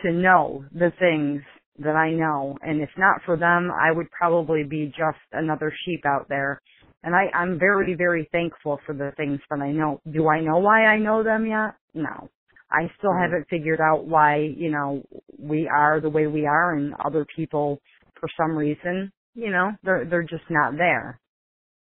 to 0.03 0.13
know 0.13 0.65
the 0.73 0.93
things 0.99 1.43
that 1.81 1.97
I 1.97 2.13
know. 2.13 2.57
And 2.63 2.81
if 2.83 2.91
not 2.99 3.23
for 3.27 3.37
them, 3.37 3.71
I 3.73 3.93
would 3.93 4.11
probably 4.13 4.65
be 4.65 4.87
just 4.89 5.19
another 5.33 5.73
sheep 5.85 6.05
out 6.07 6.29
there. 6.29 6.61
And 7.05 7.15
I, 7.15 7.27
I'm 7.37 7.59
very, 7.59 7.95
very 7.95 8.29
thankful 8.33 8.81
for 8.87 8.95
the 8.95 9.13
things 9.17 9.41
that 9.51 9.61
I 9.61 9.73
know. 9.73 10.01
Do 10.13 10.29
I 10.29 10.41
know 10.41 10.59
why 10.59 10.87
I 10.87 10.99
know 10.99 11.23
them 11.25 11.47
yet? 11.47 11.75
No. 11.95 12.29
I 12.73 12.91
still 12.99 13.13
Mhm. 13.13 13.23
haven't 13.23 13.49
figured 13.51 13.81
out 13.81 14.07
why, 14.07 14.37
you 14.37 14.71
know, 14.71 15.03
we 15.39 15.69
are 15.69 16.01
the 16.01 16.11
way 16.11 16.27
we 16.29 16.47
are 16.47 16.75
and 16.75 16.95
other 17.05 17.27
people, 17.37 17.81
for 18.21 18.29
some 18.37 18.57
reason, 18.57 19.13
you 19.35 19.51
know, 19.51 19.73
they're, 19.83 20.05
they're 20.05 20.23
just 20.25 20.49
not 20.51 20.77
there. 20.77 21.19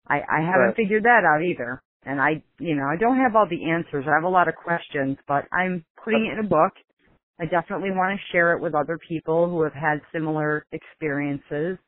I, 0.07 0.17
I 0.21 0.41
haven't 0.41 0.67
Right. 0.67 0.75
figured 0.75 1.03
that 1.03 1.23
out 1.25 1.43
either. 1.43 1.81
And 2.05 2.21
I, 2.21 2.43
you 2.59 2.75
know, 2.75 2.87
I 2.87 2.97
don't 2.97 3.17
have 3.17 3.35
all 3.35 3.47
the 3.47 3.71
answers. 3.71 4.05
I 4.07 4.15
have 4.15 4.23
a 4.23 4.29
lot 4.29 4.47
of 4.47 4.55
questions, 4.55 5.17
but 5.27 5.45
I'm 5.53 5.85
putting 6.03 6.25
it 6.25 6.33
in 6.39 6.45
a 6.45 6.47
book. 6.47 6.73
I 7.41 7.45
definitely 7.47 7.91
want 7.91 8.19
to 8.19 8.33
share 8.33 8.53
it 8.55 8.61
with 8.61 8.75
other 8.75 8.99
people 8.99 9.49
who 9.49 9.63
have 9.63 9.73
had 9.73 10.01
similar 10.13 10.65
experiences. 10.73 11.79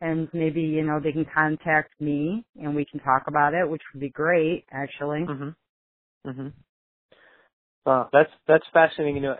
And 0.00 0.28
maybe, 0.34 0.62
you 0.62 0.84
know, 0.84 1.00
they 1.02 1.12
can 1.12 1.26
contact 1.34 1.92
me 2.00 2.44
and 2.60 2.74
we 2.76 2.84
can 2.86 3.00
talk 3.00 3.24
about 3.28 3.54
it, 3.54 3.68
which 3.68 3.82
would 3.94 4.00
be 4.00 4.10
great, 4.10 4.66
actually. 4.72 5.20
Mhm. 5.26 5.56
Mhm. 6.26 6.52
Wow, 7.86 8.08
that's 8.12 8.30
that's 8.48 8.66
fascinating. 8.72 9.16
You 9.16 9.22
know, 9.22 9.36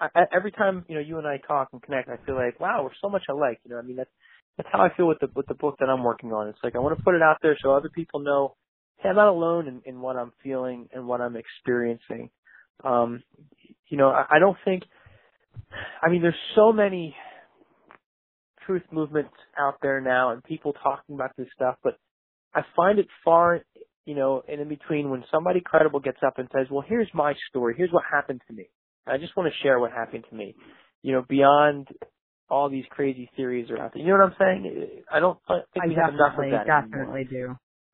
I, 0.00 0.08
I, 0.14 0.22
every 0.34 0.50
time 0.52 0.84
you 0.88 0.94
know 0.96 1.00
you 1.02 1.18
and 1.18 1.26
I 1.26 1.38
talk 1.38 1.68
and 1.72 1.82
connect, 1.82 2.08
I 2.08 2.16
feel 2.26 2.34
like 2.34 2.58
wow, 2.58 2.82
we're 2.82 2.90
so 3.02 3.08
much 3.10 3.24
alike. 3.30 3.60
You 3.64 3.72
know, 3.72 3.78
I 3.78 3.82
mean 3.82 3.96
that's 3.96 4.10
that's 4.56 4.68
how 4.72 4.80
I 4.82 4.88
feel 4.96 5.06
with 5.06 5.18
the 5.20 5.28
with 5.34 5.46
the 5.46 5.54
book 5.54 5.76
that 5.80 5.88
I'm 5.90 6.02
working 6.02 6.32
on. 6.32 6.48
It's 6.48 6.58
like 6.64 6.76
I 6.76 6.80
want 6.80 6.96
to 6.98 7.04
put 7.04 7.14
it 7.14 7.22
out 7.22 7.38
there 7.42 7.56
so 7.62 7.72
other 7.72 7.90
people 7.90 8.20
know, 8.20 8.56
hey, 8.98 9.10
I'm 9.10 9.16
not 9.16 9.28
alone 9.28 9.68
in, 9.68 9.82
in 9.84 10.00
what 10.00 10.16
I'm 10.16 10.32
feeling 10.42 10.88
and 10.94 11.06
what 11.06 11.20
I'm 11.20 11.36
experiencing. 11.36 12.30
Um, 12.82 13.22
you 13.88 13.96
know, 13.96 14.10
I, 14.10 14.36
I 14.36 14.38
don't 14.38 14.56
think. 14.64 14.84
I 16.02 16.10
mean, 16.10 16.22
there's 16.22 16.34
so 16.54 16.72
many 16.72 17.14
truth 18.66 18.82
movements 18.90 19.32
out 19.58 19.74
there 19.82 20.00
now 20.00 20.30
and 20.30 20.42
people 20.44 20.72
talking 20.72 21.14
about 21.14 21.30
this 21.36 21.48
stuff, 21.54 21.76
but 21.82 21.96
I 22.54 22.62
find 22.76 22.98
it 22.98 23.06
far, 23.24 23.60
you 24.04 24.14
know, 24.14 24.42
and 24.48 24.60
in 24.60 24.68
between 24.68 25.10
when 25.10 25.24
somebody 25.30 25.60
credible 25.64 26.00
gets 26.00 26.18
up 26.26 26.38
and 26.38 26.48
says, 26.54 26.66
well, 26.70 26.84
here's 26.86 27.08
my 27.14 27.34
story. 27.48 27.74
Here's 27.76 27.90
what 27.90 28.04
happened 28.10 28.40
to 28.48 28.54
me. 28.54 28.68
I 29.06 29.18
just 29.18 29.36
want 29.36 29.52
to 29.52 29.62
share 29.62 29.78
what 29.78 29.92
happened 29.92 30.24
to 30.30 30.36
me. 30.36 30.54
You 31.02 31.12
know, 31.12 31.24
beyond 31.28 31.88
all 32.48 32.70
these 32.70 32.84
crazy 32.90 33.30
theories 33.36 33.70
are 33.70 33.78
out 33.78 33.92
there. 33.92 34.02
You 34.02 34.08
know 34.08 34.18
what 34.18 34.32
I'm 34.32 34.36
saying? 34.38 34.88
I 35.12 35.20
don't 35.20 35.38
think 35.48 35.84
I 35.84 35.88
we 35.88 35.94
have 35.94 36.14
enough 36.14 36.32
of 36.32 36.44
definitely, 36.44 36.50
that 36.52 36.68
anymore 36.68 37.18
definitely 37.18 37.24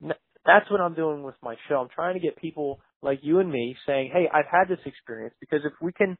do. 0.01 0.14
that's 0.47 0.70
what 0.70 0.80
I'm 0.80 0.95
doing 0.95 1.22
with 1.22 1.34
my 1.43 1.57
show. 1.68 1.76
I'm 1.76 1.88
trying 1.95 2.14
to 2.14 2.20
get 2.20 2.36
people 2.36 2.80
like 3.03 3.21
you 3.23 3.41
and 3.41 3.51
me 3.51 3.77
saying, 3.87 4.11
"Hey, 4.13 4.29
I've 4.33 4.47
had 4.51 4.69
this 4.69 4.85
experience." 4.87 5.35
Because 5.41 5.61
if 5.65 5.73
we 5.81 5.93
can 5.93 6.17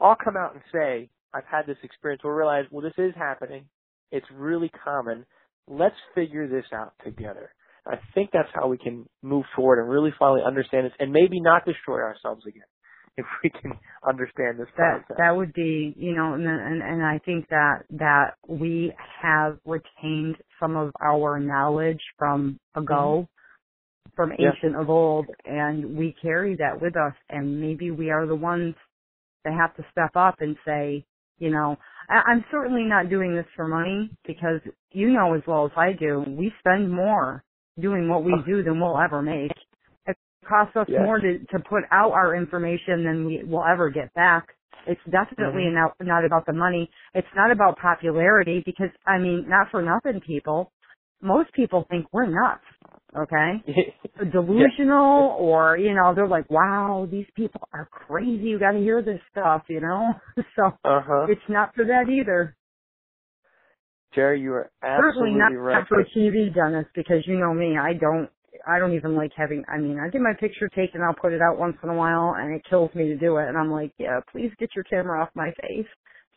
all 0.00 0.16
come 0.16 0.36
out 0.36 0.54
and 0.54 0.62
say, 0.72 1.10
"I've 1.34 1.46
had 1.46 1.66
this 1.66 1.78
experience," 1.82 2.22
we'll 2.24 2.34
realize, 2.34 2.66
well, 2.70 2.82
this 2.82 2.98
is 2.98 3.14
happening. 3.14 3.68
It's 4.10 4.30
really 4.32 4.70
common. 4.84 5.26
Let's 5.68 5.96
figure 6.14 6.46
this 6.46 6.66
out 6.72 6.92
together. 7.04 7.52
I 7.86 7.96
think 8.14 8.30
that's 8.32 8.48
how 8.54 8.66
we 8.66 8.78
can 8.78 9.08
move 9.22 9.44
forward 9.54 9.80
and 9.80 9.88
really 9.88 10.12
finally 10.18 10.42
understand 10.44 10.86
this, 10.86 10.92
and 10.98 11.12
maybe 11.12 11.40
not 11.40 11.64
destroy 11.64 12.00
ourselves 12.00 12.44
again 12.46 12.64
if 13.16 13.26
we 13.42 13.50
can 13.50 13.72
understand 14.06 14.58
this 14.58 14.66
that 14.76 15.06
process. 15.06 15.16
that 15.18 15.36
would 15.36 15.52
be 15.52 15.94
you 15.96 16.14
know 16.14 16.34
and 16.34 16.46
and 16.46 16.82
and 16.82 17.02
I 17.04 17.18
think 17.24 17.48
that 17.48 17.84
that 17.90 18.34
we 18.46 18.92
have 19.22 19.58
retained 19.64 20.36
some 20.60 20.76
of 20.76 20.92
our 21.02 21.38
knowledge 21.38 22.00
from 22.18 22.58
ago 22.74 23.28
mm-hmm. 23.28 23.35
From 24.16 24.30
Mm-hmm. 24.30 24.42
Yeah. 24.42 24.50
ancient 24.52 24.76
of 24.80 24.90
old 24.90 25.26
and 25.44 25.96
we 25.96 26.16
carry 26.22 26.56
that 26.56 26.80
with 26.80 26.96
us 26.96 27.14
and 27.30 27.60
maybe 27.60 27.90
we 27.90 28.10
are 28.10 28.26
the 28.26 28.34
ones 28.34 28.74
that 29.44 29.52
have 29.54 29.74
to 29.76 29.84
step 29.92 30.10
up 30.16 30.36
and 30.40 30.56
say 30.66 31.04
you 31.38 31.50
know 31.50 31.76
I, 32.08 32.22
I'm 32.30 32.44
certainly 32.50 32.84
not 32.84 33.10
doing 33.10 33.34
this 33.36 33.46
for 33.54 33.68
money 33.68 34.10
because 34.26 34.60
you 34.92 35.10
know 35.10 35.34
as 35.34 35.42
well 35.46 35.66
as 35.66 35.72
I 35.76 35.92
do 35.92 36.24
we 36.26 36.52
spend 36.60 36.90
more 36.90 37.44
doing 37.78 38.08
what 38.08 38.24
we 38.24 38.34
do 38.46 38.62
than 38.64 38.80
we'll 38.80 38.98
ever 38.98 39.22
make 39.22 39.52
it 40.06 40.16
costs 40.48 40.76
us 40.76 40.88
more 41.04 41.18
to 41.20 41.38
to 41.52 41.58
put 41.68 41.84
out 41.92 42.12
our 42.12 42.34
information 42.34 43.04
than 43.04 43.26
we 43.26 43.44
will 43.44 43.64
ever 43.64 43.90
get 43.90 44.12
back. 44.14 44.46
It's 44.86 45.00
definitely 45.10 45.64
Mhm. 45.64 45.74
not 45.74 45.94
not 46.00 46.24
about 46.24 46.46
the 46.46 46.52
money. 46.52 46.88
It's 47.14 47.26
not 47.34 47.50
about 47.50 47.76
popularity 47.78 48.62
because 48.64 48.90
I 49.06 49.18
mean, 49.18 49.48
not 49.48 49.70
for 49.70 49.82
nothing, 49.82 50.20
people. 50.20 50.70
Most 51.20 51.52
people 51.52 51.86
think 51.90 52.06
we're 52.12 52.26
nuts. 52.26 52.64
Okay, 53.16 53.64
delusional, 54.32 55.36
or 55.38 55.78
you 55.78 55.94
know, 55.94 56.12
they're 56.14 56.28
like, 56.28 56.50
"Wow, 56.50 57.08
these 57.10 57.26
people 57.34 57.66
are 57.72 57.88
crazy. 57.90 58.48
You 58.48 58.58
got 58.58 58.72
to 58.72 58.78
hear 58.78 59.00
this 59.00 59.20
stuff," 59.30 59.62
you 59.68 59.80
know. 59.80 60.12
so 60.56 60.66
uh 60.84 61.00
huh. 61.00 61.26
it's 61.28 61.40
not 61.48 61.74
for 61.74 61.84
that 61.84 62.10
either. 62.10 62.54
Geri, 64.14 64.40
you 64.40 64.52
are 64.52 64.70
Certainly 64.82 65.32
absolutely 65.32 65.38
not 65.38 65.62
right. 65.62 65.84
for 65.88 66.04
TV, 66.16 66.54
Dennis, 66.54 66.86
because 66.94 67.26
you 67.26 67.38
know 67.38 67.54
me. 67.54 67.76
I 67.78 67.92
don't. 67.94 68.28
I 68.66 68.78
don't 68.78 68.94
even 68.94 69.14
like 69.14 69.30
having. 69.36 69.62
I 69.72 69.78
mean, 69.78 69.98
I 69.98 70.08
get 70.08 70.20
my 70.20 70.32
picture 70.38 70.68
taken. 70.68 71.02
I'll 71.02 71.14
put 71.14 71.32
it 71.32 71.40
out 71.42 71.58
once 71.58 71.76
in 71.82 71.88
a 71.88 71.94
while, 71.94 72.34
and 72.36 72.54
it 72.54 72.62
kills 72.68 72.90
me 72.94 73.08
to 73.08 73.16
do 73.16 73.36
it. 73.36 73.48
And 73.48 73.56
I'm 73.56 73.70
like, 73.70 73.92
yeah, 73.98 74.20
please 74.32 74.50
get 74.58 74.70
your 74.74 74.84
camera 74.84 75.22
off 75.22 75.28
my 75.34 75.52
face. 75.62 75.86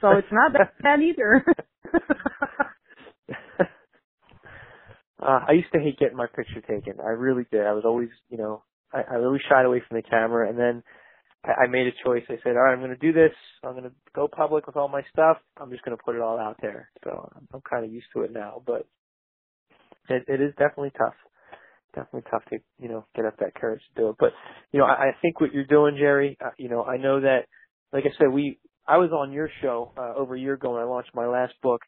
So 0.01 0.11
it's 0.11 0.27
not 0.31 0.53
that 0.57 0.73
bad 0.81 0.99
either. 1.01 1.45
Uh, 5.21 5.39
I 5.47 5.51
used 5.53 5.71
to 5.73 5.79
hate 5.79 5.99
getting 5.99 6.17
my 6.17 6.27
picture 6.27 6.61
taken. 6.61 6.99
I 7.01 7.09
really 7.11 7.45
did. 7.51 7.65
I 7.65 7.73
was 7.73 7.83
always, 7.85 8.09
you 8.29 8.37
know, 8.37 8.63
I, 8.93 9.01
I 9.11 9.15
really 9.15 9.39
shied 9.49 9.65
away 9.65 9.81
from 9.87 9.97
the 9.97 10.03
camera, 10.03 10.49
and 10.49 10.57
then 10.57 10.83
I, 11.43 11.65
I 11.65 11.67
made 11.67 11.87
a 11.87 12.03
choice. 12.05 12.23
I 12.29 12.37
said, 12.43 12.55
all 12.55 12.63
right, 12.63 12.73
I'm 12.73 12.79
going 12.79 12.91
to 12.91 12.97
do 12.97 13.13
this. 13.13 13.31
I'm 13.63 13.71
going 13.71 13.83
to 13.83 13.91
go 14.15 14.27
public 14.27 14.67
with 14.67 14.77
all 14.77 14.87
my 14.87 15.01
stuff. 15.11 15.37
I'm 15.59 15.71
just 15.71 15.83
going 15.83 15.97
to 15.97 16.03
put 16.03 16.15
it 16.15 16.21
all 16.21 16.39
out 16.39 16.57
there. 16.61 16.89
So 17.03 17.31
I'm, 17.35 17.47
I'm 17.53 17.61
kind 17.69 17.85
of 17.85 17.91
used 17.91 18.07
to 18.15 18.21
it 18.21 18.31
now, 18.31 18.61
but 18.65 18.87
it, 20.09 20.23
it 20.27 20.41
is 20.41 20.51
definitely 20.57 20.91
tough. 20.97 21.15
Definitely 21.95 22.29
tough 22.29 22.43
to, 22.51 22.59
you 22.79 22.89
know, 22.89 23.05
get 23.15 23.25
up 23.25 23.37
that 23.39 23.55
courage 23.55 23.81
to 23.95 24.01
do 24.01 24.09
it. 24.09 24.15
But, 24.19 24.29
you 24.71 24.79
know, 24.79 24.85
I, 24.85 25.09
I 25.09 25.11
think 25.21 25.41
what 25.41 25.53
you're 25.53 25.65
doing, 25.65 25.95
Geri, 25.97 26.37
uh, 26.43 26.51
you 26.57 26.69
know, 26.69 26.83
I 26.83 26.97
know 26.97 27.21
that, 27.21 27.45
like 27.91 28.03
I 28.05 28.15
said, 28.17 28.31
we, 28.31 28.59
I 28.87 28.97
was 28.97 29.11
on 29.11 29.31
your 29.31 29.49
show 29.61 29.91
uh, 29.97 30.13
over 30.15 30.35
a 30.35 30.39
year 30.39 30.53
ago 30.53 30.73
when 30.73 30.81
I 30.81 30.85
launched 30.85 31.11
my 31.13 31.25
last 31.27 31.53
book, 31.63 31.81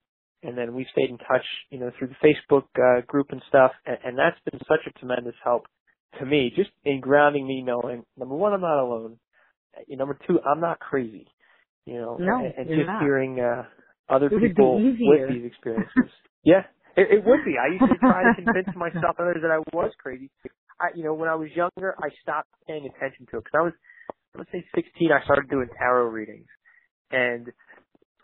and 0.43 0.57
then 0.57 0.73
we 0.73 0.85
stayed 0.91 1.09
in 1.09 1.17
touch, 1.17 1.45
you 1.69 1.79
know, 1.79 1.91
through 1.97 2.09
the 2.09 2.27
Facebook 2.27 2.65
uh, 2.77 3.01
group 3.07 3.27
and 3.31 3.41
stuff, 3.47 3.71
and, 3.85 3.97
and 4.03 4.17
that's 4.17 4.39
been 4.49 4.59
such 4.67 4.85
a 4.87 4.99
tremendous 4.99 5.35
help 5.43 5.63
to 6.19 6.25
me, 6.25 6.51
just 6.55 6.69
in 6.83 6.99
grounding 6.99 7.47
me, 7.47 7.61
knowing 7.63 8.03
number 8.17 8.35
one, 8.35 8.53
I'm 8.53 8.61
not 8.61 8.79
alone. 8.81 9.17
Number 9.89 10.17
two, 10.27 10.39
I'm 10.45 10.59
not 10.59 10.79
crazy, 10.79 11.27
you 11.85 11.95
know, 11.95 12.17
No, 12.19 12.37
and, 12.45 12.53
and 12.57 12.67
just 12.67 12.87
not. 12.87 13.01
hearing 13.01 13.39
uh, 13.39 13.63
other 14.09 14.27
It 14.27 14.41
people 14.41 14.75
with 14.83 15.29
these 15.29 15.45
experiences. 15.45 16.11
yeah, 16.43 16.63
it, 16.97 17.07
it 17.19 17.25
would 17.25 17.45
be. 17.45 17.55
I 17.57 17.71
used 17.71 17.87
to 17.91 17.97
try 17.99 18.23
to 18.23 18.35
convince 18.43 18.75
myself 18.75 19.15
and 19.19 19.29
others 19.29 19.43
that 19.43 19.51
I 19.51 19.59
was 19.75 19.91
crazy. 20.01 20.29
I, 20.79 20.87
you 20.95 21.03
know, 21.03 21.13
when 21.13 21.29
I 21.29 21.35
was 21.35 21.49
younger, 21.55 21.95
I 22.01 22.09
stopped 22.21 22.49
paying 22.67 22.85
attention 22.85 23.27
to 23.31 23.37
it 23.37 23.43
because 23.45 23.55
I 23.57 23.61
was, 23.61 23.73
let's 24.37 24.51
say, 24.51 24.65
16. 24.75 25.11
I 25.11 25.23
started 25.23 25.49
doing 25.49 25.69
tarot 25.77 26.07
readings, 26.09 26.47
and 27.11 27.47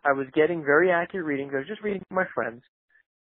I 0.05 0.13
was 0.13 0.27
getting 0.33 0.63
very 0.63 0.91
accurate 0.91 1.25
readings. 1.25 1.51
I 1.53 1.59
was 1.59 1.67
just 1.67 1.81
reading 1.81 2.03
my 2.09 2.25
friends, 2.33 2.61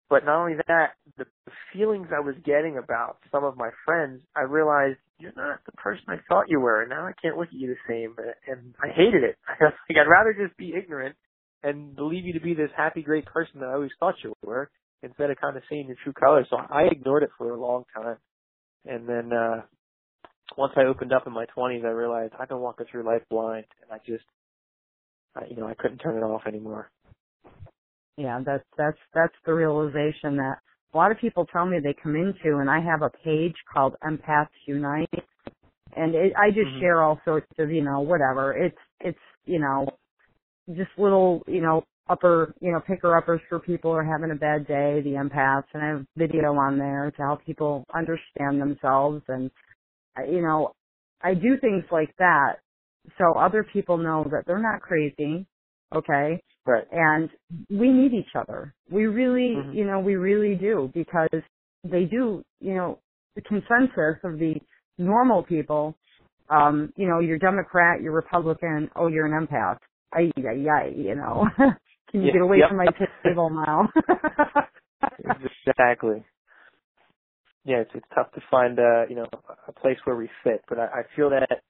but 0.09 0.25
not 0.25 0.41
only 0.41 0.55
that, 0.67 0.93
the, 1.17 1.25
feelings 1.73 2.07
I 2.15 2.19
was 2.19 2.35
getting 2.45 2.77
about 2.77 3.17
some 3.31 3.43
of 3.43 3.55
my 3.55 3.69
friends, 3.85 4.21
I 4.35 4.41
realized 4.41 4.97
you're 5.19 5.33
not 5.35 5.59
the 5.65 5.71
person 5.73 6.03
I 6.07 6.17
thought 6.27 6.49
you 6.49 6.59
were, 6.59 6.81
and 6.81 6.89
now 6.89 7.05
I 7.05 7.11
can't 7.21 7.37
look 7.37 7.49
at 7.49 7.53
you 7.53 7.67
the 7.67 7.75
same, 7.87 8.15
and 8.47 8.73
I 8.81 8.87
hated 8.87 9.23
it. 9.23 9.37
Like, 9.61 9.97
I'd 9.97 10.09
rather 10.09 10.33
just 10.33 10.57
be 10.57 10.73
ignorant 10.75 11.15
and 11.63 11.95
believe 11.95 12.25
you 12.25 12.33
to 12.33 12.39
be 12.39 12.55
this 12.55 12.71
happy, 12.75 13.03
great 13.03 13.25
person 13.25 13.59
that 13.59 13.69
I 13.69 13.73
always 13.73 13.91
thought 13.99 14.15
you 14.23 14.33
were, 14.43 14.69
instead 15.03 15.29
of 15.29 15.37
kind 15.39 15.55
of 15.57 15.63
seeing 15.69 15.87
your 15.87 15.97
true 16.03 16.13
colors. 16.13 16.47
So 16.49 16.57
I 16.57 16.83
ignored 16.91 17.23
it 17.23 17.29
for 17.37 17.51
a 17.51 17.59
long 17.59 17.83
time, 17.95 18.17
and 18.85 19.07
then 19.07 19.31
uh 19.31 19.61
once 20.57 20.73
I 20.75 20.85
opened 20.85 21.13
up 21.13 21.27
in 21.27 21.33
my 21.33 21.45
20s, 21.55 21.85
I 21.85 21.89
realized 21.89 22.33
I've 22.39 22.49
been 22.49 22.59
walking 22.59 22.85
through 22.89 23.03
life 23.03 23.21
blind, 23.29 23.65
and 23.81 23.91
I 23.91 23.97
just, 24.05 24.23
you 25.49 25.57
know, 25.57 25.67
I 25.67 25.75
couldn't 25.75 25.99
turn 25.99 26.17
it 26.17 26.23
off 26.23 26.43
anymore. 26.47 26.91
yeah, 28.17 28.41
that's 28.45 28.65
that's 28.77 28.99
that's 29.15 29.35
the 29.47 29.53
realization 29.55 30.37
that 30.37 30.57
a 30.93 30.97
lot 30.97 31.11
of 31.11 31.19
people 31.19 31.47
tell 31.47 31.65
me 31.65 31.79
they 31.83 31.95
come 32.01 32.15
into, 32.15 32.59
and 32.59 32.69
I 32.69 32.81
have 32.81 33.03
a 33.03 33.11
page 33.25 33.55
called 33.73 33.95
Empaths 34.03 34.49
Unite, 34.67 35.09
and 35.95 36.15
it, 36.15 36.33
I 36.37 36.49
just 36.51 36.69
Mhm. 36.69 36.79
share 36.79 37.03
all 37.03 37.19
sorts 37.25 37.47
of 37.59 37.71
you 37.71 37.83
know 37.83 38.01
whatever. 38.01 38.53
It's 38.53 38.77
it's 39.01 39.19
you 39.45 39.59
know 39.59 39.87
just 40.75 40.91
little 40.97 41.41
you 41.47 41.61
know 41.61 41.83
upper 42.09 42.53
you 42.61 42.71
know 42.71 42.81
picker 42.81 43.17
uppers 43.17 43.41
for 43.49 43.59
people 43.59 43.91
who 43.91 43.97
are 43.97 44.05
having 44.05 44.31
a 44.31 44.35
bad 44.39 44.67
day, 44.67 45.01
the 45.03 45.11
empaths, 45.11 45.65
and 45.73 45.83
I 45.83 45.87
have 45.89 46.05
video 46.17 46.53
on 46.55 46.77
there 46.79 47.11
to 47.17 47.23
help 47.23 47.45
people 47.45 47.85
understand 47.95 48.61
themselves, 48.61 49.23
and 49.29 49.51
you 50.29 50.41
know 50.41 50.73
I 51.21 51.33
do 51.35 51.57
things 51.61 51.85
like 51.91 52.15
that 52.19 52.57
so 53.17 53.37
other 53.37 53.63
people 53.63 53.97
know 53.97 54.23
that 54.31 54.43
they're 54.45 54.61
not 54.61 54.81
crazy, 54.81 55.45
okay? 55.93 56.41
Right. 56.65 56.85
And 56.91 57.29
we 57.69 57.89
need 57.91 58.13
each 58.13 58.35
other. 58.35 58.73
We 58.91 59.07
really, 59.07 59.55
Mhm. 59.55 59.73
you 59.73 59.85
know, 59.85 59.99
we 59.99 60.15
really 60.15 60.55
do 60.55 60.91
because 60.93 61.29
they 61.83 62.05
do, 62.05 62.43
you 62.59 62.75
know, 62.75 62.99
the 63.35 63.41
consensus 63.41 64.19
of 64.23 64.39
the 64.39 64.55
normal 64.97 65.43
people, 65.43 65.95
um, 66.49 66.91
you 66.95 67.07
know, 67.07 67.19
you're 67.19 67.39
Democrat, 67.39 68.01
you're 68.01 68.11
Republican, 68.13 68.89
oh, 68.95 69.07
you're 69.07 69.25
an 69.25 69.47
empath. 69.47 69.77
Ay, 70.13 70.31
ay, 70.37 70.65
ay, 70.69 70.93
you 70.95 71.15
know. 71.15 71.47
Can 72.11 72.23
you 72.23 72.27
Yeah, 72.27 72.33
get 72.33 72.41
away 72.41 72.57
yep. 72.59 72.69
from 72.69 72.77
my 72.77 72.87
table 73.23 73.49
now? 73.49 73.89
exactly. 75.67 76.23
Yeah, 77.65 77.77
it's 77.77 77.91
it's 77.93 78.05
tough 78.15 78.31
to 78.33 78.41
find 78.49 78.79
uh, 78.79 79.05
you 79.09 79.15
know, 79.15 79.27
a 79.67 79.71
place 79.73 79.97
where 80.05 80.15
we 80.15 80.29
fit, 80.43 80.63
but 80.67 80.79
I, 80.79 80.85
I 80.85 81.01
feel 81.15 81.29
that 81.29 81.61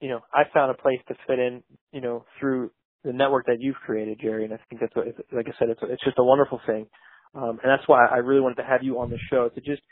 you 0.00 0.08
know, 0.08 0.20
I 0.32 0.44
found 0.52 0.70
a 0.70 0.80
place 0.80 1.00
to 1.08 1.14
fit 1.26 1.38
in, 1.38 1.62
you 1.92 2.00
know, 2.00 2.24
through 2.38 2.70
the 3.04 3.12
network 3.12 3.46
that 3.46 3.58
you've 3.60 3.76
created, 3.76 4.20
Geri, 4.20 4.44
and 4.44 4.54
I 4.54 4.58
think 4.68 4.80
that's 4.80 4.94
what, 4.94 5.06
like 5.32 5.46
I 5.48 5.58
said, 5.58 5.70
it's 5.70 5.80
it's 5.82 6.04
just 6.04 6.18
a 6.18 6.24
wonderful 6.24 6.60
thing, 6.66 6.86
um, 7.34 7.58
and 7.62 7.70
that's 7.70 7.86
why 7.88 8.06
I 8.06 8.18
really 8.18 8.40
wanted 8.40 8.56
to 8.56 8.64
have 8.64 8.82
you 8.82 8.98
on 9.00 9.10
the 9.10 9.18
show 9.30 9.48
to 9.48 9.60
just 9.60 9.82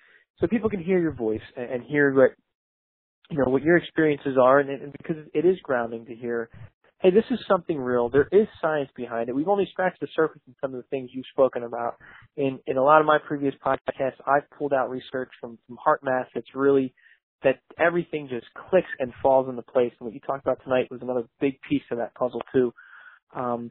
so 0.41 0.47
people 0.47 0.71
can 0.71 0.83
hear 0.83 0.99
your 0.99 1.13
voice 1.15 1.41
and, 1.57 1.71
and 1.71 1.85
hear 1.85 2.13
what 2.15 2.33
you 3.31 3.39
know 3.39 3.51
what 3.51 3.63
your 3.63 3.77
experiences 3.77 4.37
are, 4.41 4.61
and, 4.61 4.71
and 4.71 4.93
because 4.93 5.17
it 5.35 5.45
is 5.45 5.57
grounding 5.63 6.07
to 6.07 6.15
hear 6.15 6.51
hey, 7.01 7.11
this 7.11 7.25
is 7.31 7.39
something 7.47 7.79
real. 7.79 8.09
There 8.09 8.29
is 8.33 8.49
science 8.61 8.91
behind 8.97 9.29
it. 9.29 9.35
We've 9.35 9.49
only 9.49 9.69
scratched 9.71 10.01
the 10.01 10.09
surface 10.17 10.41
in 10.47 10.55
some 10.61 10.75
of 10.75 10.79
the 10.83 10.89
things 10.89 11.11
you've 11.13 11.27
spoken 11.33 11.63
about. 11.65 11.97
In 12.37 12.59
in 12.67 12.77
a 12.77 12.83
lot 12.83 13.01
of 13.01 13.07
my 13.07 13.19
previous 13.19 13.55
podcasts, 13.65 14.21
I've 14.27 14.49
pulled 14.59 14.73
out 14.73 14.91
research 14.91 15.31
from 15.41 15.59
from 15.67 15.79
HeartMath 15.87 16.27
that's 16.35 16.55
really 16.55 16.95
that 17.47 17.61
everything 17.79 18.29
just 18.29 18.47
clicks 18.69 18.89
and 18.99 19.13
falls 19.23 19.49
into 19.49 19.63
place. 19.63 19.93
And 20.01 20.07
what 20.07 20.15
you 20.15 20.21
talked 20.21 20.45
about 20.45 20.63
tonight 20.65 20.89
was 20.91 21.01
another 21.01 21.25
big 21.41 21.61
piece 21.69 21.83
of 21.93 21.99
that 21.99 22.13
puzzle 22.15 22.43
too. 22.53 22.75
Um, 23.35 23.71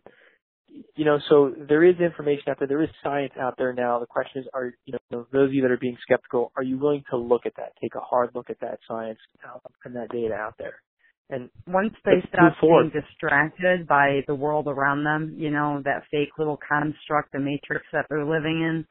you 0.96 1.04
know, 1.04 1.20
so 1.30 1.54
there 1.68 1.84
is 1.84 1.96
information 2.00 2.44
out 2.50 2.60
there. 2.60 2.68
There 2.68 2.82
is 2.82 2.90
science 3.04 3.34
out 3.40 3.56
there 3.58 3.74
now. 3.74 4.00
The 4.00 4.06
question 4.06 4.42
is, 4.42 4.48
are 4.54 4.74
you 4.86 4.94
know 5.12 5.28
those 5.32 5.50
of 5.50 5.54
you 5.54 5.62
that 5.62 5.72
are 5.72 5.78
being 5.78 5.98
skeptical, 6.02 6.52
are 6.56 6.64
you 6.64 6.78
willing 6.78 7.04
to 7.12 7.18
look 7.18 7.46
at 7.46 7.54
that, 7.58 7.74
take 7.82 7.96
a 7.96 8.00
hard 8.00 8.32
look 8.34 8.50
at 8.50 8.60
that 8.62 8.80
science 8.88 9.20
uh, 9.46 9.60
and 9.84 9.96
that 9.96 10.10
data 10.10 10.34
out 10.34 10.56
there? 10.58 10.82
And 11.30 11.50
once 11.68 11.94
they 12.06 12.24
stop 12.30 12.54
being 12.62 12.92
distracted 12.94 13.88
by 13.88 14.22
the 14.28 14.36
world 14.36 14.68
around 14.68 15.04
them, 15.04 15.36
you 15.38 15.50
know, 15.50 15.82
that 15.84 16.04
fake 16.12 16.30
little 16.38 16.60
construct, 16.68 17.32
the 17.32 17.40
matrix 17.40 17.86
that 17.94 18.06
they're 18.10 18.26
living 18.26 18.62
in, 18.62 18.86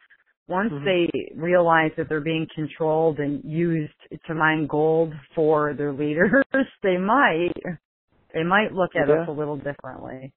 once 0.48 0.72
Mhm. 0.72 0.84
they 0.84 1.10
realize 1.36 1.92
that 1.96 2.08
they're 2.08 2.20
being 2.20 2.46
controlled 2.54 3.18
and 3.20 3.42
used 3.44 3.92
to 4.26 4.34
mine 4.34 4.66
gold 4.66 5.12
for 5.34 5.74
their 5.74 5.92
leaders, 5.92 6.32
they 6.82 6.96
might, 6.98 7.52
they 8.34 8.44
might 8.44 8.72
look 8.72 8.90
at 8.96 9.08
Yeah. 9.08 9.22
us 9.22 9.28
a 9.28 9.32
little 9.32 9.56
differently. 9.56 10.32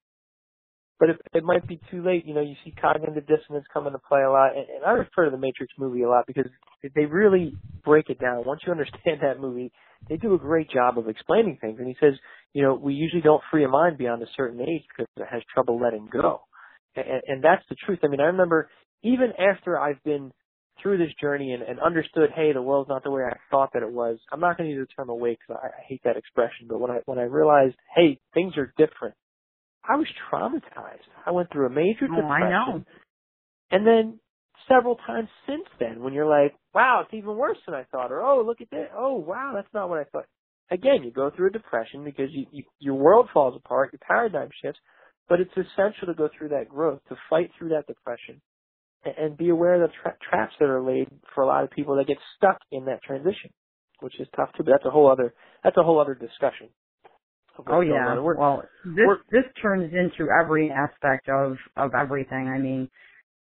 but 0.99 1.09
it, 1.11 1.21
it 1.33 1.43
might 1.43 1.67
be 1.67 1.79
too 1.91 2.03
late. 2.05 2.25
You 2.25 2.33
know, 2.35 2.41
you 2.41 2.55
see 2.65 2.73
cognitive 2.81 3.27
dissonance 3.27 3.65
come 3.73 3.87
into 3.87 3.99
play 3.99 4.21
a 4.23 4.31
lot, 4.31 4.55
and, 4.55 4.65
and 4.69 4.85
I 4.85 4.91
refer 4.91 5.25
to 5.25 5.31
the 5.31 5.37
Matrix 5.37 5.73
movie 5.77 6.03
a 6.03 6.09
lot 6.09 6.25
because 6.27 6.47
they 6.95 7.05
really 7.05 7.57
break 7.85 8.09
it 8.09 8.19
down. 8.19 8.45
Once 8.45 8.61
you 8.65 8.71
understand 8.73 9.19
that 9.21 9.39
movie, 9.41 9.71
they 10.09 10.17
do 10.17 10.33
a 10.35 10.39
great 10.39 10.69
job 10.71 10.97
of 10.97 11.09
explaining 11.09 11.57
things. 11.61 11.79
And 11.79 11.87
he 11.87 11.97
says, 11.99 12.13
you 12.53 12.63
know, 12.63 12.75
we 12.75 12.93
usually 12.93 13.21
don't 13.21 13.43
free 13.51 13.65
a 13.65 13.69
mind 13.69 13.97
beyond 13.97 14.23
a 14.23 14.27
certain 14.37 14.61
age 14.61 14.83
because 14.89 15.07
it 15.17 15.27
has 15.31 15.41
trouble 15.53 15.79
letting 15.81 16.09
go, 16.11 16.41
and, 16.95 17.21
and 17.27 17.43
that's 17.43 17.63
the 17.69 17.75
truth. 17.85 17.99
I 18.03 18.07
mean, 18.07 18.21
I 18.21 18.25
remember 18.27 18.69
even 19.03 19.33
after 19.39 19.79
I've 19.79 20.03
been 20.03 20.31
through 20.81 20.99
this 20.99 21.13
journey 21.19 21.53
and, 21.53 21.63
and 21.63 21.79
understood, 21.79 22.29
hey, 22.35 22.53
the 22.53 22.61
world's 22.61 22.89
not 22.89 23.03
the 23.03 23.11
way 23.11 23.23
I 23.23 23.37
thought 23.49 23.71
that 23.73 23.83
it 23.83 23.91
was. 23.91 24.19
I'm 24.31 24.39
not 24.39 24.57
going 24.57 24.69
to 24.69 24.75
use 24.75 24.87
the 24.87 24.93
term 24.93 25.09
awake 25.09 25.39
because 25.47 25.61
I, 25.63 25.67
I 25.67 25.81
hate 25.87 26.01
that 26.03 26.17
expression, 26.17 26.67
but 26.69 26.79
when 26.79 26.91
I 26.91 26.99
when 27.05 27.17
I 27.19 27.23
realized, 27.23 27.75
hey, 27.95 28.19
things 28.33 28.57
are 28.57 28.73
different 28.77 29.15
I 29.87 29.95
was 29.95 30.07
traumatized. 30.31 31.07
I 31.25 31.31
went 31.31 31.51
through 31.51 31.67
a 31.67 31.69
major 31.69 32.07
Oh, 32.11 32.15
depression. 32.15 32.31
I 32.31 32.49
know. 32.49 32.83
And 33.71 33.87
then 33.87 34.19
several 34.67 34.95
times 35.07 35.29
since 35.47 35.65
then 35.79 36.01
when 36.03 36.13
you're 36.13 36.27
like, 36.27 36.55
wow, 36.73 37.01
it's 37.03 37.13
even 37.13 37.37
worse 37.37 37.57
than 37.65 37.75
I 37.75 37.85
thought, 37.91 38.11
or 38.11 38.21
oh, 38.21 38.43
look 38.45 38.61
at 38.61 38.69
that. 38.71 38.89
Oh, 38.95 39.15
wow, 39.15 39.53
that's 39.55 39.73
not 39.73 39.89
what 39.89 39.99
I 39.99 40.03
thought. 40.05 40.25
Again, 40.69 41.03
you 41.03 41.11
go 41.11 41.31
through 41.31 41.47
a 41.47 41.51
depression 41.51 42.03
because 42.03 42.29
you, 42.31 42.45
you, 42.51 42.63
your 42.79 42.95
world 42.95 43.29
falls 43.33 43.55
apart, 43.55 43.93
your 43.93 44.01
paradigm 44.05 44.49
shifts, 44.61 44.79
but 45.29 45.39
it's 45.39 45.51
essential 45.51 46.07
to 46.07 46.13
go 46.13 46.29
through 46.37 46.49
that 46.49 46.67
growth, 46.67 46.99
to 47.07 47.15
fight 47.29 47.51
through 47.57 47.69
that 47.69 47.87
depression, 47.87 48.41
and, 49.17 49.37
be 49.37 49.49
aware 49.49 49.75
of 49.81 49.89
the 49.89 49.95
tra- 50.01 50.17
traps 50.29 50.53
that 50.59 50.69
are 50.69 50.81
laid 50.81 51.07
for 51.35 51.43
a 51.43 51.47
lot 51.47 51.63
of 51.63 51.71
people 51.71 51.95
that 51.97 52.07
get 52.07 52.17
stuck 52.37 52.57
in 52.71 52.85
that 52.85 53.01
transition, 53.03 53.51
which 54.01 54.19
is 54.19 54.27
tough 54.35 54.49
too. 54.57 54.63
But 54.63 54.71
that's 54.73 54.85
a 54.85 54.91
whole 54.91 55.11
other 55.11 55.33
that's 55.63 55.77
a 55.77 55.83
whole 55.83 55.99
other 55.99 56.15
discussion. 56.15 56.69
Oh 57.67 57.81
yeah. 57.81 58.05
Well, 58.37 58.63
this 58.85 59.05
this 59.31 59.43
turns 59.61 59.93
into 59.93 60.29
every 60.31 60.71
aspect 60.71 61.29
of 61.29 61.57
of 61.75 61.91
everything. 61.95 62.47
I 62.53 62.59
mean, 62.59 62.89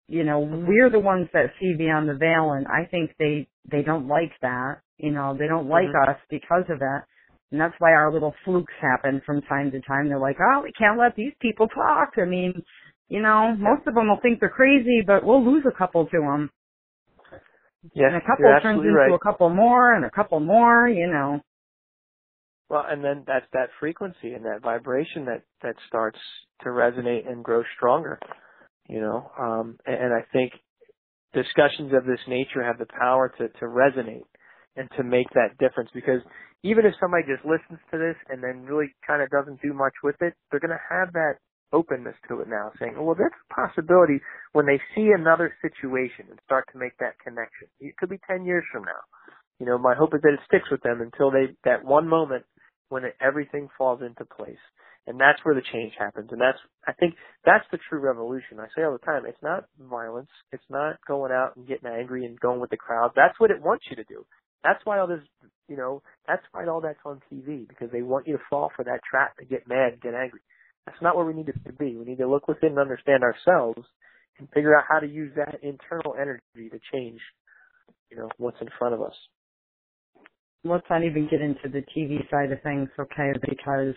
you 0.08 0.24
know, 0.24 0.40
we're 0.40 0.90
the 0.90 1.00
ones 1.00 1.28
that 1.34 1.54
see 1.60 1.74
beyond 1.78 2.10
the 2.10 2.16
veil, 2.16 2.52
and 2.54 2.68
I 2.68 2.86
think 2.90 3.12
they 3.20 3.48
they 3.72 3.84
don't 3.84 4.08
like 4.08 4.34
that. 4.42 4.82
You 4.98 5.12
know, 5.12 5.36
they 5.38 5.48
don't 5.48 5.70
like 5.70 5.88
Mhm. 5.88 6.10
us 6.10 6.20
because 6.30 6.66
of 6.70 6.82
it, 6.82 7.04
and 7.52 7.60
that's 7.62 7.76
why 7.80 7.92
our 7.94 8.12
little 8.12 8.36
flukes 8.46 8.74
happen 8.82 9.22
from 9.26 9.42
time 9.44 9.72
to 9.72 9.82
time. 9.82 10.10
They're 10.10 10.20
like, 10.20 10.38
oh, 10.42 10.62
we 10.64 10.72
can't 10.74 11.00
let 11.00 11.16
these 11.16 11.34
people 11.42 11.68
talk. 11.70 12.18
I 12.18 12.26
mean, 12.26 12.64
you 13.12 13.22
know, 13.22 13.54
most 13.60 13.86
of 13.88 13.94
them 13.94 14.08
will 14.08 14.22
think 14.22 14.40
they're 14.40 14.48
crazy, 14.48 15.02
but 15.06 15.26
we'll 15.26 15.44
lose 15.44 15.66
a 15.68 15.78
couple 15.78 16.06
to 16.06 16.18
them, 16.18 16.50
and 17.94 18.16
a 18.16 18.22
couple 18.22 18.46
turns 18.64 18.80
into 18.80 18.94
right. 18.94 19.12
a 19.12 19.20
couple 19.20 19.50
more, 19.50 19.94
and 19.94 20.06
a 20.06 20.10
couple 20.10 20.40
more. 20.40 20.88
You 20.88 21.08
know. 21.08 21.42
Well, 22.70 22.86
and 22.90 23.04
then 23.04 23.26
that's 23.28 23.46
that 23.52 23.68
frequency 23.82 24.32
and 24.32 24.46
that 24.46 24.62
vibration 24.64 25.26
that 25.26 25.42
that 25.62 25.76
starts 25.90 26.20
to 26.62 26.70
resonate 26.70 27.30
and 27.30 27.44
grow 27.44 27.64
stronger. 27.76 28.18
You 28.88 29.02
know, 29.02 29.30
um, 29.38 29.78
and, 29.86 30.06
and 30.06 30.14
I 30.14 30.24
think 30.32 30.54
discussions 31.34 31.92
of 31.94 32.06
this 32.06 32.22
nature 32.30 32.64
have 32.64 32.78
the 32.78 32.88
power 32.98 33.28
to 33.40 33.50
to 33.50 33.66
resonate 33.66 34.24
and 34.78 34.90
to 34.96 35.04
make 35.04 35.28
that 35.34 35.58
difference 35.60 35.90
because 35.94 36.22
even 36.64 36.86
if 36.86 36.94
somebody 37.02 37.24
just 37.28 37.44
listens 37.44 37.80
to 37.92 37.98
this 37.98 38.16
and 38.30 38.42
then 38.42 38.64
really 38.64 38.88
kind 39.06 39.22
of 39.22 39.30
doesn't 39.32 39.62
do 39.62 39.74
much 39.74 39.96
with 40.02 40.16
it, 40.22 40.34
they're 40.50 40.62
going 40.62 40.72
to 40.72 40.88
have 40.90 41.12
that 41.12 41.36
openness 41.74 42.16
to 42.30 42.42
it 42.42 42.48
now, 42.50 42.72
saying, 42.80 42.96
"Oh, 42.98 43.04
well, 43.04 43.16
that's 43.16 43.36
a 43.36 43.54
possibility." 43.54 44.22
When 44.54 44.66
they 44.66 44.80
see 44.96 45.12
another 45.12 45.56
situation 45.62 46.28
and 46.30 46.40
start 46.46 46.66
to 46.74 46.80
make 46.80 46.98
that 47.00 47.20
connection, 47.20 47.68
it 47.80 47.98
could 47.98 48.10
be 48.10 48.20
ten 48.28 48.46
years 48.46 48.66
from 48.72 48.84
now. 48.86 49.02
You 49.60 49.66
know, 49.68 49.78
my 49.78 49.96
hope 49.96 50.14
is 50.16 50.22
that 50.24 50.34
it 50.34 50.40
sticks 50.48 50.70
with 50.72 50.82
them 50.84 51.02
until 51.02 51.32
they 51.32 51.56
that 51.66 51.86
one 51.86 52.08
moment 52.08 52.46
when 52.90 53.06
it, 53.06 53.16
everything 53.22 53.70
falls 53.78 54.02
into 54.02 54.26
place. 54.26 54.62
And 55.08 55.20
that's 55.20 55.40
where 55.44 55.56
the 55.56 55.64
change 55.74 55.94
happens. 56.00 56.30
And 56.32 56.42
that's, 56.42 56.60
I 56.88 56.94
think, 56.94 57.16
that's 57.46 57.66
the 57.72 57.80
true 57.90 58.00
revolution. 58.00 58.60
I 58.60 58.68
say 58.76 58.84
all 58.84 58.94
the 58.94 59.06
time, 59.06 59.24
it's 59.28 59.42
not 59.42 59.66
violence. 59.80 60.30
It's 60.52 60.64
not 60.70 60.98
going 61.08 61.32
out 61.32 61.56
and 61.58 61.68
getting 61.68 61.90
angry 61.90 62.26
and 62.26 62.40
going 62.40 62.60
with 62.60 62.70
the 62.70 62.78
crowd. 62.78 63.12
That's 63.16 63.40
what 63.40 63.52
it 63.52 63.62
wants 63.62 63.86
you 63.90 63.96
to 63.98 64.04
do. 64.04 64.26
That's 64.64 64.80
why 64.86 65.00
all 65.00 65.08
this, 65.08 65.22
you 65.68 65.78
know, 65.78 66.04
that's 66.28 66.44
why 66.52 66.68
all 66.68 66.82
that's 66.82 67.00
on 67.06 67.22
TV 67.32 67.68
because 67.68 67.90
they 67.92 68.04
want 68.04 68.28
you 68.28 68.34
to 68.38 68.44
fall 68.50 68.72
for 68.76 68.86
that 68.86 69.02
trap 69.10 69.38
to 69.38 69.46
get 69.46 69.68
mad 69.68 70.02
get 70.02 70.14
angry. 70.14 70.42
That's 70.86 71.02
not 71.02 71.16
where 71.16 71.26
we 71.26 71.34
need 71.34 71.48
to 71.48 71.74
be. 71.74 71.96
We 71.96 72.06
need 72.06 72.18
to 72.20 72.28
look 72.30 72.48
within 72.48 72.72
and 72.72 72.80
understand 72.80 73.24
ourselves 73.24 73.88
and 74.40 74.50
figure 74.54 74.78
out 74.78 74.86
how 74.90 75.00
to 75.00 75.08
use 75.08 75.32
that 75.36 75.60
internal 75.64 76.16
energy 76.20 76.70
to 76.72 76.80
change, 76.94 77.20
you 78.12 78.18
know, 78.18 78.30
what's 78.38 78.62
in 78.62 78.70
front 78.80 78.96
of 78.96 79.02
us. 79.02 79.16
let's 80.64 80.86
not 80.90 81.04
even 81.04 81.28
get 81.30 81.42
into 81.42 81.70
the 81.70 81.84
TV 81.96 82.30
side 82.30 82.52
of 82.52 82.62
things, 82.64 82.90
okay? 83.00 83.34
Because, 83.50 83.96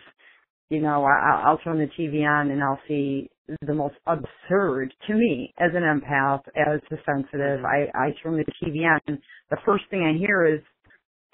you 0.70 0.80
know, 0.80 1.04
I, 1.04 1.42
I'll 1.46 1.58
turn 1.58 1.78
the 1.78 1.90
TV 1.98 2.24
on 2.26 2.50
and 2.50 2.62
I'll 2.62 2.80
see 2.88 3.30
the 3.62 3.74
most 3.74 3.96
absurd 4.06 4.94
to 5.06 5.14
me 5.14 5.52
as 5.58 5.70
an 5.74 5.82
empath, 5.82 6.42
as 6.56 6.80
a 6.90 6.96
sensitive. 7.04 7.60
Mm-hmm. 7.60 7.96
I, 7.96 8.06
I 8.06 8.14
turn 8.22 8.36
the 8.36 8.44
TV 8.62 8.84
on. 8.86 9.00
And 9.06 9.18
the 9.50 9.58
first 9.66 9.84
thing 9.90 10.02
I 10.02 10.18
hear 10.18 10.46
is, 10.46 10.60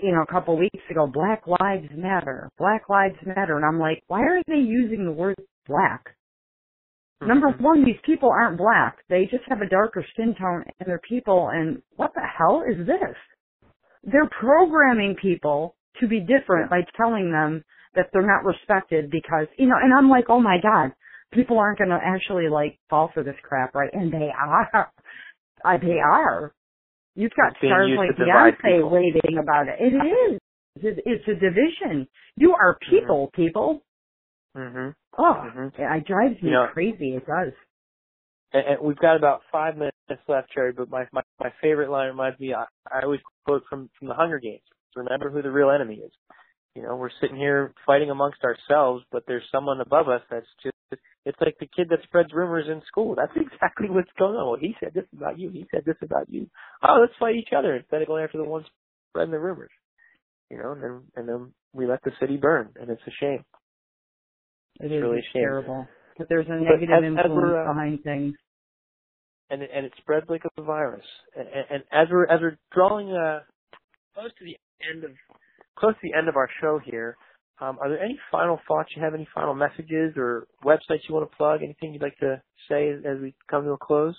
you 0.02 0.12
know, 0.12 0.22
a 0.22 0.32
couple 0.32 0.54
of 0.54 0.60
weeks 0.60 0.84
ago, 0.90 1.06
Black 1.06 1.46
Lives 1.46 1.88
Matter, 1.94 2.50
Black 2.58 2.88
Lives 2.88 3.16
Matter, 3.26 3.56
and 3.56 3.64
I'm 3.64 3.78
like, 3.78 4.02
why 4.08 4.20
are 4.22 4.42
they 4.46 4.56
using 4.56 5.04
the 5.04 5.12
word 5.12 5.36
black? 5.66 6.04
Number 7.22 7.50
one, 7.50 7.84
these 7.84 8.00
people 8.04 8.30
aren't 8.30 8.56
black. 8.58 8.98
They 9.10 9.28
just 9.30 9.44
have 9.48 9.60
a 9.60 9.68
darker 9.68 10.04
skin 10.12 10.34
tone 10.40 10.64
and 10.80 10.88
they're 10.88 11.00
people 11.06 11.50
and 11.52 11.82
what 11.96 12.12
the 12.14 12.22
hell 12.38 12.62
is 12.66 12.86
this? 12.86 13.16
they're 14.04 14.30
programming 14.40 15.16
people 15.20 15.76
to 16.00 16.08
be 16.08 16.20
different 16.20 16.70
by 16.70 16.80
telling 16.96 17.30
them 17.30 17.62
that 17.94 18.06
they're 18.12 18.26
not 18.26 18.44
respected 18.44 19.10
because 19.10 19.46
you 19.58 19.66
know 19.66 19.76
and 19.82 19.92
i'm 19.92 20.08
like 20.08 20.26
oh 20.28 20.40
my 20.40 20.58
god 20.62 20.92
people 21.32 21.58
aren't 21.58 21.78
going 21.78 21.90
to 21.90 21.98
actually 22.02 22.48
like 22.48 22.78
fall 22.88 23.10
for 23.12 23.22
this 23.22 23.34
crap 23.42 23.74
right 23.74 23.90
and 23.92 24.12
they 24.12 24.30
are 24.38 24.90
uh, 25.64 25.78
they 25.82 25.98
are 25.98 26.52
you've 27.20 27.36
got 27.36 27.56
stars 27.58 27.90
like 27.96 28.10
beyonce 28.16 28.56
people. 28.62 28.90
raving 28.90 29.38
about 29.38 29.68
it 29.68 29.76
it 29.78 29.94
is 29.94 30.40
it's 30.82 31.28
a 31.28 31.34
division 31.34 32.06
you 32.36 32.54
are 32.54 32.78
people 32.90 33.30
people 33.34 33.82
Mhm. 34.56 34.94
oh 35.18 35.34
Mhm. 35.54 35.72
it 35.78 36.04
drives 36.06 36.40
me 36.42 36.48
You 36.48 36.54
know- 36.56 36.68
crazy 36.72 37.14
it 37.16 37.26
does 37.26 37.52
And, 38.52 38.66
and 38.66 38.80
we've 38.80 38.98
got 38.98 39.14
about 39.16 39.42
five 39.52 39.76
minutes 39.76 39.96
left, 40.26 40.50
Geri. 40.52 40.72
But 40.72 40.90
my 40.90 41.06
my, 41.12 41.22
my 41.38 41.50
favorite 41.62 41.88
line 41.88 42.08
reminds 42.08 42.40
me. 42.40 42.52
I, 42.52 42.64
I 42.90 43.02
always 43.04 43.20
quote 43.46 43.62
from 43.70 43.88
from 43.96 44.08
the 44.08 44.14
Hunger 44.14 44.40
Games. 44.40 44.66
Remember 44.96 45.30
who 45.30 45.40
the 45.40 45.52
real 45.52 45.70
enemy 45.70 45.96
is. 46.02 46.10
You 46.74 46.82
know, 46.82 46.96
we're 46.96 47.14
sitting 47.20 47.36
here 47.36 47.72
fighting 47.86 48.10
amongst 48.10 48.42
ourselves, 48.42 49.04
but 49.12 49.22
there's 49.28 49.48
someone 49.52 49.80
above 49.80 50.08
us 50.08 50.22
that's 50.30 50.52
just, 50.64 50.74
it's 51.26 51.38
like 51.40 51.56
the 51.60 51.68
kid 51.74 51.88
that 51.90 52.02
spreads 52.04 52.30
rumors 52.32 52.66
in 52.68 52.82
school. 52.88 53.14
That's 53.14 53.32
exactly 53.36 53.88
what's 53.90 54.10
going 54.18 54.36
on. 54.36 54.46
Well, 54.48 54.58
he 54.60 54.74
said 54.80 54.92
this 54.94 55.04
about 55.16 55.38
you. 55.38 55.50
He 55.50 55.66
said 55.70 55.82
this 55.84 55.96
about 56.02 56.28
you. 56.30 56.48
Oh, 56.82 56.98
let's 57.00 57.12
fight 57.20 57.36
each 57.36 57.52
other 57.56 57.76
instead 57.76 58.02
of 58.02 58.08
going 58.08 58.24
after 58.24 58.38
the 58.38 58.44
ones 58.44 58.66
spreading 59.10 59.32
the 59.32 59.38
rumors. 59.38 59.70
You 60.50 60.58
know, 60.58 60.72
and 60.72 60.82
then, 60.82 61.00
and 61.16 61.28
then 61.28 61.52
we 61.72 61.86
let 61.86 62.02
the 62.02 62.10
city 62.20 62.36
burn, 62.36 62.70
and 62.80 62.90
it's 62.90 63.02
a 63.06 63.10
shame. 63.20 63.44
It 64.80 64.86
it's 64.86 64.94
is 64.94 65.02
really 65.02 65.18
a 65.18 65.22
shame. 65.32 65.42
terrible. 65.42 65.86
But 66.18 66.28
there's 66.28 66.46
a 66.48 66.56
negative 66.56 66.90
as- 66.90 66.98
as 67.02 67.04
influence 67.06 67.30
we're, 67.34 67.62
uh, 67.62 67.72
behind 67.72 68.02
things. 68.02 68.34
and 69.50 69.62
it, 69.62 69.70
and 69.74 69.86
it 69.86 69.92
spreads 69.98 70.26
like 70.28 70.42
a 70.56 70.62
virus. 70.62 71.04
And, 71.36 71.46
and, 71.48 71.64
and 71.70 71.82
as 71.92 72.08
we're 72.10 72.26
as 72.26 72.40
we're 72.40 72.58
drawing 72.72 73.12
uh, 73.12 73.40
close 74.14 74.30
to 74.38 74.44
the 74.44 74.56
end 74.92 75.04
of 75.04 75.10
close 75.78 75.94
to 75.94 76.00
the 76.02 76.16
end 76.18 76.28
of 76.28 76.36
our 76.36 76.48
show 76.60 76.80
here, 76.84 77.16
um, 77.60 77.78
are 77.80 77.88
there 77.90 78.02
any 78.02 78.18
final 78.30 78.58
thoughts 78.66 78.90
you 78.96 79.02
have? 79.02 79.14
Any 79.14 79.28
final 79.34 79.54
messages 79.54 80.14
or 80.16 80.46
websites 80.64 81.08
you 81.08 81.14
want 81.14 81.30
to 81.30 81.36
plug? 81.36 81.62
Anything 81.62 81.92
you'd 81.92 82.02
like 82.02 82.16
to 82.18 82.40
say 82.68 82.90
as, 82.90 83.20
we 83.20 83.34
come 83.50 83.64
to 83.64 83.72
a 83.72 83.78
close? 83.78 84.14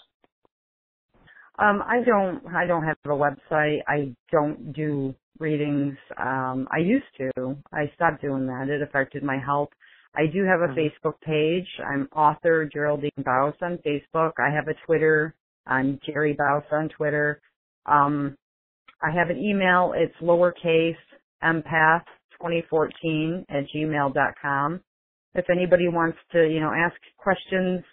Um, 1.59 1.83
I 1.85 2.03
don't 2.05 2.41
I 2.55 2.65
don't 2.65 2.83
have 2.83 2.97
a 3.05 3.09
website. 3.09 3.79
I 3.87 4.15
don't 4.31 4.73
do 4.73 5.13
readings. 5.39 5.97
Um, 6.17 6.67
I 6.71 6.79
used 6.79 7.05
to. 7.17 7.57
I 7.73 7.91
stopped 7.95 8.21
doing 8.21 8.47
that. 8.47 8.69
It 8.69 8.81
affected 8.81 9.23
my 9.23 9.37
health. 9.37 9.69
I 10.15 10.27
do 10.27 10.43
have 10.43 10.61
a 10.61 10.73
Mhm. 10.73 10.75
Facebook 10.75 11.19
page. 11.21 11.67
I'm 11.85 12.07
author 12.15 12.65
Geraldine 12.65 13.11
Bouse 13.23 13.55
on 13.61 13.77
Facebook. 13.79 14.33
I 14.39 14.49
have 14.49 14.67
a 14.67 14.73
Twitter. 14.85 15.35
I'm 15.65 15.99
Geri 16.05 16.33
Bouse 16.33 16.65
on 16.71 16.89
Twitter. 16.89 17.41
Um, 17.85 18.37
I 19.01 19.11
have 19.11 19.29
an 19.29 19.37
email. 19.37 19.93
It's 19.95 20.15
lowercase 20.21 20.97
empath 21.43 22.05
2014 22.41 23.45
at 23.49 23.65
gmail 23.75 24.13
dot 24.13 24.33
com. 24.41 24.81
If 25.35 25.45
anybody 25.49 25.87
wants 25.87 26.17
to, 26.33 26.47
you 26.47 26.59
know, 26.59 26.71
ask 26.75 26.95
questions 27.17 27.83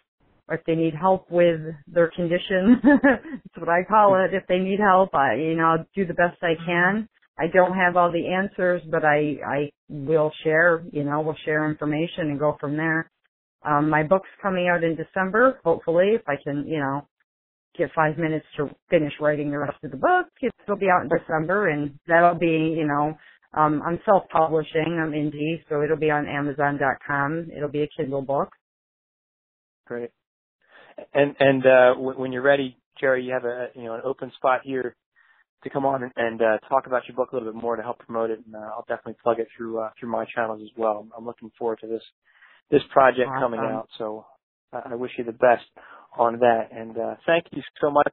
or 0.49 0.57
if 0.57 0.65
they 0.67 0.75
need 0.75 0.95
help 0.95 1.31
with 1.31 1.61
their 1.87 2.11
condition, 2.11 2.81
that's 2.85 3.57
what 3.59 3.69
I 3.69 3.85
call 3.89 4.17
it. 4.25 4.35
If 4.35 4.47
they 4.49 4.59
need 4.59 4.81
help, 4.81 5.15
I, 5.15 5.37
you 5.37 5.57
know, 5.57 5.65
I'll 5.79 5.87
do 5.95 6.07
the 6.07 6.15
best 6.15 6.43
I 6.43 6.55
can. 6.67 7.09
I 7.39 7.47
don't 7.53 7.75
have 7.77 7.97
all 7.97 8.11
the 8.13 8.29
answers, 8.29 8.83
but 8.91 9.05
I, 9.05 9.37
I 9.47 9.71
will 9.89 10.33
share, 10.45 10.83
you 10.93 11.05
know, 11.05 11.21
we'll 11.21 11.37
share 11.45 11.71
information 11.71 12.31
and 12.31 12.39
go 12.39 12.57
from 12.61 12.77
there. 12.77 13.11
Um, 13.65 13.91
my 13.91 14.05
book's 14.05 14.29
coming 14.43 14.69
out 14.69 14.85
in 14.85 14.97
December, 14.97 15.61
hopefully, 15.65 16.13
if 16.15 16.23
I 16.29 16.37
can, 16.43 16.67
you 16.67 16.79
know, 16.81 17.03
get 17.79 17.91
five 17.95 18.19
minutes 18.19 18.47
to 18.57 18.71
finish 18.91 19.13
writing 19.21 19.51
the 19.51 19.59
rest 19.59 19.79
of 19.85 19.91
the 19.91 19.97
book. 19.97 20.27
It'll 20.43 20.79
be 20.79 20.89
out 20.91 21.05
in 21.05 21.11
December 21.11 21.69
and 21.69 21.99
that'll 22.09 22.39
be, 22.39 22.75
you 22.77 22.87
know, 22.87 23.17
um, 23.55 23.83
I'm 23.87 23.99
self-publishing, 24.05 25.01
I'm 25.03 25.13
indie, 25.13 25.63
so 25.69 25.83
it'll 25.83 25.97
be 25.97 26.11
on 26.11 26.27
Amazon.com. 26.27 27.49
It'll 27.57 27.71
be 27.71 27.83
a 27.83 27.89
Kindle 27.97 28.23
book. 28.23 28.51
Great. 29.87 30.11
And 31.15 31.35
and 31.41 31.65
uh, 31.67 31.95
w- 31.95 32.19
when 32.19 32.33
you're 32.33 32.43
ready, 32.43 32.77
Geri, 33.01 33.25
you 33.25 33.33
have 33.33 33.45
a 33.45 33.69
you 33.75 33.85
know 33.85 33.95
an 33.95 34.03
open 34.05 34.33
spot 34.37 34.61
here 34.65 34.95
to 35.65 35.71
come 35.71 35.85
on 35.87 36.03
and, 36.05 36.13
and 36.17 36.43
uh, 36.43 36.59
talk 36.69 36.87
about 36.87 37.03
your 37.09 37.17
book 37.17 37.33
a 37.33 37.37
little 37.37 37.53
bit 37.53 37.61
more 37.63 37.77
to 37.77 37.83
help 37.83 37.99
promote 38.01 38.31
it, 38.31 38.41
and 38.47 38.55
uh, 38.55 38.59
I'll 38.59 38.85
definitely 38.89 39.17
plug 39.23 39.41
it 39.41 39.49
through 39.57 39.81
uh, 39.81 39.91
through 39.99 40.11
my 40.11 40.25
channels 40.35 40.61
as 40.63 40.71
well. 40.77 41.07
I'm 41.17 41.25
looking 41.27 41.51
forward 41.59 41.79
to 41.83 41.87
this 41.89 42.03
this 42.71 42.83
project 42.93 43.29
coming 43.41 43.61
out, 43.61 43.89
so 43.99 44.27
I 44.73 44.93
I 44.93 44.95
wish 44.97 45.13
you 45.19 45.25
the 45.25 45.33
best 45.33 45.65
on 46.19 46.39
that. 46.41 46.69
And 46.73 46.97
uh, 46.99 47.15
thank 47.27 47.47
you 47.53 47.63
so 47.81 47.91
much. 47.91 48.13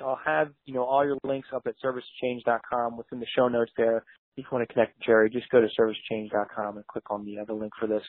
I'll 0.00 0.20
have 0.24 0.48
you 0.64 0.74
know 0.74 0.84
all 0.84 1.04
your 1.04 1.18
links 1.24 1.48
up 1.54 1.62
at 1.66 1.74
servicechange.com 1.84 2.96
within 2.96 3.20
the 3.20 3.26
show 3.36 3.48
notes 3.48 3.72
there. 3.76 4.04
If 4.36 4.44
you 4.44 4.48
want 4.50 4.66
to 4.66 4.72
connect 4.72 4.96
with 4.96 5.06
Geri, 5.06 5.30
just 5.30 5.48
go 5.50 5.60
to 5.60 5.68
servicechange.com 5.78 6.76
and 6.76 6.86
click 6.86 7.10
on 7.10 7.24
the 7.24 7.38
other 7.38 7.52
link 7.52 7.72
for 7.78 7.86
this, 7.86 8.02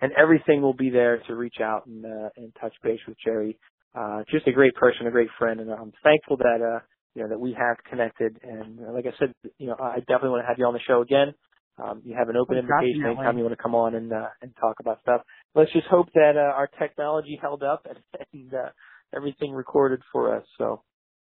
and 0.00 0.12
everything 0.12 0.62
will 0.62 0.74
be 0.74 0.90
there 0.90 1.22
to 1.26 1.34
reach 1.34 1.60
out 1.62 1.86
and 1.86 2.04
uh, 2.04 2.28
and 2.36 2.52
touch 2.60 2.74
base 2.82 3.00
with 3.06 3.16
Geri. 3.24 3.58
Uh, 3.94 4.22
just 4.30 4.46
a 4.46 4.52
great 4.52 4.74
person, 4.74 5.06
a 5.06 5.10
great 5.10 5.28
friend, 5.38 5.60
and 5.60 5.70
I'm 5.70 5.92
thankful 6.02 6.36
that 6.38 6.60
uh, 6.62 6.80
you 7.14 7.22
know 7.22 7.28
that 7.28 7.40
we 7.40 7.56
have 7.58 7.76
connected. 7.88 8.38
And 8.42 8.80
uh, 8.80 8.92
like 8.92 9.06
I 9.06 9.12
said, 9.18 9.32
you 9.58 9.68
know 9.68 9.76
I 9.80 10.00
definitely 10.00 10.30
want 10.30 10.44
to 10.44 10.48
have 10.48 10.58
you 10.58 10.66
on 10.66 10.74
the 10.74 10.80
show 10.86 11.02
again. 11.02 11.34
Um, 11.82 12.00
you 12.04 12.16
have 12.16 12.30
an 12.30 12.36
open 12.36 12.56
invitation 12.56 13.02
anytime 13.04 13.36
you 13.36 13.44
want 13.44 13.56
to 13.56 13.62
come 13.62 13.74
on 13.74 13.94
and 13.94 14.12
uh, 14.12 14.28
and 14.40 14.54
talk 14.58 14.76
about 14.80 15.00
stuff. 15.02 15.20
Let's 15.54 15.72
just 15.72 15.86
hope 15.88 16.06
that 16.14 16.32
uh, 16.36 16.56
our 16.56 16.68
technology 16.78 17.38
held 17.40 17.62
up 17.62 17.86
and, 17.86 17.98
and 18.32 18.54
uh, 18.54 18.70
everything 19.14 19.52
recorded 19.52 20.00
for 20.12 20.34
us. 20.36 20.44
So 20.56 20.82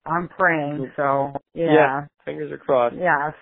I'm 0.06 0.28
praying, 0.30 0.92
so 0.96 1.34
yeah. 1.54 2.06
fingers 2.26 2.52
are 2.52 2.58
crossed. 2.58 2.96
Yes. 2.96 3.34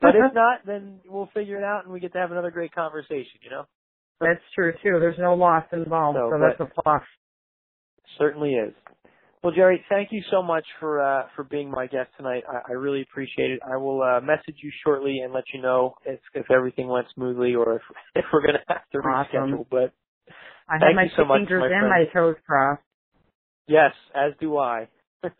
But 0.00 0.14
if 0.14 0.32
not, 0.34 0.60
then 0.66 1.00
we'll 1.06 1.30
figure 1.34 1.56
it 1.58 1.64
out 1.64 1.84
and 1.84 1.92
we 1.92 2.00
get 2.00 2.12
to 2.12 2.18
have 2.18 2.30
another 2.32 2.50
great 2.50 2.72
conversation. 2.74 3.40
You 3.42 3.50
know, 3.50 3.64
that's 4.20 4.40
true 4.54 4.72
too. 4.82 4.98
There's 5.00 5.18
no 5.18 5.34
loss 5.34 5.64
involved, 5.72 6.18
So, 6.18 6.30
so, 6.32 6.38
that's 6.40 6.60
a 6.60 6.82
plus. 6.82 7.02
certainly 8.18 8.52
is. 8.54 8.72
Well, 9.42 9.52
Geri, 9.54 9.84
thank 9.88 10.08
you 10.10 10.20
so 10.32 10.42
much 10.42 10.64
for 10.80 11.00
uh, 11.00 11.26
for 11.36 11.44
being 11.44 11.70
my 11.70 11.86
guest 11.86 12.10
tonight. 12.16 12.42
I, 12.50 12.70
I 12.70 12.74
really 12.74 13.02
appreciate 13.02 13.52
it. 13.52 13.60
I 13.64 13.76
will 13.76 14.02
uh, 14.02 14.20
message 14.20 14.56
you 14.62 14.70
shortly 14.84 15.20
and 15.24 15.32
let 15.32 15.44
you 15.54 15.62
know 15.62 15.94
if 16.04 16.18
if 16.34 16.50
everything 16.50 16.88
went 16.88 17.06
smoothly 17.14 17.54
or 17.54 17.76
if 17.76 17.82
if 18.16 18.24
we're 18.32 18.44
gonna 18.44 18.58
have 18.68 18.82
to 18.92 18.98
Awesome. 18.98 19.52
reschedule. 19.52 19.66
But 19.70 19.92
I 20.68 20.74
have 20.84 20.94
my 20.96 21.04
you 21.04 21.10
so 21.16 21.24
much, 21.24 21.38
fingers 21.40 21.62
my 21.70 21.76
and 21.76 21.88
my 21.88 22.04
toes 22.12 22.34
crossed. 22.46 22.82
yes, 23.68 23.92
as 24.14 24.32
do 24.40 24.58
I. 24.58 24.88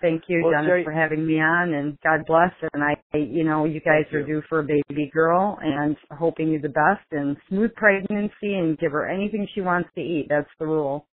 Thank 0.00 0.22
you, 0.28 0.40
Well, 0.42 0.52
Dennis, 0.52 0.66
Geri- 0.66 0.84
for 0.84 0.92
having 0.92 1.26
me 1.26 1.34
on, 1.40 1.74
and 1.74 1.98
God 2.02 2.20
bless. 2.26 2.52
And 2.72 2.82
I, 2.82 2.96
I- 3.12 3.18
you 3.18 3.44
know, 3.44 3.66
you 3.66 3.80
guys 3.80 4.04
Thank 4.04 4.14
are 4.14 4.20
you. 4.20 4.26
due 4.26 4.42
for 4.48 4.60
a 4.60 4.62
baby 4.62 5.10
girl, 5.12 5.58
and 5.60 5.94
hoping 6.10 6.48
you 6.48 6.58
the 6.60 6.70
best 6.70 7.04
and 7.12 7.36
smooth 7.48 7.74
pregnancy, 7.74 8.54
and 8.54 8.78
give 8.78 8.92
her 8.92 9.06
anything 9.06 9.46
she 9.54 9.60
wants 9.60 9.90
to 9.96 10.00
eat. 10.00 10.26
That's 10.30 10.48
the 10.58 10.66
rule. 10.66 11.06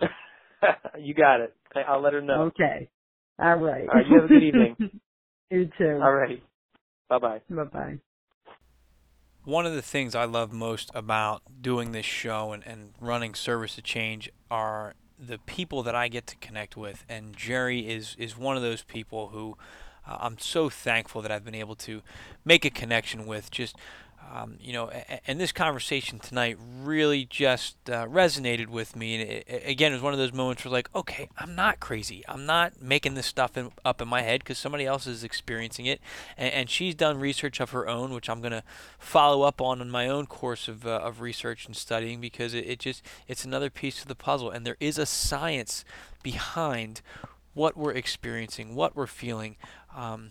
you 0.98 1.14
got 1.14 1.40
it. 1.40 1.54
I'll 1.86 2.00
let 2.02 2.12
her 2.12 2.20
know. 2.20 2.50
Okay. 2.56 2.88
All 3.38 3.56
right. 3.56 3.88
All 3.88 3.94
right, 3.94 4.06
you 4.06 4.14
have 4.16 4.24
a 4.24 4.28
good 4.28 4.42
evening. 4.42 4.76
you 5.50 5.70
too. 5.78 6.00
All 6.02 6.12
righty. 6.12 6.42
Bye 7.08 7.18
bye. 7.18 7.40
Bye 7.48 7.64
bye. 7.64 7.98
One 9.44 9.66
of 9.66 9.74
the 9.74 9.82
things 9.82 10.14
I 10.14 10.24
love 10.24 10.52
most 10.52 10.90
about 10.94 11.42
doing 11.60 11.92
this 11.92 12.06
show 12.06 12.52
and, 12.52 12.64
and 12.66 12.90
running 13.00 13.34
Service 13.34 13.76
of 13.78 13.84
Change 13.84 14.30
are 14.50 14.94
the 15.24 15.38
people 15.38 15.82
that 15.84 15.94
I 15.94 16.08
get 16.08 16.26
to 16.28 16.36
connect 16.36 16.76
with. 16.76 17.04
And 17.08 17.36
Geri 17.36 17.88
is, 17.88 18.16
is 18.18 18.36
one 18.36 18.56
of 18.56 18.62
those 18.62 18.82
people 18.82 19.28
who 19.28 19.56
uh, 20.06 20.16
I'm 20.20 20.38
so 20.38 20.68
thankful 20.68 21.22
that 21.22 21.30
I've 21.30 21.44
been 21.44 21.54
able 21.54 21.76
to 21.76 22.02
make 22.44 22.64
a 22.64 22.70
connection 22.70 23.26
with. 23.26 23.50
Just, 23.50 23.76
um, 24.30 24.56
you 24.60 24.72
know, 24.72 24.88
and 25.26 25.40
this 25.40 25.52
conversation 25.52 26.18
tonight 26.18 26.56
really 26.82 27.24
just 27.24 27.76
uh, 27.88 28.06
resonated 28.06 28.68
with 28.68 28.96
me. 28.96 29.14
And 29.20 29.30
it- 29.30 29.62
again, 29.66 29.92
it 29.92 29.96
was 29.96 30.02
one 30.02 30.12
of 30.12 30.18
those 30.18 30.32
moments 30.32 30.64
where, 30.64 30.72
like, 30.72 30.88
okay, 30.94 31.28
I'm 31.38 31.54
not 31.54 31.80
crazy. 31.80 32.24
I'm 32.28 32.46
not 32.46 32.80
making 32.80 33.14
this 33.14 33.26
stuff 33.26 33.56
in, 33.56 33.70
up 33.84 34.00
in 34.00 34.08
my 34.08 34.22
head 34.22 34.40
because 34.40 34.58
somebody 34.58 34.86
else 34.86 35.06
is 35.06 35.22
experiencing 35.24 35.86
it. 35.86 36.00
And, 36.36 36.52
and 36.52 36.70
she's 36.70 36.94
done 36.94 37.18
research 37.18 37.60
of 37.60 37.70
her 37.70 37.88
own, 37.88 38.12
which 38.14 38.30
I'm 38.30 38.40
going 38.40 38.52
to 38.52 38.62
follow 38.98 39.42
up 39.42 39.60
on 39.60 39.80
in 39.80 39.90
my 39.90 40.08
own 40.08 40.26
course 40.26 40.68
of, 40.68 40.86
uh, 40.86 40.90
of 41.02 41.20
research 41.20 41.66
and 41.66 41.76
studying 41.76 42.20
because 42.20 42.54
it, 42.54 42.66
it 42.66 42.78
just 42.78 43.02
it's 43.28 43.44
another 43.44 43.70
piece 43.70 44.02
of 44.02 44.08
the 44.08 44.14
puzzle 44.14 44.50
and 44.50 44.66
there 44.66 44.76
is 44.80 44.98
a 44.98 45.06
science 45.06 45.84
behind 46.22 47.00
what 47.54 47.76
we're 47.76 47.92
experiencing 47.92 48.74
what 48.74 48.96
we're 48.96 49.06
feeling 49.06 49.56
um, 49.94 50.30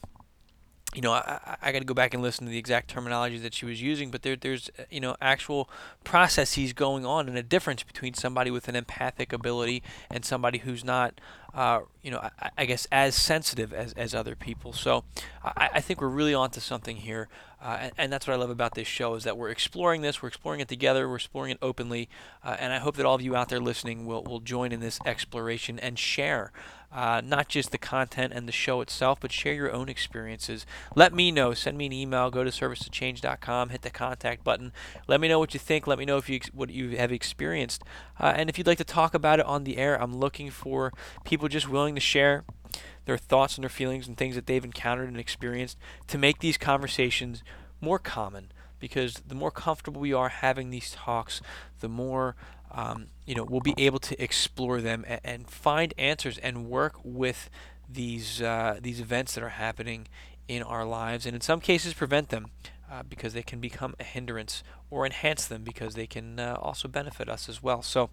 you 0.93 1.01
know, 1.01 1.13
I, 1.13 1.57
I, 1.61 1.71
got 1.71 1.79
to 1.79 1.85
go 1.85 1.93
back 1.93 2.13
and 2.13 2.21
listen 2.21 2.45
to 2.45 2.51
the 2.51 2.57
exact 2.57 2.89
terminology 2.89 3.37
that 3.37 3.53
she 3.53 3.65
was 3.65 3.81
using, 3.81 4.11
but 4.11 4.23
there, 4.23 4.35
there's, 4.35 4.69
uh, 4.77 4.83
you 4.89 4.99
know, 4.99 5.15
actual 5.21 5.69
processes 6.03 6.73
going 6.73 7.05
on 7.05 7.29
and 7.29 7.37
a 7.37 7.43
difference 7.43 7.81
between 7.81 8.13
somebody 8.13 8.51
with 8.51 8.67
an 8.67 8.75
empathic 8.75 9.31
ability 9.31 9.83
and 10.09 10.25
somebody 10.25 10.57
who's 10.59 10.83
not, 10.83 11.13
uh, 11.53 11.81
you 12.01 12.11
know, 12.11 12.19
I, 12.19 12.49
I 12.57 12.65
guess 12.65 12.87
as 12.91 13.15
sensitive 13.15 13.71
as, 13.71 13.93
as 13.93 14.13
other 14.13 14.35
people. 14.35 14.73
So 14.73 15.05
I, 15.43 15.69
I 15.75 15.81
think 15.81 16.01
we're 16.01 16.09
really 16.09 16.33
onto 16.33 16.59
something 16.59 16.97
here, 16.97 17.29
uh, 17.62 17.78
and, 17.80 17.91
and 17.97 18.14
that's 18.14 18.28
what 18.28 18.34
I 18.34 18.38
love 18.38 18.49
about 18.49 18.76
this 18.76 18.88
show 18.88 19.16
is 19.16 19.24
that 19.24 19.38
we're 19.38 19.49
exploring 19.49 20.01
this, 20.01 20.22
we're 20.22 20.30
exploring 20.30 20.59
it 20.59 20.68
together, 20.68 21.07
we're 21.07 21.16
exploring 21.16 21.51
it 21.51 21.57
openly, 21.62 22.09
uh, 22.43 22.57
and 22.59 22.74
I 22.74 22.80
hope 22.80 22.95
that 22.97 23.05
all 23.05 23.16
of 23.16 23.22
you 23.22 23.36
out 23.36 23.49
there 23.49 23.59
listening 23.59 24.05
will, 24.05 24.24
will 24.24 24.39
join 24.39 24.72
in 24.72 24.80
this 24.80 24.99
exploration 25.05 25.80
and 25.80 25.97
share 25.97 26.51
uh, 26.91 27.22
not 27.24 27.47
just 27.47 27.72
the 27.72 27.78
content 27.78 28.34
and 28.34 28.47
the 28.47 28.51
show 28.51 28.82
itself, 28.82 29.20
but 29.22 29.32
share 29.32 29.53
your 29.53 29.72
own 29.72 29.88
experiences. 29.88 30.66
Let 30.95 31.14
me 31.14 31.32
know. 31.32 31.53
Send 31.53 31.78
me 31.78 31.86
an 31.86 31.93
email. 31.93 32.30
Go 32.30 32.43
to 32.43 32.49
servicetochange.com. 32.49 33.70
Hit 33.70 33.82
the 33.82 33.89
contact 33.89 34.43
button. 34.43 34.74
Let 35.07 35.22
me 35.22 35.28
know 35.28 35.39
what 35.39 35.53
you 35.53 35.59
think. 35.59 35.88
Let 35.88 35.99
me 35.99 36.05
know 36.05 36.18
if 36.18 36.30
you 36.30 36.41
what 36.53 36.70
you 36.70 36.97
have 36.97 37.12
experienced, 37.12 37.84
uh, 38.20 38.34
and 38.36 38.49
if 38.49 38.57
you'd 38.57 38.68
like 38.68 38.78
to 38.80 38.84
talk 38.84 39.14
about 39.14 39.39
it 39.39 39.45
on 39.45 39.64
the 39.64 39.78
air. 39.78 40.01
I'm 40.01 40.16
looking 40.16 40.49
for 40.49 40.91
people 41.24 41.47
just 41.47 41.70
willing 41.70 41.95
to 41.95 42.01
share 42.01 42.43
their 43.06 43.18
thoughts 43.18 43.56
and 43.56 43.64
their 43.64 43.70
feelings 43.70 44.08
and 44.08 44.18
things 44.18 44.36
that 44.36 44.45
they've 44.45 44.64
encountered 44.64 45.08
and 45.08 45.20
experienced 45.20 45.78
to 46.08 46.18
make 46.18 46.39
these 46.39 46.58
conversations 46.58 47.43
more 47.80 47.99
common. 47.99 48.52
Because 48.80 49.16
the 49.28 49.36
more 49.36 49.52
comfortable 49.52 50.02
we 50.02 50.14
are 50.14 50.30
having 50.30 50.72
these 50.72 50.91
talks, 50.91 51.41
the 51.82 51.89
more 51.89 52.36
um, 52.72 53.08
you 53.26 53.36
know 53.36 53.43
we'll 53.43 53.60
be 53.62 53.76
able 53.78 53.99
to 53.99 54.22
explore 54.22 54.82
them 54.82 55.06
and, 55.08 55.22
and 55.24 55.47
find 55.47 55.93
answers 55.97 56.38
and 56.39 56.68
work 56.68 56.95
with 57.04 57.49
these 57.88 58.41
uh, 58.41 58.80
these 58.82 58.99
events 58.99 59.36
that 59.36 59.43
are 59.43 59.49
happening 59.49 60.08
in 60.47 60.64
our 60.64 60.84
lives, 60.84 61.28
and 61.28 61.36
in 61.36 61.41
some 61.41 61.60
cases 61.60 61.93
prevent 61.93 62.30
them. 62.30 62.47
Uh, 62.91 63.04
because 63.04 63.32
they 63.32 63.41
can 63.41 63.62
become 63.62 63.95
a 64.02 64.04
hindrance 64.04 64.64
or 64.89 65.06
enhance 65.06 65.47
them 65.47 65.64
because 65.64 65.95
they 65.95 66.06
can 66.06 66.38
uh, 66.38 66.58
also 66.60 66.89
benefit 66.89 67.30
us 67.30 67.47
as 67.47 67.64
well. 67.64 67.82
So, 67.82 68.10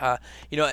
uh, 0.00 0.18
you 0.50 0.56
know, 0.56 0.70